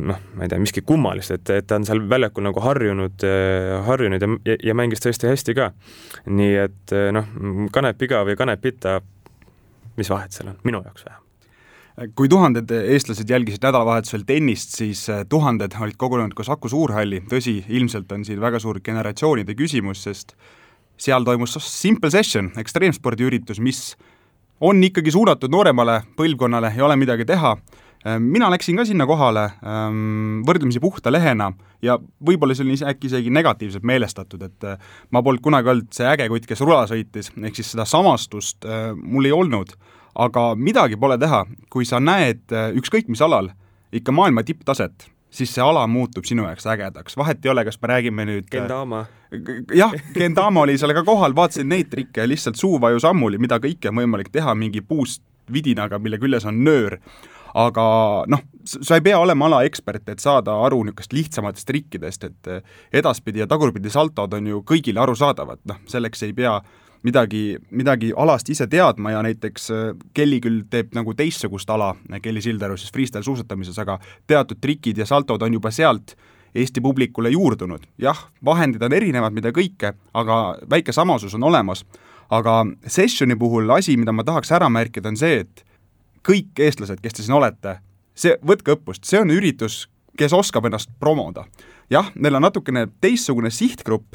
noh, 0.00 0.22
ma 0.34 0.46
ei 0.46 0.52
tea, 0.52 0.60
miskit 0.62 0.88
kummalist, 0.88 1.34
et, 1.34 1.54
et 1.54 1.68
ta 1.70 1.78
on 1.80 1.88
seal 1.88 2.04
väljakul 2.10 2.46
nagu 2.46 2.62
harjunud, 2.64 3.26
harjunud 3.88 4.24
ja, 4.24 4.58
ja 4.70 4.76
mängis 4.76 5.02
tõesti 5.04 5.30
hästi 5.30 5.56
ka. 5.58 5.70
nii 6.26 6.54
et 6.66 6.96
noh, 7.14 7.34
Kanepiga 7.74 8.24
või 8.26 8.38
Kanepita, 8.38 9.00
mis 9.98 10.10
vahet 10.10 10.34
seal 10.34 10.52
on, 10.52 10.58
minu 10.66 10.82
jaoks 10.84 11.06
vähemalt 11.06 11.23
kui 12.18 12.28
tuhanded 12.28 12.70
eestlased 12.74 13.30
jälgisid 13.30 13.62
nädalavahetusel 13.62 14.24
tennist, 14.26 14.74
siis 14.74 15.06
äh, 15.10 15.22
tuhanded 15.30 15.76
olid 15.80 15.98
kogunenud 15.98 16.34
ka 16.34 16.46
Saku 16.46 16.68
Suurhalli, 16.68 17.22
tõsi, 17.30 17.60
ilmselt 17.70 18.10
on 18.12 18.24
siin 18.26 18.40
väga 18.42 18.58
suur 18.62 18.80
generatsioonide 18.82 19.54
küsimus, 19.58 20.02
sest 20.08 20.34
seal 20.98 21.26
toimus 21.26 21.54
Simple 21.62 22.10
Session, 22.10 22.50
ekstreemspordiüritus, 22.58 23.62
mis 23.62 23.94
on 24.64 24.82
ikkagi 24.86 25.14
suunatud 25.14 25.52
nooremale 25.54 26.00
põlvkonnale, 26.18 26.72
ei 26.74 26.82
ole 26.82 26.98
midagi 26.98 27.28
teha, 27.30 27.54
äh, 28.02 28.18
mina 28.18 28.50
läksin 28.50 28.80
ka 28.80 28.88
sinna 28.90 29.06
kohale 29.06 29.46
ähm, 29.62 30.42
võrdlemisi 30.48 30.82
puhta 30.82 31.14
lehena 31.14 31.52
ja 31.82 32.00
võib-olla 32.26 32.58
see 32.58 32.66
oli 32.66 32.80
äkki 32.90 33.06
isegi 33.12 33.30
negatiivselt 33.30 33.86
meelestatud, 33.86 34.42
et 34.42 34.66
äh, 34.66 34.94
ma 35.14 35.22
polnud 35.22 35.46
kunagi 35.46 35.70
olnud 35.70 35.94
see 35.94 36.10
äge 36.10 36.26
kutt, 36.32 36.50
kes 36.50 36.66
rula 36.66 36.88
sõitis, 36.90 37.30
ehk 37.38 37.62
siis 37.62 37.76
seda 37.76 37.86
samastust 37.86 38.66
mul 38.98 39.30
ei 39.30 39.36
olnud 39.36 39.78
aga 40.14 40.54
midagi 40.54 40.96
pole 41.00 41.18
teha, 41.18 41.44
kui 41.72 41.86
sa 41.88 42.00
näed 42.02 42.54
äh, 42.54 42.70
ükskõik 42.78 43.10
mis 43.10 43.22
alal 43.24 43.50
ikka 43.94 44.14
maailma 44.14 44.42
tipptaset, 44.46 45.08
siis 45.34 45.52
see 45.54 45.62
ala 45.62 45.84
muutub 45.90 46.26
sinu 46.26 46.46
jaoks 46.46 46.66
ägedaks, 46.70 47.18
vahet 47.18 47.44
ei 47.44 47.52
ole, 47.52 47.64
kas 47.66 47.78
me 47.82 47.90
räägime 47.90 48.26
nüüd 48.30 48.46
äh, 48.46 48.50
Kendama. 48.54 49.04
jah, 49.74 49.94
Kendama 50.14 50.64
oli 50.66 50.78
seal 50.78 50.94
ka 50.96 51.04
kohal, 51.06 51.36
vaatasin 51.36 51.70
neid 51.70 51.90
trikke, 51.92 52.26
lihtsalt 52.30 52.58
suuvaju-sammuli, 52.60 53.40
mida 53.42 53.60
kõike 53.62 53.90
on 53.90 54.02
võimalik 54.02 54.32
teha 54.34 54.54
mingi 54.58 54.82
puust 54.82 55.22
vidinaga, 55.52 55.98
mille 56.00 56.18
küljes 56.18 56.46
on 56.48 56.62
nöör. 56.64 56.98
Aga 57.54 57.82
noh, 58.26 58.40
sa 58.66 58.96
ei 58.96 59.02
pea 59.04 59.18
olema 59.22 59.46
alaekspert, 59.46 60.08
et 60.10 60.22
saada 60.22 60.56
aru 60.66 60.80
niisugust 60.82 61.12
lihtsamatest 61.14 61.68
trikkidest, 61.68 62.24
et 62.26 62.50
äh, 62.50 62.78
edaspidi 63.02 63.44
ja 63.44 63.46
tagurpidi 63.50 63.92
saltod 63.94 64.34
on 64.34 64.48
ju 64.50 64.64
kõigile 64.66 65.02
arusaadavad, 65.04 65.62
noh, 65.70 65.78
selleks 65.90 66.26
ei 66.26 66.34
pea 66.34 66.56
äh, 66.56 66.83
midagi, 67.04 67.56
midagi 67.70 68.12
alast 68.16 68.48
ise 68.50 68.66
teadma 68.70 69.12
ja 69.14 69.22
näiteks 69.24 69.70
äh, 69.70 69.82
Kelly 70.14 70.40
küll 70.44 70.62
teeb 70.70 70.94
nagu 70.96 71.14
teistsugust 71.14 71.70
ala, 71.70 71.94
Kelly 72.22 72.42
Sildaru 72.42 72.76
siis 72.80 72.92
freestyle 72.92 73.24
suusatamises, 73.24 73.78
aga 73.78 73.98
teatud 74.26 74.60
trikid 74.60 74.98
ja 74.98 75.06
saltod 75.06 75.42
on 75.42 75.60
juba 75.60 75.70
sealt 75.74 76.16
Eesti 76.54 76.80
publikule 76.80 77.30
juurdunud. 77.30 77.82
jah, 77.98 78.18
vahendid 78.44 78.82
on 78.82 78.92
erinevad, 78.92 79.34
mida 79.34 79.50
kõike, 79.50 79.90
aga 80.14 80.56
väike 80.70 80.92
samasus 80.92 81.34
on 81.34 81.42
olemas. 81.42 81.84
aga 82.30 82.66
sessioni 82.86 83.36
puhul 83.36 83.70
asi, 83.70 83.96
mida 83.96 84.12
ma 84.12 84.24
tahaks 84.24 84.52
ära 84.52 84.68
märkida, 84.68 85.08
on 85.08 85.16
see, 85.16 85.40
et 85.40 85.64
kõik 86.24 86.58
eestlased, 86.58 87.00
kes 87.02 87.12
te 87.12 87.22
siin 87.22 87.34
olete, 87.36 87.78
see, 88.14 88.38
võtke 88.46 88.72
õppust, 88.78 89.04
see 89.04 89.20
on 89.20 89.30
üritus, 89.30 89.88
kes 90.16 90.32
oskab 90.32 90.64
ennast 90.64 90.90
promoda. 91.00 91.44
jah, 91.90 92.10
neil 92.14 92.34
on 92.34 92.42
natukene 92.42 92.86
teistsugune 93.00 93.50
sihtgrupp 93.50 94.14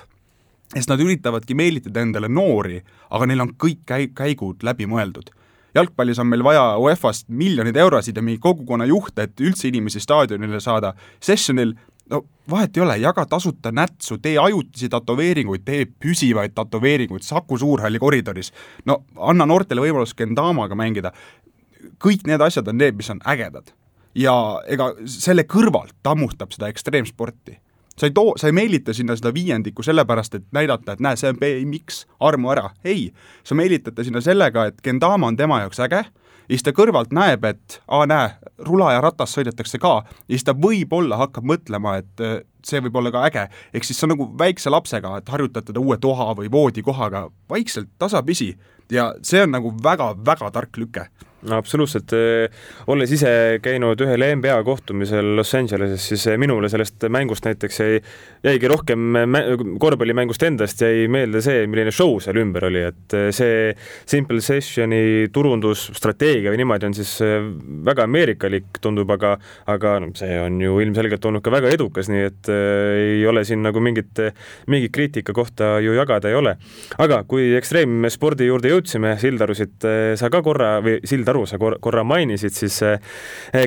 sest 0.75 0.91
nad 0.91 1.01
üritavadki 1.01 1.57
meelitada 1.57 2.03
endale 2.05 2.29
noori, 2.29 2.79
aga 3.09 3.27
neil 3.29 3.45
on 3.45 3.53
kõik 3.57 3.83
käi-, 3.89 4.11
käigud 4.15 4.65
läbi 4.65 4.87
mõeldud. 4.89 5.31
jalgpallis 5.75 6.17
on 6.19 6.27
meil 6.27 6.41
vaja 6.43 6.63
UEFA-st 6.81 7.27
miljoneid 7.29 7.77
eurosid 7.77 8.17
ja 8.17 8.23
mingi 8.25 8.39
kogukonna 8.41 8.87
juhte, 8.89 9.27
et 9.27 9.41
üldse 9.41 9.67
inimesi 9.69 9.99
staadionile 10.01 10.59
saada. 10.59 10.95
Sessionil 11.21 11.75
no 12.09 12.23
vahet 12.49 12.77
ei 12.77 12.83
ole, 12.83 12.97
jaga 12.97 13.25
tasuta 13.29 13.71
nätsu, 13.71 14.17
tee 14.17 14.37
ajutisi 14.41 14.89
tätoveeringuid, 14.89 15.63
tee 15.65 15.85
püsivaid 15.85 16.55
tätoveeringuid 16.57 17.25
Saku 17.25 17.57
Suurhalli 17.57 17.99
koridoris. 17.99 18.51
no 18.85 19.03
anna 19.17 19.45
noortele 19.45 19.81
võimalus 19.81 20.15
Kendamaga 20.15 20.75
mängida. 20.75 21.11
kõik 22.03 22.27
need 22.27 22.41
asjad 22.41 22.67
on 22.67 22.77
need, 22.77 22.95
mis 22.95 23.09
on 23.09 23.21
ägedad. 23.25 23.73
ja 24.15 24.61
ega 24.67 24.93
selle 25.05 25.43
kõrvalt 25.43 25.93
tammustab 26.03 26.51
seda 26.51 26.67
ekstreemsporti 26.67 27.57
sa 27.99 28.07
ei 28.07 28.15
too, 28.15 28.33
sa 28.39 28.47
ei 28.47 28.55
meelita 28.55 28.93
sinna 28.95 29.15
seda 29.19 29.33
viiendikku 29.35 29.83
sellepärast, 29.83 30.39
et 30.39 30.47
näidata, 30.55 30.95
et 30.95 31.03
näe, 31.03 31.19
see 31.19 31.31
on 31.33 31.39
BMX, 31.39 32.05
armu 32.19 32.53
ära, 32.53 32.69
ei. 32.83 33.09
sa 33.43 33.57
meelitad 33.59 33.97
ta 33.97 34.05
sinna 34.07 34.21
sellega, 34.23 34.69
et 34.69 34.81
Kendama 34.81 35.27
on 35.27 35.37
tema 35.37 35.59
jaoks 35.63 35.79
äge 35.83 36.03
ja 36.49 36.55
siis 36.55 36.65
ta 36.65 36.73
kõrvalt 36.73 37.11
näeb, 37.13 37.43
et 37.45 37.79
aa, 37.87 38.07
näe, 38.09 38.31
rula 38.65 38.93
ja 38.95 39.01
ratas 39.05 39.35
sõidetakse 39.35 39.81
ka 39.81 39.99
ja 40.05 40.31
siis 40.31 40.47
ta 40.47 40.55
võib-olla 40.57 41.19
hakkab 41.19 41.45
mõtlema, 41.45 41.99
et 42.01 42.23
see 42.65 42.81
võib 42.83 42.97
olla 43.01 43.11
ka 43.13 43.25
äge. 43.27 43.45
ehk 43.73 43.85
siis 43.85 43.99
see 43.99 44.07
on 44.07 44.15
nagu 44.15 44.29
väikse 44.39 44.71
lapsega, 44.73 45.17
et 45.17 45.29
harjutad 45.29 45.67
teda 45.69 45.79
uue 45.79 45.97
toa 45.97 46.33
või 46.35 46.51
voodikohaga 46.51 47.27
vaikselt, 47.49 47.91
tasapisi 47.99 48.55
ja 48.91 49.11
see 49.23 49.43
on 49.45 49.53
nagu 49.57 49.73
väga-väga 49.83 50.51
tark 50.55 50.77
lüke 50.81 51.09
no 51.47 51.59
absoluutselt, 51.59 52.13
olles 52.91 53.11
ise 53.15 53.31
käinud 53.63 53.99
ühel 54.03 54.23
NBA 54.39 54.57
kohtumisel 54.67 55.35
Los 55.37 55.53
Angeleses, 55.55 56.03
siis 56.11 56.25
minule 56.39 56.69
sellest 56.71 57.05
mängust 57.11 57.45
näiteks 57.47 57.79
jäi, 57.79 57.99
jäigi 58.43 58.71
rohkem 58.71 59.15
korvpallimängust 59.79 60.43
endast 60.47 60.83
jäi 60.83 61.07
meelde 61.11 61.41
see, 61.43 61.63
milline 61.71 61.93
show 61.95 62.17
seal 62.23 62.39
ümber 62.41 62.67
oli, 62.67 62.83
et 62.89 63.17
see 63.35 63.71
Simple 64.09 64.43
Sessioni 64.43 65.29
turundusstrateegia 65.33 66.51
või 66.51 66.59
niimoodi 66.61 66.89
on 66.89 66.97
siis 66.97 67.15
väga 67.87 68.07
ameerikalik, 68.09 68.81
tundub, 68.83 69.09
aga 69.15 69.37
aga 69.71 69.95
no 70.03 70.11
see 70.17 70.35
on 70.41 70.59
ju 70.63 70.79
ilmselgelt 70.83 71.29
olnud 71.29 71.45
ka 71.45 71.53
väga 71.53 71.71
edukas, 71.75 72.11
nii 72.11 72.25
et 72.27 72.51
ei 72.51 73.23
ole 73.29 73.45
siin 73.47 73.63
nagu 73.63 73.79
mingit, 73.83 74.19
mingit 74.67 74.93
kriitika 74.95 75.35
kohta 75.35 75.77
ju 75.83 75.95
jagada 75.95 76.31
ei 76.31 76.35
ole. 76.39 76.57
aga 76.99 77.23
kui 77.29 77.53
ekstreemspordi 77.55 78.49
juurde 78.49 78.73
jõudsime, 78.79 79.15
Sildarusid 79.21 79.89
sa 80.19 80.31
ka 80.33 80.41
korra 80.45 80.77
või 80.83 80.97
Sild 81.05 81.19
Sildaru 81.19 81.45
sa 81.45 81.57
korra 81.59 82.03
mainisid, 82.07 82.55
siis 82.55 82.79
eh, 82.81 82.99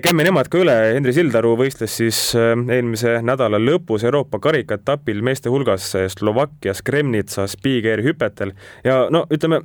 käime 0.03 0.25
nemad 0.25 0.49
ka 0.51 0.59
üle. 0.63 0.75
Henri 0.97 1.13
Sildaru 1.15 1.53
võistles 1.61 1.93
siis 2.01 2.21
eh, 2.39 2.57
eelmise 2.57 3.21
nädala 3.23 3.61
lõpus 3.61 4.07
Euroopa 4.09 4.41
karikaetapil 4.43 5.23
meeste 5.23 5.53
hulgas 5.53 5.93
eh, 5.99 6.09
Slovakkias 6.11 6.83
Kremnitsas 6.83 7.59
big-air 7.63 8.03
hüpetel 8.03 8.55
ja 8.87 9.05
no 9.13 9.27
ütleme, 9.31 9.61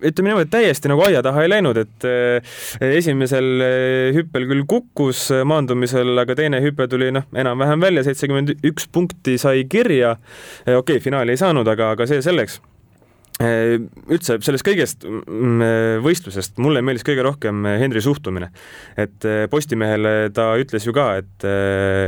ütleme 0.00 0.30
niimoodi, 0.30 0.46
et 0.46 0.54
täiesti 0.54 0.92
nagu 0.92 1.04
aia 1.04 1.20
taha 1.26 1.44
ei 1.44 1.52
läinud, 1.52 1.76
et 1.76 2.08
esimesel 2.86 3.66
hüppel 4.16 4.48
küll 4.48 4.64
kukkus 4.70 5.26
maandumisel, 5.44 6.14
aga 6.22 6.38
teine 6.38 6.62
hüpe 6.64 6.88
tuli 6.88 7.10
noh, 7.12 7.28
enam-vähem 7.36 7.84
välja, 7.84 8.06
seitsekümmend 8.08 8.56
üks 8.72 8.88
punkti 8.88 9.36
sai 9.42 9.66
kirja. 9.68 10.16
okei 10.64 10.80
okay,, 10.80 11.04
finaali 11.04 11.36
ei 11.36 11.44
saanud, 11.44 11.68
aga, 11.68 11.92
aga 11.96 12.08
see 12.08 12.24
selleks 12.24 12.60
üldse 13.40 14.36
sellest 14.44 14.64
kõigest 14.66 15.06
mm, 15.06 15.62
äh, 15.64 15.94
võistlusest 16.04 16.58
mulle 16.60 16.82
meeldis 16.84 17.06
kõige 17.06 17.24
rohkem 17.24 17.64
äh, 17.64 17.78
Henri 17.80 18.02
suhtumine. 18.04 18.50
et 19.00 19.24
Postimehele 19.50 20.30
ta 20.34 20.50
ütles 20.60 20.84
ju 20.84 20.92
ka, 20.96 21.06
et 21.20 21.44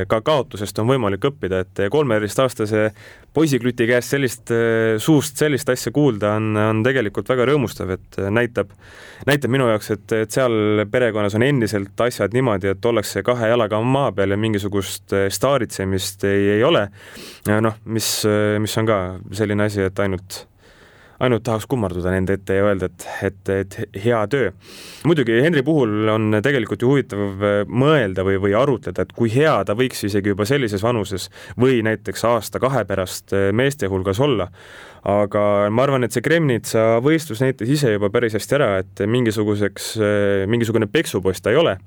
ka 0.09 0.19
kaotusest 0.25 0.79
on 0.83 0.89
võimalik 0.91 1.25
õppida, 1.29 1.63
et 1.65 1.81
kolmeteistaastase 1.93 2.91
poisikluti 3.33 3.87
käest 3.89 4.13
sellist, 4.13 4.53
suust 5.01 5.41
sellist 5.41 5.69
asja 5.73 5.93
kuulda 5.95 6.35
on, 6.37 6.51
on 6.57 6.83
tegelikult 6.85 7.31
väga 7.33 7.47
rõõmustav, 7.49 7.95
et 7.97 8.19
näitab, 8.33 8.73
näitab 9.29 9.55
minu 9.55 9.69
jaoks, 9.71 9.93
et, 9.95 10.07
et 10.25 10.37
seal 10.37 10.85
perekonnas 10.93 11.37
on 11.39 11.47
endiselt 11.47 12.05
asjad 12.05 12.37
niimoodi, 12.37 12.73
et 12.75 12.89
ollakse 12.93 13.25
kahe 13.27 13.53
jalaga 13.53 13.81
maa 13.81 14.13
peal 14.17 14.35
ja 14.35 14.41
mingisugust 14.41 15.17
staaritsemist 15.33 16.29
ei, 16.29 16.49
ei 16.59 16.65
ole. 16.67 16.89
noh, 17.49 17.83
mis, 17.85 18.15
mis 18.61 18.81
on 18.83 18.89
ka 18.89 19.03
selline 19.33 19.71
asi, 19.71 19.85
et 19.89 20.05
ainult 20.05 20.43
ainult 21.23 21.45
tahaks 21.47 21.69
kummarduda 21.71 22.13
nende 22.15 22.37
ette 22.39 22.57
ja 22.57 22.67
öelda, 22.67 22.89
et, 22.91 23.07
et, 23.29 23.51
et 23.55 23.99
hea 24.05 24.21
töö. 24.31 24.51
muidugi 25.09 25.39
Henri 25.45 25.63
puhul 25.67 26.11
on 26.11 26.39
tegelikult 26.43 26.83
ju 26.83 26.91
huvitav 26.91 27.45
äh, 27.47 27.59
mõelda 27.69 28.25
või, 28.27 28.39
või 28.43 28.57
arutleda, 28.59 29.05
et 29.05 29.15
kui 29.17 29.31
hea 29.33 29.55
ta 29.67 29.77
võiks 29.79 30.03
isegi 30.09 30.33
juba 30.35 30.47
sellises 30.49 30.83
vanuses 30.83 31.29
või 31.61 31.81
näiteks 31.87 32.27
aasta-kahe 32.29 32.85
pärast 32.89 33.35
äh, 33.37 33.51
meeste 33.55 33.91
hulgas 33.93 34.21
olla. 34.23 34.49
aga 35.03 35.69
ma 35.71 35.83
arvan, 35.83 36.05
et 36.07 36.15
see 36.15 36.23
Kremnitsa 36.23 37.01
võistlus 37.03 37.43
näitas 37.43 37.71
ise 37.71 37.95
juba 37.95 38.11
päris 38.11 38.37
hästi 38.39 38.59
ära, 38.59 38.73
et 38.83 39.07
mingisuguseks, 39.07 39.95
äh, 39.99 40.45
mingisugune 40.51 40.91
peksupoiss 40.91 41.43
ta 41.43 41.55
ei 41.55 41.63
ole 41.63 41.79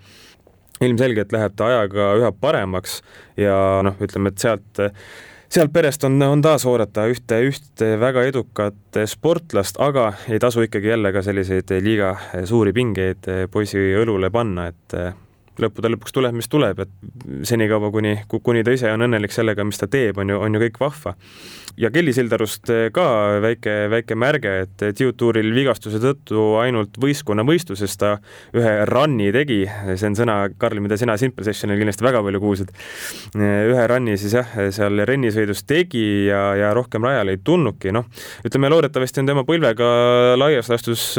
ilmselgelt 0.84 1.32
läheb 1.32 1.54
ta 1.56 1.70
ajaga 1.72 2.10
üha 2.20 2.32
paremaks 2.36 3.00
ja 3.40 3.56
noh, 3.86 3.96
ütleme, 4.04 4.32
et 4.32 4.44
sealt 4.44 4.82
sealt 5.50 5.74
perest 5.74 6.04
on, 6.08 6.22
on 6.22 6.42
taas 6.42 6.66
oodata 6.66 7.08
ühte, 7.12 7.42
ühte 7.48 7.92
väga 8.00 8.24
edukat 8.30 9.02
sportlast, 9.06 9.80
aga 9.80 10.12
ei 10.30 10.40
tasu 10.40 10.66
ikkagi 10.66 10.94
jälle 10.94 11.12
ka 11.14 11.22
selliseid 11.26 11.76
liiga 11.86 12.16
suuri 12.46 12.74
pingeid 12.74 13.30
poisi 13.52 13.82
õlule 14.02 14.32
panna, 14.34 14.68
et 14.72 14.98
lõppude 15.62 15.92
lõpuks 15.94 16.16
tuleb, 16.16 16.36
mis 16.38 16.50
tuleb, 16.52 16.82
et 16.84 17.46
senikaua, 17.48 17.92
kuni, 17.94 18.16
kuni 18.32 18.64
ta 18.66 18.74
ise 18.76 18.92
on 18.92 19.06
õnnelik 19.08 19.34
sellega, 19.36 19.66
mis 19.68 19.80
ta 19.80 19.88
teeb, 19.92 20.18
on 20.22 20.34
ju, 20.34 20.40
on 20.42 20.58
ju 20.58 20.64
kõik 20.66 20.82
vahva. 20.82 21.16
ja 21.78 21.90
Kelly 21.92 22.14
Sildarust 22.16 22.70
ka 22.96 23.06
väike, 23.44 23.74
väike 23.92 24.16
märge, 24.16 24.52
et 24.64 24.84
Tiutuuril 24.96 25.52
vigastuse 25.56 26.00
tõttu 26.00 26.56
ainult 26.62 26.96
võistkonna 27.02 27.44
võistluses 27.48 27.98
ta 28.00 28.14
ühe 28.56 28.74
run'i 28.88 29.32
tegi, 29.36 29.66
see 29.96 30.08
on 30.08 30.16
sõna, 30.16 30.38
Karl, 30.58 30.80
mida 30.84 30.98
sina 31.00 31.18
Simple 31.20 31.44
Sessionil 31.48 31.82
kindlasti 31.82 32.06
väga 32.06 32.24
palju 32.24 32.42
kuulsid. 32.44 32.72
ühe 33.36 33.88
run'i 33.92 34.16
siis 34.22 34.38
jah, 34.40 34.56
seal 34.76 35.04
rennisõidus 35.08 35.66
tegi 35.68 36.06
ja, 36.30 36.42
ja 36.56 36.72
rohkem 36.76 37.04
rajale 37.04 37.36
ei 37.36 37.44
tulnudki, 37.44 37.92
noh, 37.96 38.08
ütleme 38.48 38.72
loodetavasti 38.72 39.24
on 39.24 39.34
tema 39.34 39.44
põlvega 39.48 39.90
laias 40.40 40.72
laastus 40.72 41.10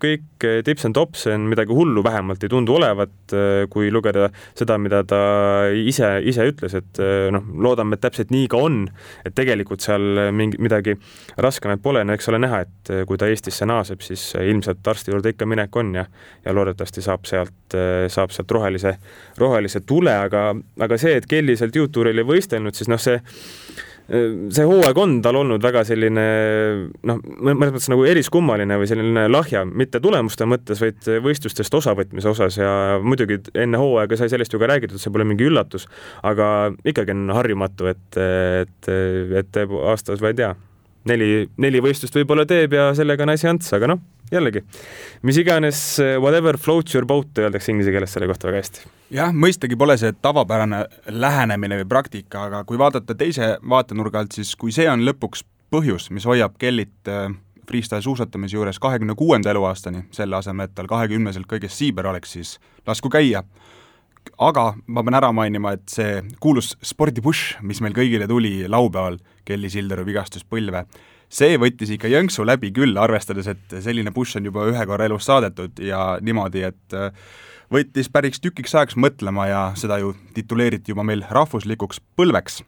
kõik 0.00 0.48
tips 0.64 0.88
and 0.88 0.96
tops, 0.96 1.26
midagi 1.38 1.74
hullu 1.76 2.02
vähemalt 2.04 2.42
ei 2.44 2.50
tundu 2.52 2.78
olevat, 2.78 3.36
kui 3.70 3.77
lugeda 3.94 4.28
seda, 4.58 4.76
mida 4.82 5.04
ta 5.08 5.20
ise, 5.72 6.10
ise 6.26 6.48
ütles, 6.50 6.74
et 6.78 7.00
eh, 7.02 7.28
noh, 7.34 7.46
loodame, 7.64 7.96
et 7.96 8.02
täpselt 8.02 8.32
nii 8.34 8.48
ka 8.50 8.60
on, 8.68 8.80
et 9.26 9.36
tegelikult 9.38 9.84
seal 9.84 10.28
mingi, 10.34 10.60
midagi 10.62 10.96
raskemat 11.38 11.82
pole, 11.84 12.02
no 12.04 12.16
eks 12.16 12.30
ole 12.32 12.42
näha, 12.42 12.64
et 12.66 12.92
eh, 12.92 13.04
kui 13.08 13.20
ta 13.20 13.30
Eestisse 13.30 13.68
naaseb, 13.68 14.02
siis 14.04 14.30
ilmselt 14.42 14.86
arsti 14.90 15.14
juurde 15.14 15.34
ikka 15.34 15.48
minek 15.48 15.76
on 15.78 15.94
ja 16.00 16.06
ja 16.44 16.54
loodetavasti 16.54 17.02
saab 17.04 17.26
sealt, 17.28 17.76
eh, 17.76 18.06
saab 18.12 18.34
sealt 18.34 18.50
rohelise, 18.50 18.96
rohelise 19.38 19.84
tule, 19.86 20.14
aga, 20.26 20.50
aga 20.80 20.98
see, 21.00 21.18
et 21.18 21.28
Kelly 21.28 21.56
sealt 21.58 21.76
juutuuril 21.76 22.18
ei 22.18 22.28
võistelnud, 22.28 22.76
siis 22.76 22.90
noh, 22.90 23.00
see 23.00 23.18
see 24.08 24.64
hooaeg 24.64 24.98
on 25.02 25.18
tal 25.24 25.36
olnud 25.36 25.60
väga 25.62 25.82
selline 25.84 26.24
noh, 27.06 27.18
mõnes 27.20 27.74
mõttes 27.74 27.90
nagu 27.92 28.06
eriskummaline 28.08 28.78
või 28.80 28.88
selline 28.88 29.26
lahja, 29.28 29.66
mitte 29.68 30.00
tulemuste 30.00 30.48
mõttes, 30.48 30.80
vaid 30.80 31.10
võistlustest 31.24 31.76
osavõtmise 31.76 32.30
osas 32.32 32.56
ja 32.56 32.70
muidugi 33.04 33.42
enne 33.52 33.80
hooaega 33.80 34.16
sai 34.16 34.30
sellest 34.32 34.56
ju 34.56 34.62
ka 34.62 34.70
räägitud, 34.72 35.00
see 35.02 35.12
pole 35.12 35.28
mingi 35.28 35.48
üllatus, 35.50 35.84
aga 36.24 36.70
ikkagi 36.88 37.12
on 37.12 37.34
harjumatu, 37.36 37.90
et, 37.92 38.20
et, 38.64 38.92
et 39.42 39.52
teeb 39.52 39.76
aastas, 39.92 40.24
ma 40.24 40.32
ei 40.32 40.40
tea, 40.40 40.54
neli, 41.08 41.48
neli 41.56 41.82
võistlust 41.84 42.16
võib-olla 42.20 42.46
teeb 42.48 42.76
ja 42.76 42.90
sellega 42.96 43.26
on 43.26 43.34
asi 43.34 43.50
ants, 43.50 43.72
aga 43.76 43.90
noh 43.94 44.04
jällegi, 44.32 44.60
mis 45.24 45.38
iganes 45.40 45.80
whatever 46.20 46.58
floats 46.60 46.94
your 46.94 47.06
boat 47.08 47.38
öeldakse 47.40 47.72
inglise 47.72 47.92
keeles 47.94 48.12
selle 48.12 48.28
kohta 48.28 48.50
väga 48.50 48.62
hästi. 48.62 48.82
jah, 49.16 49.32
mõistagi 49.32 49.78
pole 49.80 49.96
see 50.00 50.12
tavapärane 50.22 50.82
lähenemine 51.08 51.80
või 51.82 51.88
praktika, 51.88 52.44
aga 52.48 52.64
kui 52.68 52.80
vaadata 52.80 53.16
teise 53.16 53.54
vaatenurga 53.64 54.20
alt, 54.22 54.36
siis 54.36 54.54
kui 54.56 54.74
see 54.74 54.88
on 54.90 55.04
lõpuks 55.08 55.44
põhjus, 55.72 56.10
mis 56.14 56.26
hoiab 56.28 56.56
Kellit 56.60 57.08
äh, 57.08 57.28
freestyle 57.68 58.02
suusatamise 58.02 58.56
juures 58.56 58.78
kahekümne 58.80 59.14
kuuenda 59.18 59.50
eluaastani, 59.52 60.06
selle 60.16 60.36
asemel, 60.36 60.68
et 60.68 60.76
tal 60.76 60.88
kahekümneselt 60.88 61.48
kõigest 61.50 61.76
siiber 61.76 62.08
oleks, 62.08 62.32
siis 62.36 62.56
lasku 62.86 63.10
käia. 63.12 63.44
Aga 64.38 64.72
ma 64.86 65.02
pean 65.02 65.18
ära 65.18 65.30
mainima, 65.34 65.74
et 65.76 65.86
see 65.90 66.22
kuulus 66.42 66.74
spordipush, 66.84 67.58
mis 67.62 67.82
meil 67.84 67.96
kõigile 67.96 68.28
tuli 68.30 68.62
laupäeval 68.70 69.18
Kelly 69.48 69.70
Sildaru 69.72 70.04
vigastuspõlve, 70.06 70.84
see 71.28 71.58
võttis 71.60 71.92
ikka 71.94 72.10
jõnksu 72.12 72.46
läbi 72.46 72.70
küll, 72.74 72.96
arvestades, 73.00 73.48
et 73.50 73.78
selline 73.84 74.12
push 74.14 74.38
on 74.38 74.48
juba 74.48 74.66
ühe 74.70 74.86
korra 74.88 75.08
elus 75.08 75.28
saadetud 75.28 75.80
ja 75.84 76.16
niimoodi, 76.24 76.64
et 76.70 76.96
äh, 76.96 77.10
võttis 77.72 78.08
päris 78.12 78.40
tükiks 78.40 78.74
ajaks 78.74 78.96
mõtlema 78.96 79.48
ja 79.48 79.62
seda 79.76 80.00
ju 80.02 80.14
tituleeriti 80.36 80.94
juba 80.94 81.04
meil 81.06 81.24
rahvuslikuks 81.30 82.00
põlveks. 82.16 82.62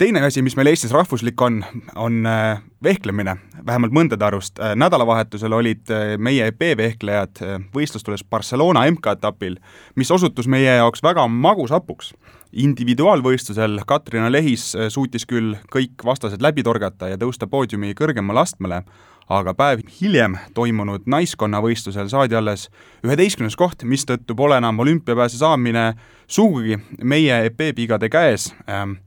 Teine 0.00 0.22
asi, 0.24 0.40
mis 0.42 0.56
meil 0.56 0.70
Eestis 0.70 0.92
rahvuslik 0.96 1.40
on, 1.44 1.60
on 1.94 2.24
äh, 2.26 2.60
vehklemine, 2.84 3.34
vähemalt 3.66 3.92
mõndade 3.92 4.24
arust. 4.24 4.56
Äh, 4.56 4.72
nädalavahetusel 4.80 5.52
olid 5.52 5.92
äh, 5.92 6.14
meie 6.16 6.46
EP-vehklejad 6.48 7.42
võistlustules 7.74 8.24
Barcelona 8.24 8.86
MK-etapil, 8.88 9.58
mis 10.00 10.12
osutus 10.14 10.48
meie 10.48 10.78
jaoks 10.78 11.04
väga 11.04 11.26
magushapuks. 11.28 12.14
individuaalvõistlusel 12.52 13.84
Katrina 13.86 14.30
Lehis 14.32 14.72
suutis 14.88 15.26
küll 15.26 15.52
kõik 15.70 16.02
vastased 16.04 16.42
läbi 16.42 16.64
torgata 16.66 17.08
ja 17.08 17.18
tõusta 17.18 17.46
poodiumi 17.46 17.94
kõrgemale 17.94 18.40
astmele, 18.40 18.80
aga 19.28 19.54
päev 19.54 19.84
hiljem 20.00 20.34
toimunud 20.54 21.06
naiskonnavõistlusel 21.06 22.08
saadi 22.08 22.34
alles 22.34 22.66
üheteistkümnes 23.04 23.56
koht, 23.56 23.84
mistõttu 23.84 24.34
pole 24.34 24.56
enam 24.58 24.80
olümpiapääse 24.80 25.38
saamine 25.38 25.92
sugugi 26.26 26.80
meie 27.02 27.44
EP-pigade 27.46 28.10
käes 28.10 28.50
ähm, 28.66 28.98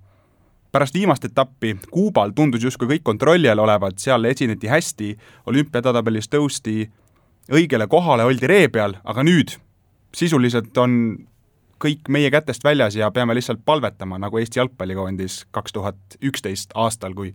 pärast 0.73 0.93
viimast 0.93 1.25
etappi 1.25 1.75
Kuubal 1.91 2.31
tundus 2.35 2.63
justkui 2.65 2.89
kõik 2.95 3.03
kontrolli 3.05 3.49
all 3.49 3.61
olevat, 3.61 3.99
seal 4.01 4.25
esineti 4.25 4.67
hästi, 4.67 5.11
olümpiadatabelis 5.45 6.31
tõusti 6.33 6.87
õigele 7.53 7.87
kohale, 7.87 8.25
oldi 8.25 8.49
ree 8.49 8.71
peal, 8.73 8.97
aga 9.03 9.23
nüüd 9.23 9.53
sisuliselt 10.15 10.77
on 10.77 10.97
kõik 11.83 12.09
meie 12.09 12.31
kätest 12.31 12.63
väljas 12.63 12.95
ja 12.95 13.11
peame 13.11 13.35
lihtsalt 13.35 13.61
palvetama, 13.65 14.17
nagu 14.17 14.39
Eesti 14.39 14.61
jalgpallikoondis 14.61 15.43
kaks 15.51 15.77
tuhat 15.77 16.17
üksteist 16.23 16.73
aastal, 16.73 17.13
kui 17.13 17.33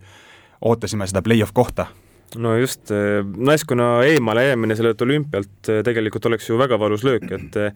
ootasime 0.61 1.07
seda 1.07 1.23
play-off 1.23 1.55
kohta 1.55 1.87
no 2.37 2.55
just, 2.57 2.91
eh, 2.91 3.23
naiskonna 3.37 4.03
eemale 4.03 4.43
jäämine 4.45 4.75
sellelt 4.75 5.01
olümpialt 5.01 5.69
eh, 5.69 5.81
tegelikult 5.83 6.25
oleks 6.25 6.49
ju 6.49 6.57
väga 6.57 6.79
valus 6.79 7.03
löök, 7.03 7.25
et 7.31 7.57
eh, 7.57 7.73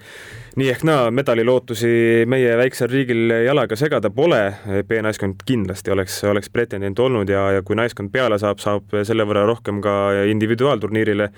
nii 0.60 0.70
ehk 0.70 0.84
naa 0.88 1.12
medalilootusi 1.12 1.94
meie 2.30 2.56
väiksel 2.58 2.92
riigil 2.92 3.34
jalaga 3.46 3.76
segada 3.80 4.10
pole. 4.14 4.42
B-naiskond 4.88 5.44
kindlasti 5.46 5.92
oleks, 5.92 6.20
oleks 6.30 6.50
pretendent 6.54 7.00
olnud 7.00 7.30
ja, 7.30 7.46
ja 7.58 7.62
kui 7.66 7.78
naiskond 7.80 8.12
peale 8.14 8.40
saab, 8.42 8.62
saab 8.64 8.94
selle 9.04 9.26
võrra 9.28 9.46
rohkem 9.50 9.82
ka 9.84 9.96
individuaalturniirile 10.30 11.30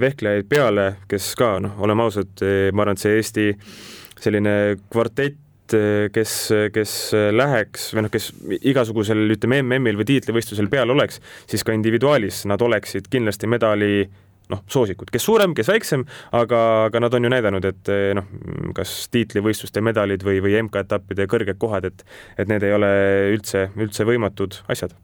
vehklejaid 0.00 0.48
peale, 0.48 0.86
kes 1.08 1.32
ka 1.38 1.56
noh, 1.62 1.78
oleme 1.82 2.06
ausad, 2.06 2.44
ma 2.72 2.84
arvan, 2.84 2.98
et 2.98 3.02
see 3.02 3.16
Eesti 3.18 3.48
selline 4.22 4.54
kvartett 4.92 5.40
kes, 6.14 6.34
kes 6.74 6.96
läheks 7.34 7.90
või 7.96 8.06
noh, 8.06 8.12
kes 8.12 8.30
igasugusel, 8.72 9.24
ütleme, 9.36 9.62
MM-il 9.64 10.00
või 10.00 10.08
tiitlivõistlusel 10.12 10.70
peal 10.72 10.92
oleks, 10.94 11.20
siis 11.50 11.64
ka 11.66 11.74
individuaalis 11.76 12.44
nad 12.50 12.62
oleksid 12.62 13.08
kindlasti 13.12 13.50
medali 13.50 13.92
noh, 14.52 14.62
soosikud, 14.70 15.10
kes 15.12 15.24
suurem, 15.26 15.54
kes 15.56 15.70
väiksem, 15.70 16.04
aga, 16.36 16.62
aga 16.88 17.04
nad 17.04 17.14
on 17.16 17.26
ju 17.26 17.30
näidanud, 17.32 17.68
et 17.68 17.92
noh, 18.18 18.28
kas 18.76 18.96
tiitlivõistluste 19.14 19.84
medalid 19.84 20.24
või, 20.26 20.42
või 20.44 20.58
MK-etappide 20.66 21.28
kõrged 21.30 21.60
kohad, 21.62 21.88
et 21.88 22.04
et 22.40 22.50
need 22.50 22.64
ei 22.66 22.76
ole 22.76 22.92
üldse, 23.36 23.68
üldse 23.78 24.06
võimatud 24.08 24.60
asjad 24.72 24.94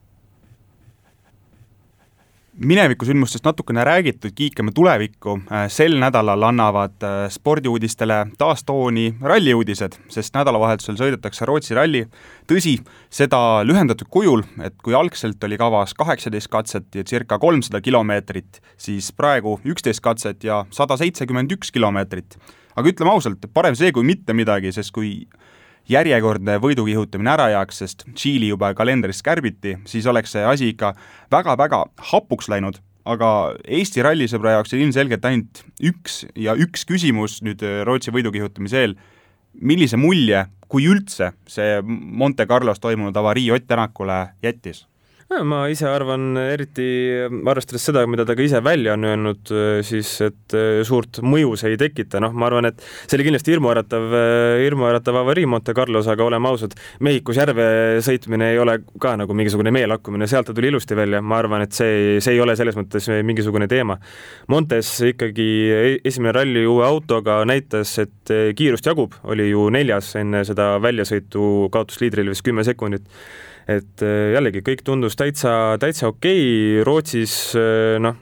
minevikusündmustest 2.59 3.45
natukene 3.45 3.85
räägitud, 3.85 4.33
kiikame 4.35 4.73
tulevikku, 4.75 5.39
äh, 5.53 5.67
sel 5.71 5.95
nädalal 6.01 6.43
annavad 6.43 7.03
äh, 7.03 7.31
spordiuudistele 7.31 8.27
taas 8.39 8.65
tooni 8.67 9.15
ralliuudised, 9.23 9.99
sest 10.11 10.35
nädalavahetusel 10.35 10.99
sõidetakse 10.99 11.47
Rootsi 11.47 11.77
ralli, 11.79 12.05
tõsi, 12.51 12.79
seda 13.11 13.63
lühendatud 13.67 14.11
kujul, 14.11 14.43
et 14.65 14.75
kui 14.83 14.97
algselt 14.99 15.45
oli 15.45 15.59
kavas 15.61 15.95
kaheksateist 15.99 16.51
katset 16.51 16.99
ja 16.99 17.07
circa 17.07 17.39
kolmsada 17.39 17.81
kilomeetrit, 17.81 18.63
siis 18.77 19.13
praegu 19.13 19.61
üksteist 19.65 20.03
katset 20.03 20.45
ja 20.45 20.65
sada 20.75 20.99
seitsekümmend 20.99 21.55
üks 21.55 21.71
kilomeetrit. 21.75 22.39
aga 22.79 22.89
ütleme 22.89 23.11
ausalt, 23.11 23.47
parem 23.55 23.75
see 23.75 23.93
kui 23.93 24.05
mitte 24.07 24.35
midagi, 24.35 24.73
sest 24.73 24.93
kui 24.95 25.27
järjekordne 25.89 26.59
võidu 26.63 26.85
kihutamine 26.89 27.33
ära 27.33 27.49
jääks, 27.55 27.81
sest 27.83 28.05
Tšiili 28.13 28.51
juba 28.53 28.73
kalendrist 28.77 29.25
kärbiti, 29.27 29.79
siis 29.89 30.07
oleks 30.07 30.35
see 30.37 30.45
asi 30.45 30.73
ikka 30.75 30.93
väga-väga 31.33 31.85
hapuks 32.11 32.51
läinud, 32.53 32.81
aga 33.09 33.55
Eesti 33.65 34.05
rallisõbra 34.05 34.59
jaoks 34.59 34.75
on 34.77 34.85
ilmselgelt 34.85 35.25
ainult 35.29 35.63
üks 35.81 36.23
ja 36.37 36.57
üks 36.59 36.85
küsimus 36.89 37.41
nüüd 37.47 37.65
äh, 37.65 37.81
Rootsi 37.89 38.13
võidu 38.15 38.33
kihutamise 38.35 38.85
eel, 38.85 38.99
millise 39.55 39.97
mulje, 40.01 40.45
kui 40.69 40.85
üldse, 40.91 41.33
see 41.49 41.81
Monte 41.85 42.47
Carlos 42.47 42.81
toimunud 42.81 43.17
avarii 43.17 43.51
Ott 43.57 43.69
Tänakule 43.69 44.27
jättis? 44.45 44.88
Ma 45.29 45.59
ise 45.69 45.85
arvan, 45.85 46.39
eriti 46.41 46.87
arvestades 47.29 47.83
seda, 47.85 48.01
mida 48.09 48.25
ta 48.25 48.33
ka 48.37 48.41
ise 48.41 48.63
välja 48.65 48.95
on 48.97 49.05
öelnud, 49.05 49.51
siis 49.85 50.09
et 50.25 50.55
eh, 50.57 50.81
suurt 50.89 51.21
mõju 51.21 51.51
see 51.61 51.75
ei 51.75 51.81
tekita, 51.81 52.17
noh, 52.25 52.33
ma 52.33 52.47
arvan, 52.49 52.71
et 52.71 52.81
see 52.81 53.19
oli 53.19 53.27
kindlasti 53.27 53.53
hirmuäratav, 53.53 54.07
eh, 54.17 54.63
hirmuäratav 54.65 55.19
avarii 55.21 55.45
Monte 55.53 55.75
Carlos, 55.77 56.09
aga 56.09 56.25
oleme 56.25 56.49
ausad, 56.49 56.73
Mehhikus 57.05 57.37
järve 57.43 57.67
sõitmine 58.05 58.55
ei 58.55 58.61
ole 58.63 58.79
ka 59.03 59.19
nagu 59.21 59.37
mingisugune 59.37 59.73
meelakkumine, 59.77 60.31
sealt 60.31 60.49
ta 60.49 60.55
tuli 60.57 60.71
ilusti 60.73 60.97
välja, 60.97 61.21
ma 61.21 61.43
arvan, 61.43 61.67
et 61.67 61.77
see, 61.77 62.17
see 62.25 62.39
ei 62.39 62.41
ole 62.41 62.57
selles 62.57 62.79
mõttes 62.79 63.11
mingisugune 63.29 63.69
teema. 63.69 63.99
Montes 64.49 64.95
ikkagi 65.11 65.49
esimene 66.09 66.33
ralli 66.39 66.65
uue 66.65 66.87
autoga 66.89 67.43
näitas, 67.49 67.93
et 68.01 68.33
kiirust 68.57 68.89
jagub, 68.89 69.21
oli 69.29 69.51
ju 69.51 69.69
neljas 69.77 70.15
enne 70.23 70.41
seda 70.49 70.79
väljasõitu, 70.81 71.69
kaotus 71.75 72.01
liidrile 72.01 72.33
vist 72.33 72.47
kümme 72.49 72.65
sekundit 72.65 73.05
et 73.69 74.05
äh, 74.05 74.33
jällegi 74.35 74.63
kõik 74.65 74.83
tundus 74.87 75.17
täitsa, 75.19 75.77
täitsa 75.81 76.09
okei 76.09 76.41
okay., 76.41 76.85
Rootsis 76.89 77.35
äh, 77.59 77.99
noh, 78.03 78.17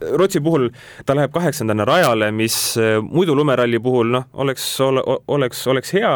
Rootsi 0.00 0.40
puhul 0.40 0.70
ta 1.04 1.16
läheb 1.16 1.32
kaheksandana 1.32 1.84
rajale, 1.88 2.30
mis 2.32 2.56
äh, 2.80 2.98
muidu 3.04 3.34
lumeralli 3.36 3.80
puhul 3.82 4.12
noh, 4.14 4.28
oleks, 4.44 4.66
oleks, 4.80 5.66
oleks 5.68 5.94
hea 5.96 6.14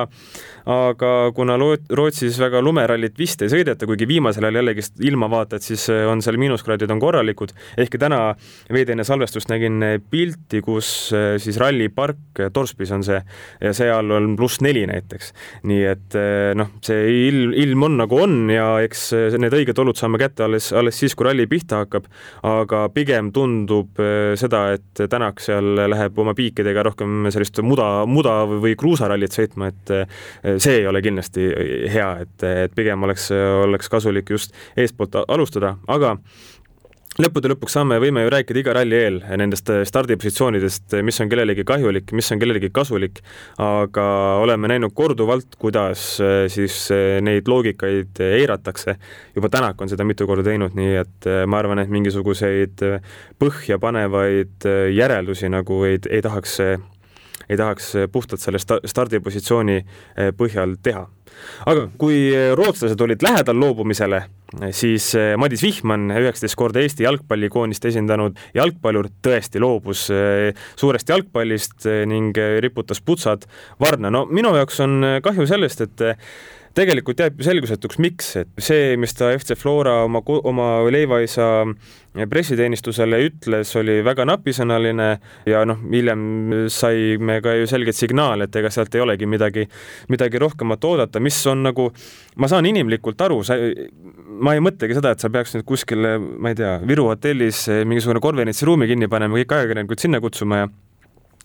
aga 0.71 1.11
kuna 1.37 1.57
Rootsis 1.59 2.39
väga 2.41 2.61
lumerallit 2.65 3.19
vist 3.21 3.43
ei 3.45 3.51
sõideta, 3.53 3.87
kuigi 3.89 4.07
viimasel 4.09 4.47
ajal 4.47 4.61
jällegi 4.63 4.85
ilma 5.11 5.29
vaatad, 5.33 5.65
siis 5.65 5.87
äh, 5.93 6.05
on 6.09 6.23
seal 6.25 6.39
miinuskraadid 6.41 6.91
on 6.91 7.03
korralikud, 7.03 7.53
ehkki 7.81 8.01
täna 8.01 8.21
veidi 8.73 8.95
enne 8.95 9.05
salvestust 9.05 9.53
nägin 9.53 9.83
äh, 9.85 9.97
pilti, 10.11 10.63
kus 10.65 10.89
äh, 11.13 11.35
siis 11.43 11.59
rallipark 11.61 12.43
Torspis 12.53 12.93
on 12.95 13.05
see 13.05 13.21
ja 13.61 13.73
seal 13.77 14.11
on 14.15 14.33
pluss 14.39 14.63
neli 14.65 14.87
näiteks. 14.89 15.33
nii 15.69 15.83
et 15.87 16.17
noh, 16.59 16.71
see 16.85 17.29
ilm, 17.29 17.53
ilm 17.61 17.85
on 17.87 17.99
nagu 18.01 18.19
on 18.25 18.35
ja 18.53 18.67
eks 18.85 19.07
need 19.39 19.55
õiged 19.55 19.79
olud 19.81 19.99
saame 19.99 20.19
kätte 20.21 20.47
alles, 20.47 20.71
alles 20.75 20.99
siis, 20.99 21.15
kui 21.15 21.29
ralli 21.29 21.47
pihta 21.51 21.83
hakkab, 21.85 22.09
aga 22.49 22.87
pigem 22.95 23.31
tundub 23.35 24.01
seda, 24.41 24.67
et 24.75 25.05
Tänak 25.11 25.41
seal 25.43 25.75
läheb 25.91 26.19
oma 26.19 26.33
piikidega 26.35 26.83
rohkem 26.87 27.29
sellist 27.35 27.61
muda, 27.67 28.07
muda 28.09 28.35
või 28.49 28.75
kruusarallit 28.79 29.35
sõitma, 29.37 29.69
et 29.71 29.93
see 30.59 30.81
ei 30.81 30.87
ole 30.91 31.03
kindlasti 31.05 31.49
hea, 31.93 32.11
et, 32.25 32.49
et 32.67 32.75
pigem 32.75 33.03
oleks, 33.07 33.31
oleks 33.65 33.91
kasulik 33.93 34.31
just 34.35 34.55
eespoolt 34.77 35.17
alustada, 35.29 35.77
aga 35.89 36.17
lõppude 37.23 37.51
lõpuks 37.53 37.77
saame, 37.77 37.99
võime 38.03 38.25
ju 38.25 38.31
rääkida 38.33 38.61
iga 38.61 38.73
ralli 38.75 38.97
eel 38.99 39.19
nendest 39.39 39.71
stardipositsioonidest, 39.87 40.97
mis 41.07 41.21
on 41.23 41.31
kellelegi 41.31 41.65
kahjulik, 41.67 42.11
mis 42.17 42.31
on 42.35 42.41
kellelegi 42.43 42.73
kasulik, 42.75 43.21
aga 43.63 44.07
oleme 44.43 44.71
näinud 44.73 44.95
korduvalt, 44.99 45.55
kuidas 45.61 46.07
eh, 46.25 46.47
siis 46.53 46.79
eh, 46.95 47.21
neid 47.25 47.51
loogikaid 47.51 48.19
eiratakse. 48.25 48.97
juba 49.37 49.49
Tänak 49.55 49.81
on 49.81 49.89
seda 49.89 50.05
mitu 50.05 50.27
korda 50.27 50.43
teinud, 50.49 50.75
nii 50.75 50.97
et 50.99 51.29
ma 51.47 51.61
arvan, 51.63 51.79
et 51.79 51.93
mingisuguseid 51.93 52.83
põhjapanevaid 53.39 54.67
järeldusi 54.97 55.51
nagu 55.53 55.85
ei, 55.87 56.01
ei 56.11 56.23
tahaks 56.25 56.59
ei 57.49 57.57
tahaks 57.57 57.93
puhtalt 58.13 58.43
selle 58.43 58.61
stardipositsiooni 58.61 59.77
eh, 59.81 60.31
põhjal 60.37 60.77
teha. 60.83 61.07
aga 61.67 61.89
kui 61.99 62.31
rootslased 62.55 63.01
olid 63.01 63.23
lähedal 63.27 63.59
loobumisele, 63.59 64.21
siis 64.71 65.09
eh, 65.19 65.35
Madis 65.41 65.65
Vihman, 65.67 66.09
üheksateist 66.15 66.59
korda 66.59 66.83
Eesti 66.85 67.07
jalgpallikoondist 67.07 67.85
esindanud 67.91 68.39
jalgpallur, 68.55 69.11
tõesti 69.25 69.63
loobus 69.63 70.07
eh, 70.15 70.51
suurest 70.77 71.11
jalgpallist 71.11 71.89
ning 72.11 72.37
riputas 72.65 73.03
putsad 73.03 73.49
varna. 73.81 74.11
no 74.11 74.25
minu 74.31 74.55
jaoks 74.57 74.81
on 74.85 75.01
kahju 75.23 75.49
sellest, 75.51 75.89
et 75.89 76.07
tegelikult 76.75 77.21
jääb 77.23 77.43
selgusetuks, 77.45 77.99
miks, 78.03 78.31
et 78.41 78.51
see, 78.63 78.95
mis 79.01 79.15
ta 79.17 79.31
FC 79.37 79.57
Flora 79.59 80.01
oma, 80.05 80.23
oma 80.51 80.69
leivaisa 80.91 81.47
pressiteenistusele 82.31 83.21
ütles, 83.27 83.71
oli 83.79 83.99
väga 84.07 84.27
napisõnaline 84.29 85.09
ja 85.51 85.65
noh, 85.67 85.81
hiljem 85.91 86.25
saime 86.73 87.41
ka 87.45 87.57
ju 87.59 87.69
selget 87.71 87.99
signaali, 87.99 88.47
et 88.47 88.59
ega 88.61 88.71
sealt 88.75 88.95
ei 88.95 89.03
olegi 89.03 89.29
midagi, 89.31 89.67
midagi 90.13 90.43
rohkemat 90.43 90.87
oodata, 90.91 91.23
mis 91.23 91.41
on 91.51 91.65
nagu, 91.69 91.89
ma 92.39 92.51
saan 92.51 92.69
inimlikult 92.71 93.27
aru, 93.27 93.41
sa, 93.47 93.59
ma 94.39 94.55
ei 94.55 94.63
mõtlegi 94.65 94.99
seda, 94.99 95.15
et 95.15 95.23
sa 95.23 95.31
peaks 95.35 95.57
nüüd 95.57 95.67
kuskil, 95.69 96.07
ma 96.39 96.55
ei 96.55 96.59
tea, 96.59 96.77
Viru 96.87 97.09
hotellis 97.11 97.67
mingisugune 97.87 98.23
konverentsiruumi 98.23 98.91
kinni 98.91 99.11
panema, 99.11 99.39
kõik 99.41 99.59
ajakirjanikud 99.59 100.07
sinna 100.07 100.23
kutsuma 100.23 100.65
ja 100.65 100.73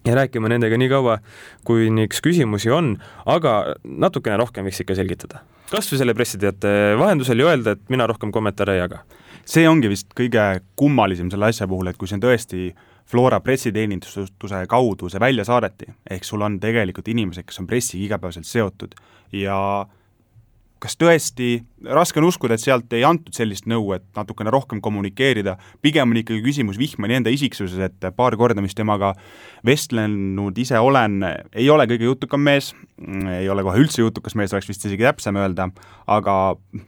ja 0.07 0.15
rääkima 0.15 0.49
nendega 0.51 0.77
nii 0.79 0.89
kaua, 0.91 1.19
kuniks 1.67 2.21
küsimusi 2.25 2.71
on, 2.73 2.93
aga 3.29 3.75
natukene 3.83 4.37
rohkem 4.39 4.67
võiks 4.67 4.83
ikka 4.83 4.97
selgitada. 4.97 5.43
kas 5.69 5.91
või 5.91 6.01
selle 6.01 6.15
pressiteate 6.17 6.95
vahendusel 6.99 7.39
ja 7.39 7.51
öelda, 7.51 7.75
et 7.75 7.89
mina 7.89 8.07
rohkem 8.07 8.31
kommentaare 8.31 8.77
ei 8.77 8.83
jaga. 8.83 9.03
see 9.45 9.67
ongi 9.69 9.89
vist 9.89 10.13
kõige 10.15 10.61
kummalisem 10.75 11.31
selle 11.31 11.49
asja 11.49 11.67
puhul, 11.67 11.87
et 11.87 11.97
kui 11.97 12.07
see 12.07 12.19
on 12.19 12.25
tõesti 12.27 12.71
Flora 13.09 13.39
pressiteenistuse 13.41 14.65
kaudu 14.69 15.09
see 15.09 15.19
välja 15.19 15.43
saadeti, 15.43 15.87
ehk 16.09 16.23
sul 16.23 16.41
on 16.45 16.59
tegelikult 16.59 17.07
inimesed, 17.07 17.45
kes 17.45 17.59
on 17.59 17.67
pressiga 17.67 18.05
igapäevaselt 18.05 18.45
seotud 18.45 18.93
ja 19.33 19.87
kas 20.79 20.95
tõesti, 20.99 21.59
raske 21.95 22.21
on 22.21 22.27
uskuda, 22.29 22.55
et 22.55 22.63
sealt 22.63 22.93
ei 22.95 23.03
antud 23.07 23.35
sellist 23.35 23.67
nõu, 23.69 23.91
et 23.97 24.05
natukene 24.15 24.51
rohkem 24.53 24.81
kommunikeerida, 24.83 25.57
pigem 25.83 26.13
on 26.13 26.19
ikkagi 26.21 26.43
küsimus 26.45 26.79
Vihmani 26.79 27.17
enda 27.19 27.33
isiksuses, 27.33 27.79
et 27.83 28.07
paar 28.15 28.37
korda, 28.39 28.63
mis 28.63 28.77
temaga 28.77 29.11
vestlenud 29.67 30.57
ise 30.59 30.79
olen, 30.79 31.19
ei 31.53 31.67
ole 31.71 31.87
kõige 31.89 32.07
jutukam 32.07 32.43
mees, 32.47 32.71
ei 33.35 33.49
ole 33.51 33.65
kohe 33.67 33.83
üldse 33.83 34.03
jutukas 34.03 34.37
mees, 34.39 34.55
oleks 34.55 34.71
vist 34.71 34.87
isegi 34.87 35.07
täpsem 35.07 35.39
öelda, 35.39 35.69
aga 36.07 36.37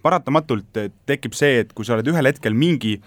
paratamatult 0.06 0.84
tekib 1.10 1.36
see, 1.38 1.66
et 1.66 1.76
kui 1.76 1.88
sa 1.88 1.98
oled 1.98 2.08
ühel 2.12 2.32
hetkel 2.32 2.56
mingi 2.56 2.98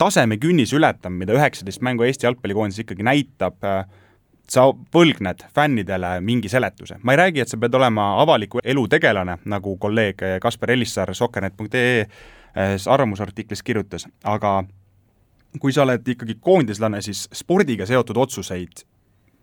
taseme 0.00 0.40
künnis 0.40 0.72
ületanud, 0.74 1.20
mida 1.20 1.36
üheksateist 1.36 1.84
mängu 1.84 2.06
Eesti 2.08 2.26
jalgpallikoondis 2.26 2.80
ikkagi 2.82 3.06
näitab 3.06 3.60
äh,, 3.68 3.84
sa 4.50 4.66
võlgned 4.94 5.46
fännidele 5.54 6.18
mingi 6.20 6.48
seletuse. 6.48 6.98
ma 7.02 7.12
ei 7.12 7.16
räägi, 7.16 7.40
et 7.40 7.48
sa 7.48 7.56
pead 7.56 7.74
olema 7.74 8.20
avaliku 8.22 8.60
elu 8.64 8.88
tegelane, 8.88 9.38
nagu 9.44 9.76
kolleeg 9.76 10.20
Kaspar 10.40 10.70
Ellissaar 10.70 11.14
Soccernet.ee 11.14 12.00
eh, 12.00 12.76
arvamusartiklis 12.86 13.62
kirjutas, 13.62 14.06
aga 14.24 14.64
kui 15.60 15.72
sa 15.72 15.82
oled 15.82 16.08
ikkagi 16.08 16.36
koondislane, 16.40 17.02
siis 17.02 17.28
spordiga 17.32 17.86
seotud 17.86 18.16
otsuseid 18.16 18.84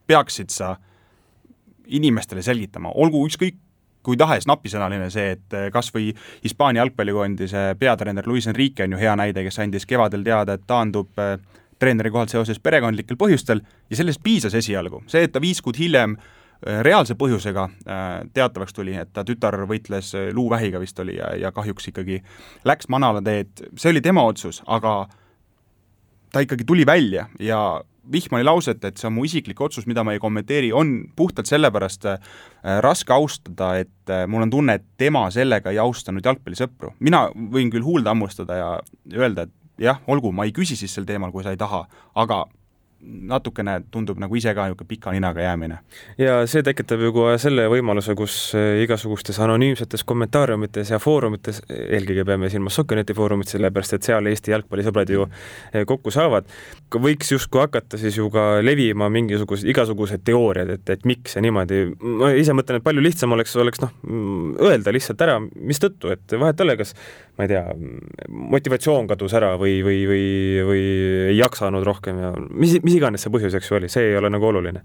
peaksid 0.07 0.49
sa 0.49 0.75
inimestele 1.87 2.41
selgitama, 2.41 2.91
olgu 2.95 3.25
ükskõik 3.27 3.57
kui 4.03 4.17
tahes 4.17 4.47
napisõnaline 4.49 5.09
see, 5.13 5.35
et 5.37 5.57
eh, 5.57 5.69
kas 5.73 5.91
või 5.93 6.11
Hispaania 6.43 6.81
jalgpallikoondise 6.81 7.71
peatreener 7.79 8.27
Luis 8.27 8.47
Enrique 8.49 8.85
on 8.85 8.95
ju 8.95 9.01
hea 9.01 9.15
näide, 9.17 9.43
kes 9.45 9.59
andis 9.61 9.85
kevadel 9.89 10.23
teada, 10.25 10.57
et 10.57 10.65
taandub 10.67 11.21
äh, 11.21 11.35
treeneri 11.81 12.11
kohalt 12.13 12.33
seoses 12.33 12.61
perekondlikel 12.61 13.17
põhjustel 13.19 13.63
ja 13.89 13.99
sellest 13.99 14.21
piisas 14.23 14.55
esialgu. 14.57 15.03
see, 15.07 15.25
et 15.25 15.33
ta 15.33 15.41
viis 15.41 15.61
kuud 15.61 15.79
hiljem 15.79 16.15
äh, 16.17 16.81
reaalse 16.85 17.17
põhjusega 17.19 17.67
äh, 17.67 18.09
teatavaks 18.33 18.77
tuli, 18.77 18.95
et 18.97 19.13
ta 19.13 19.25
tütar 19.27 19.57
võitles 19.69 20.13
äh, 20.17 20.29
luuvähiga 20.35 20.81
vist 20.81 20.99
oli 20.99 21.17
ja, 21.17 21.33
ja 21.37 21.53
kahjuks 21.55 21.91
ikkagi 21.93 22.21
läks 22.67 22.91
manalateed, 22.93 23.69
see 23.75 23.93
oli 23.93 24.03
tema 24.05 24.25
otsus, 24.29 24.61
aga 24.67 25.05
ta 26.31 26.43
ikkagi 26.45 26.67
tuli 26.67 26.85
välja 26.87 27.29
ja 27.39 27.61
Vihmani 28.11 28.43
lauset, 28.43 28.81
et 28.83 28.97
see 28.97 29.05
on 29.05 29.13
mu 29.13 29.23
isiklik 29.27 29.59
otsus, 29.61 29.85
mida 29.85 30.01
ma 30.03 30.15
ei 30.15 30.19
kommenteeri, 30.19 30.71
on 30.73 30.89
puhtalt 31.15 31.45
sellepärast 31.45 32.07
raske 32.81 33.13
austada, 33.13 33.75
et 33.77 34.13
mul 34.27 34.41
on 34.41 34.49
tunne, 34.51 34.73
et 34.79 34.87
tema 34.97 35.21
sellega 35.31 35.69
ei 35.69 35.77
austanud 35.79 36.25
jalgpallisõpru. 36.25 36.95
mina 36.99 37.27
võin 37.29 37.69
küll 37.69 37.85
huulde 37.85 38.09
hammustada 38.09 38.57
ja 38.57 38.71
öelda, 39.13 39.45
et 39.45 39.53
jah, 39.81 40.01
olgu, 40.07 40.31
ma 40.31 40.45
ei 40.47 40.53
küsi 40.55 40.77
siis 40.79 40.93
sel 40.93 41.07
teemal, 41.09 41.33
kui 41.33 41.43
sa 41.45 41.53
ei 41.53 41.59
taha, 41.59 41.85
aga 42.15 42.45
natukene 43.01 43.79
tundub 43.91 44.19
nagu 44.21 44.35
ise 44.37 44.53
ka 44.53 44.67
niisugune 44.67 44.87
pika 44.87 45.11
ninaga 45.11 45.41
jäämine. 45.41 45.77
ja 46.17 46.41
see 46.47 46.63
tekitab 46.63 47.01
ju 47.01 47.11
kohe 47.15 47.37
selle 47.41 47.65
võimaluse, 47.71 48.13
kus 48.17 48.35
eh, 48.57 48.83
igasugustes 48.83 49.39
anonüümsetes 49.41 50.03
kommentaariumites 50.07 50.91
ja 50.93 50.99
foorumites, 51.01 51.61
eelkõige 51.69 52.25
peame 52.25 52.49
silmas 52.53 52.77
Soccerneti 52.77 53.15
foorumit, 53.17 53.49
sellepärast 53.51 53.97
et 53.97 54.09
seal 54.09 54.29
Eesti 54.31 54.53
jalgpallisõbrad 54.53 55.13
ju 55.13 55.25
eh, 55.27 55.85
kokku 55.89 56.13
saavad, 56.13 56.49
võiks 56.93 57.33
justkui 57.33 57.63
hakata 57.63 57.97
siis 58.01 58.17
ju 58.19 58.29
ka 58.33 58.61
levima 58.61 59.09
mingisugused 59.09 59.69
igasugused 59.71 60.25
teooriad, 60.27 60.75
et, 60.77 60.93
et 60.93 61.05
miks 61.09 61.35
ja 61.35 61.43
niimoodi. 61.45 61.83
ma 62.21 62.31
ise 62.37 62.55
mõtlen, 62.57 62.81
et 62.81 62.85
palju 62.85 63.03
lihtsam 63.03 63.33
oleks, 63.37 63.55
oleks 63.57 63.81
noh, 63.81 63.97
öelda 64.61 64.93
lihtsalt 64.93 65.21
ära, 65.25 65.39
mistõttu, 65.55 66.13
et 66.13 66.37
vahet 66.37 66.61
ei 66.61 66.69
ole, 66.69 66.77
kas 66.83 66.95
ma 67.37 67.47
ei 67.47 67.51
tea, 67.51 67.63
motivatsioon 68.29 69.07
kadus 69.09 69.33
ära 69.37 69.53
või, 69.59 69.79
või, 69.85 70.01
või, 70.09 70.25
või 70.67 70.81
ei 71.31 71.37
jaksanud 71.39 71.85
rohkem 71.87 72.19
ja 72.21 72.31
mis, 72.49 72.75
mis 72.83 72.90
mis 72.91 72.99
iganes 72.99 73.23
see 73.23 73.31
põhjus, 73.31 73.55
eks 73.55 73.71
ju, 73.71 73.79
oli, 73.79 73.89
see 73.91 74.11
ei 74.11 74.19
ole 74.19 74.31
nagu 74.33 74.51
oluline 74.51 74.83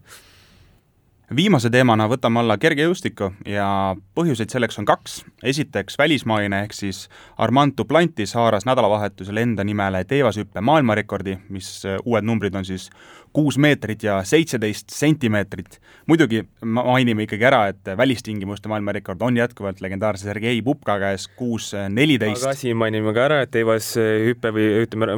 viimase 1.35 1.71
teemana 1.75 2.07
võtame 2.07 2.39
alla 2.39 2.55
kergejõustiku 2.61 3.33
ja 3.51 3.97
põhjuseid 4.15 4.53
selleks 4.53 4.79
on 4.79 4.87
kaks. 4.87 5.25
esiteks 5.43 5.99
välismaine 5.99 6.61
ehk 6.63 6.73
siis 6.73 7.09
Armand 7.39 7.75
Duplantis 7.79 8.35
haaras 8.35 8.67
nädalavahetusel 8.67 9.37
enda 9.37 9.65
nimele 9.65 10.05
teevashüppe 10.05 10.61
maailmarekordi, 10.61 11.39
mis 11.49 11.85
äh, 11.87 11.99
uued 12.05 12.25
numbrid 12.25 12.55
on 12.55 12.65
siis 12.65 12.91
kuus 13.37 13.59
meetrit 13.61 14.03
ja 14.07 14.21
seitseteist 14.25 14.93
sentimeetrit. 14.95 15.79
muidugi 16.07 16.45
mainime 16.63 17.27
ikkagi 17.27 17.45
ära, 17.49 17.67
et 17.73 17.91
välistingimuste 17.99 18.71
maailmarekord 18.71 19.23
on 19.27 19.37
jätkuvalt 19.37 19.81
legendaarse 19.83 20.29
Sergei 20.29 20.63
Pupka 20.63 20.99
käes 21.03 21.27
kuus 21.37 21.73
neliteist. 21.91 22.45
aga 22.45 22.55
siin 22.57 22.77
mainime 22.81 23.13
ka 23.13 23.25
ära, 23.27 23.41
et 23.45 23.53
teivashüpe 23.53 24.53
või 24.57 24.69
ütleme, 24.87 25.11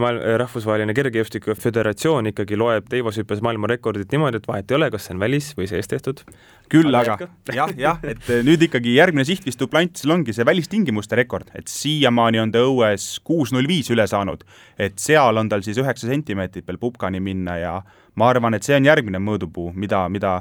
rahvusvaheline 0.43 0.97
kergejõustiku 0.99 1.55
föderatsioon 1.59 2.33
ikkagi 2.33 2.59
loeb 2.59 2.89
teivashüppes 2.91 3.45
maailmarekordit 3.45 4.11
niimoodi, 4.15 4.43
et 4.43 4.49
vahet 4.51 4.71
ei 4.71 4.81
ole, 4.81 4.91
kas 4.95 5.07
see 5.07 5.15
on 5.15 5.23
välis 5.23 5.53
või 5.59 5.71
sees 5.71 5.91
tehtud. 5.91 6.25
Küll 6.71 6.95
aga, 6.95 7.17
jah, 7.55 7.73
jah, 7.79 8.03
et 8.07 8.29
nüüd 8.47 8.63
ikkagi 8.69 8.97
järgmine 8.97 9.25
siht 9.29 9.47
vist 9.47 9.61
Duplantisel 9.61 10.15
ongi 10.15 10.35
see 10.37 10.47
välistingimuste 10.47 11.19
rekord, 11.19 11.51
et 11.59 11.71
siiamaani 11.73 12.43
on 12.43 12.53
ta 12.55 12.63
õues 12.67 13.09
kuus 13.27 13.53
null 13.55 13.69
viis 13.69 13.91
üle 13.95 14.07
saanud. 14.09 14.45
et 14.79 14.99
seal 15.01 15.37
on 15.37 15.49
tal 15.49 15.65
siis 15.67 15.79
üheksa 15.81 16.11
sentimeetrit 16.11 16.67
veel 16.69 16.79
Pupkani 16.79 17.21
minna 17.21 17.57
ja 17.59 17.75
ma 18.15 18.31
arvan, 18.31 18.55
et 18.55 18.67
see 18.67 18.77
on 18.77 18.87
järgmine 18.87 19.21
mõõdupuu, 19.23 19.73
mida, 19.75 20.07
mida 20.09 20.41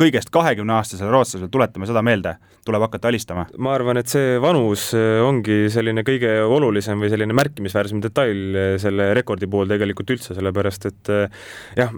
kõigest 0.00 0.32
kahekümneaastasel 0.34 1.10
rootslasel, 1.12 1.50
tuletame 1.52 1.88
seda 1.88 2.02
meelde, 2.04 2.34
tuleb 2.66 2.84
hakata 2.86 3.10
alistama. 3.10 3.46
ma 3.58 3.74
arvan, 3.76 4.00
et 4.00 4.10
see 4.12 4.38
vanus 4.42 4.90
äh, 4.96 5.20
ongi 5.24 5.62
selline 5.72 6.04
kõige 6.06 6.32
olulisem 6.46 7.02
või 7.02 7.12
selline 7.12 7.36
märkimisväärsem 7.36 8.02
detail 8.04 8.40
äh, 8.56 8.72
selle 8.82 9.10
rekordi 9.16 9.48
puhul 9.50 9.70
tegelikult 9.70 10.14
üldse, 10.16 10.36
sellepärast 10.36 10.88
et 10.90 11.12
äh, 11.12 11.46
jah, 11.78 11.94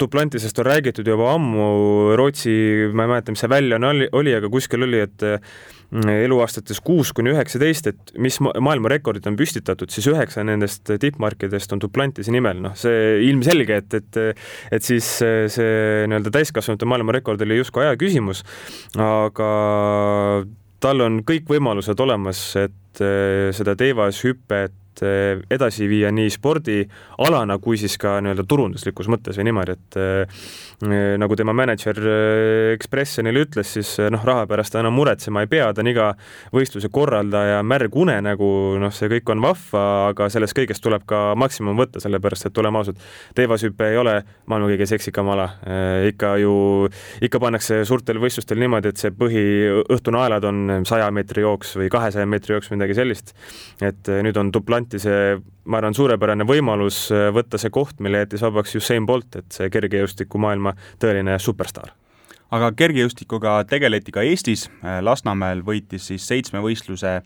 Duplantisest 0.00 0.58
on 0.62 0.70
räägitud 0.70 1.08
juba 1.08 1.34
ammu, 1.34 2.14
Rootsi, 2.18 2.54
ma 2.92 3.06
ei 3.06 3.14
mäleta, 3.14 3.34
mis 3.34 3.44
see 3.44 3.52
väljaanne 3.52 3.92
oli, 3.94 4.10
oli, 4.20 4.36
aga 4.36 4.52
kuskil 4.52 4.88
oli, 4.88 5.04
et 5.08 5.28
eluaastates 5.90 6.80
kuus 6.84 7.12
kuni 7.16 7.32
üheksateist, 7.34 7.90
et 7.90 8.12
mis 8.22 8.38
maailmarekordid 8.40 9.26
on 9.26 9.38
püstitatud, 9.38 9.90
siis 9.90 10.06
üheksa 10.10 10.44
nendest 10.46 10.90
tippmarkidest 11.02 11.74
on 11.74 11.82
Duplantise 11.82 12.34
nimel, 12.34 12.60
noh, 12.62 12.76
see 12.78 13.20
ilmselge, 13.26 13.80
et, 13.82 13.98
et 13.98 14.20
et 14.70 14.86
siis 14.86 15.06
see 15.20 16.06
nii-öelda 16.10 16.32
täiskasvanute 16.34 16.88
maailmarekord 16.88 17.42
oli 17.46 17.58
justkui 17.60 17.84
aja 17.86 17.98
küsimus, 18.00 18.44
aga 18.98 19.50
tal 20.80 21.06
on 21.06 21.20
kõik 21.26 21.50
võimalused 21.50 21.98
olemas, 22.06 22.44
et 22.60 23.02
seda 23.54 23.76
teivashüpet 23.78 24.78
Eh, 25.00 25.38
edasi 25.54 25.86
viia 25.88 26.10
nii 26.12 26.28
spordialana 26.34 27.56
kui 27.62 27.78
siis 27.80 27.94
ka 28.00 28.18
nii-öelda 28.20 28.44
turunduslikus 28.48 29.08
mõttes 29.08 29.38
või 29.38 29.46
niimoodi, 29.48 29.76
et 29.78 29.98
nagu 31.20 31.36
tema 31.38 31.54
mänedžer 31.56 32.00
eh, 32.00 32.72
Expressionile 32.74 33.44
ütles, 33.46 33.70
siis 33.76 33.92
noh, 34.12 34.22
raha 34.26 34.46
pärast 34.50 34.74
ta 34.74 34.82
enam 34.82 34.96
muretsema 34.96 35.44
ei 35.44 35.50
pea, 35.50 35.70
ta 35.74 35.84
on 35.84 35.90
iga 35.92 36.10
võistluse 36.54 36.90
korraldaja 36.92 37.62
märg 37.66 37.96
unenägu, 37.96 38.50
noh, 38.82 38.92
see 38.94 39.10
kõik 39.12 39.32
on 39.32 39.44
vahva, 39.44 39.84
aga 40.10 40.28
sellest 40.32 40.56
kõigest 40.58 40.84
tuleb 40.84 41.06
ka 41.08 41.36
maksimum 41.40 41.78
võtta, 41.80 42.02
sellepärast 42.02 42.50
et 42.50 42.60
oleme 42.62 42.80
ausad, 42.82 43.00
teevashüpe 43.38 43.90
ei 43.92 44.00
ole 44.00 44.16
maailma 44.50 44.70
kõige 44.72 44.88
seksikam 44.90 45.32
ala, 45.32 45.46
ikka 46.10 46.34
ju, 46.42 46.54
ikka 47.24 47.40
pannakse 47.42 47.82
suurtel 47.88 48.20
võistlustel 48.22 48.60
niimoodi, 48.60 48.92
et 48.92 49.00
see 49.00 49.14
põhiõhtunaelad 49.16 50.48
on 50.50 50.84
saja 50.88 51.08
meetri 51.14 51.44
jooks 51.46 51.76
või 51.80 51.90
kahesaja 51.92 52.28
meetri 52.28 52.56
jooks, 52.56 52.72
midagi 52.74 52.96
sellist. 52.98 53.34
et 53.80 54.08
nüüd 54.24 54.36
on 54.40 54.50
duplant 54.52 54.90
anti 54.90 54.98
see, 54.98 55.36
ma 55.70 55.78
arvan, 55.78 55.94
suurepärane 55.94 56.46
võimalus 56.48 57.06
äh, 57.14 57.28
võtta 57.34 57.60
see 57.60 57.70
koht, 57.70 58.00
mille 58.02 58.24
jättis 58.24 58.42
vabaks 58.42 58.74
Usain 58.80 59.06
Bolt, 59.06 59.38
et 59.38 59.54
see 59.54 59.70
kergejõustikumaailma 59.70 60.74
tõeline 61.02 61.38
superstaar 61.38 61.94
aga 62.50 62.72
kergejõustikuga 62.74 63.60
tegeleti 63.70 64.12
ka 64.14 64.24
Eestis, 64.26 64.66
äh, 64.82 64.98
Lasnamäel 65.04 65.62
võitis 65.66 66.10
siis 66.10 66.26
seitsmevõistluse 66.26 67.20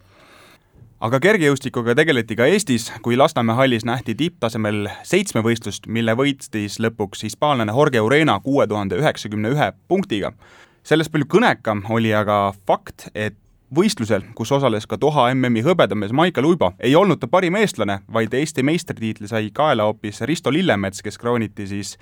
aga 1.04 1.20
kergejõustikuga 1.20 1.94
tegeleti 1.98 2.36
ka 2.38 2.46
Eestis, 2.48 2.90
kui 3.04 3.16
Lasnamäe 3.20 3.56
hallis 3.58 3.84
nähti 3.84 4.14
tipptasemel 4.18 4.88
seitsmevõistlust, 5.06 5.88
mille 5.88 6.14
võitis 6.16 6.78
lõpuks 6.80 7.26
hispaanlane 7.26 7.74
Jorge 7.76 8.00
Urena 8.04 8.38
kuue 8.44 8.66
tuhande 8.70 9.00
üheksakümne 9.00 9.52
ühe 9.52 9.72
punktiga. 9.88 10.32
sellest 10.84 11.12
palju 11.12 11.26
kõnekam 11.32 11.82
oli 11.90 12.12
aga 12.14 12.52
fakt, 12.66 13.08
et 13.14 13.36
võistlusel, 13.74 14.22
kus 14.34 14.52
osales 14.54 14.86
ka 14.86 14.98
Doha 15.00 15.26
MM-i 15.34 15.64
hõbedamees 15.64 16.14
Maicel 16.14 16.46
Uibo, 16.48 16.72
ei 16.78 16.94
olnud 16.96 17.20
ta 17.20 17.28
parim 17.30 17.56
eestlane, 17.60 18.00
vaid 18.12 18.34
Eesti 18.34 18.62
meistritiitli 18.66 19.28
sai 19.30 19.50
kaela 19.54 19.88
hoopis 19.88 20.22
Risto 20.28 20.52
Lillemets, 20.52 21.02
kes 21.02 21.18
krooniti 21.18 21.66
siis 21.70 21.96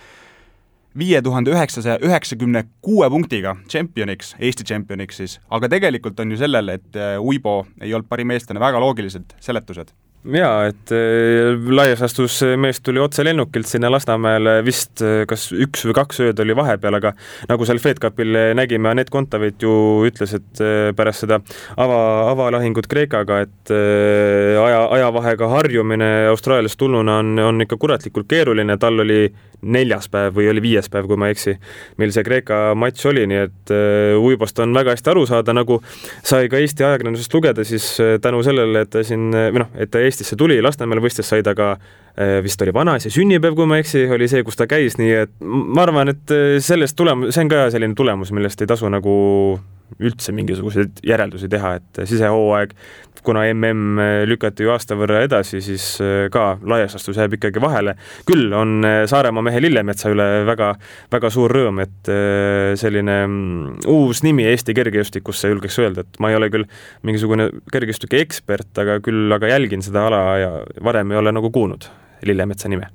viie 0.98 1.22
tuhande 1.24 1.52
üheksasaja 1.54 1.98
üheksakümne 2.04 2.66
kuue 2.84 3.08
punktiga 3.10 3.56
tšempioniks, 3.66 4.36
Eesti 4.40 4.68
tšempioniks 4.68 5.22
siis, 5.22 5.38
aga 5.50 5.70
tegelikult 5.72 6.20
on 6.20 6.34
ju 6.34 6.40
sellel, 6.42 6.74
et 6.76 6.96
äh, 7.00 7.16
Uibo 7.20 7.62
ei 7.80 7.94
olnud 7.94 8.10
parim 8.10 8.34
eestlane, 8.34 8.60
väga 8.60 8.80
loogilised 8.82 9.36
seletused 9.40 9.94
jaa, 10.22 10.68
et 10.70 10.92
äh, 10.94 11.56
laias 11.74 12.02
laastus 12.02 12.36
mees 12.60 12.78
tuli 12.84 13.00
otse 13.02 13.24
lennukilt 13.26 13.66
sinna 13.66 13.90
Lasnamäele, 13.90 14.60
vist 14.62 15.02
äh, 15.02 15.24
kas 15.28 15.48
üks 15.50 15.82
või 15.88 15.96
kaks 15.98 16.20
ööd 16.22 16.42
oli 16.44 16.54
vahepeal, 16.56 16.98
aga 17.00 17.12
nagu 17.50 17.66
seal 17.66 17.80
FedCupil 17.82 18.38
nägime, 18.54 18.92
Anett 18.92 19.10
Kontaveit 19.10 19.62
ju 19.62 19.72
ütles, 20.06 20.36
et 20.38 20.62
äh, 20.62 20.90
pärast 20.96 21.24
seda 21.24 21.40
ava, 21.74 21.98
avalahingut 22.30 22.86
Kreekaga, 22.90 23.40
et 23.42 23.72
aja, 23.72 24.82
ajavahega 24.98 25.48
harjumine 25.56 26.10
Austraaliast 26.30 26.78
tulnuna 26.78 27.18
on, 27.22 27.34
on 27.42 27.64
ikka 27.66 27.78
kuratlikult 27.80 28.28
keeruline, 28.30 28.76
tal 28.78 29.02
oli 29.02 29.24
neljas 29.62 30.08
päev 30.10 30.34
või 30.34 30.48
oli 30.50 30.62
viies 30.62 30.88
päev, 30.90 31.06
kui 31.10 31.18
ma 31.18 31.28
ei 31.30 31.36
eksi, 31.36 31.56
mil 32.02 32.14
see 32.14 32.26
Kreeka 32.26 32.60
matš 32.78 33.06
oli, 33.10 33.26
nii 33.30 33.42
et 33.42 33.74
Uibost 34.18 34.58
on 34.62 34.74
väga 34.74 34.96
hästi 34.96 35.12
aru 35.12 35.22
saada, 35.30 35.54
nagu 35.54 35.78
sai 36.26 36.50
ka 36.50 36.58
Eesti 36.62 36.86
ajakirjandusest 36.86 37.36
lugeda, 37.36 37.66
siis 37.66 37.86
tänu 38.22 38.42
sellele, 38.46 38.82
et 38.82 38.90
ta 38.90 39.04
siin 39.06 39.30
või 39.30 39.62
noh, 39.62 39.70
et 39.78 39.92
ta 39.94 40.02
Eestisse 40.12 40.38
tuli, 40.38 40.60
Lasnamäele 40.62 41.02
võistlus, 41.02 41.28
sai 41.32 41.42
ta 41.44 41.56
ka 41.58 41.72
eh, 41.74 42.38
vist 42.44 42.60
oli 42.62 42.74
vanaisa 42.76 43.10
sünnipäev, 43.12 43.56
kui 43.58 43.68
ma 43.68 43.80
ei 43.80 43.86
eksi, 43.86 44.04
oli 44.12 44.28
see, 44.30 44.44
kus 44.46 44.60
ta 44.60 44.68
käis, 44.70 44.98
nii 45.00 45.12
et 45.24 45.36
ma 45.42 45.86
arvan, 45.86 46.12
et 46.12 46.34
eh, 46.36 46.56
sellest 46.62 46.98
tulem-, 46.98 47.30
see 47.32 47.46
on 47.46 47.52
ka 47.52 47.66
selline 47.74 47.98
tulemus, 47.98 48.34
millest 48.36 48.62
ei 48.62 48.70
tasu 48.70 48.90
nagu 48.92 49.14
üldse 50.00 50.32
mingisuguseid 50.32 51.02
järeldusi 51.04 51.50
teha, 51.52 51.74
et 51.80 52.04
sisehooaeg, 52.08 52.72
kuna 53.22 53.44
mm 53.48 54.00
lükati 54.28 54.66
ju 54.66 54.72
aasta 54.74 54.96
võrra 54.98 55.22
edasi, 55.26 55.60
siis 55.64 55.86
eh, 56.02 56.26
ka 56.32 56.56
laias 56.68 56.96
laastus 56.96 57.20
jääb 57.20 57.36
ikkagi 57.38 57.62
vahele. 57.62 57.94
küll 58.28 58.52
on 58.56 58.84
Saaremaa 59.08 59.44
mehe 59.46 59.62
Lillemetsa 59.62 60.10
üle 60.12 60.28
väga, 60.48 60.72
väga 61.12 61.30
suur 61.30 61.52
rõõm, 61.54 61.82
et 61.84 62.10
selline 62.78 63.16
mm, 63.26 63.86
uus 63.92 64.22
nimi 64.26 64.46
Eesti 64.50 64.74
kergejõustikusse 64.76 65.52
julgeks 65.52 65.78
öelda, 65.82 66.06
et 66.06 66.20
ma 66.22 66.32
ei 66.32 66.38
ole 66.38 66.50
küll 66.52 66.68
mingisugune 67.06 67.48
kergejõustike 67.72 68.20
ekspert, 68.22 68.70
aga 68.82 68.98
küll 69.04 69.32
aga 69.32 69.50
jälgin 69.54 69.84
seda 69.84 70.06
ala 70.10 70.22
ja 70.40 70.52
varem 70.84 71.12
ei 71.12 71.22
ole 71.22 71.34
nagu 71.34 71.50
kuulnud 71.54 71.88
Lillemetsa 72.26 72.70
nime. 72.70 72.90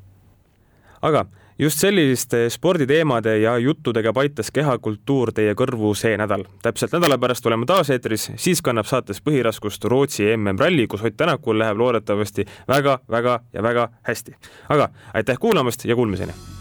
aga 1.01 1.25
just 1.59 1.79
selliste 1.79 2.49
sporditeemade 2.49 3.37
ja 3.37 3.57
juttudega 3.57 4.13
paitas 4.13 4.51
kehakultuur 4.53 5.31
teie 5.33 5.53
kõrvu 5.57 5.93
see 5.97 6.17
nädal. 6.17 6.45
täpselt 6.61 6.93
nädala 6.93 7.17
pärast 7.17 7.45
oleme 7.45 7.65
taas 7.65 7.89
eetris, 7.89 8.31
siis 8.35 8.61
kannab 8.61 8.85
saates 8.85 9.21
põhiraskust 9.21 9.83
Rootsi 9.83 10.29
MM-ralli, 10.37 10.87
kus 10.87 11.03
Ott 11.03 11.17
Tänakul 11.17 11.59
läheb 11.59 11.77
loodetavasti 11.77 12.45
väga-väga 12.67 13.39
ja 13.53 13.63
väga 13.63 13.89
hästi. 14.01 14.35
aga 14.69 14.89
aitäh 15.13 15.39
kuulamast 15.39 15.85
ja 15.85 15.95
kuulmiseni! 15.95 16.56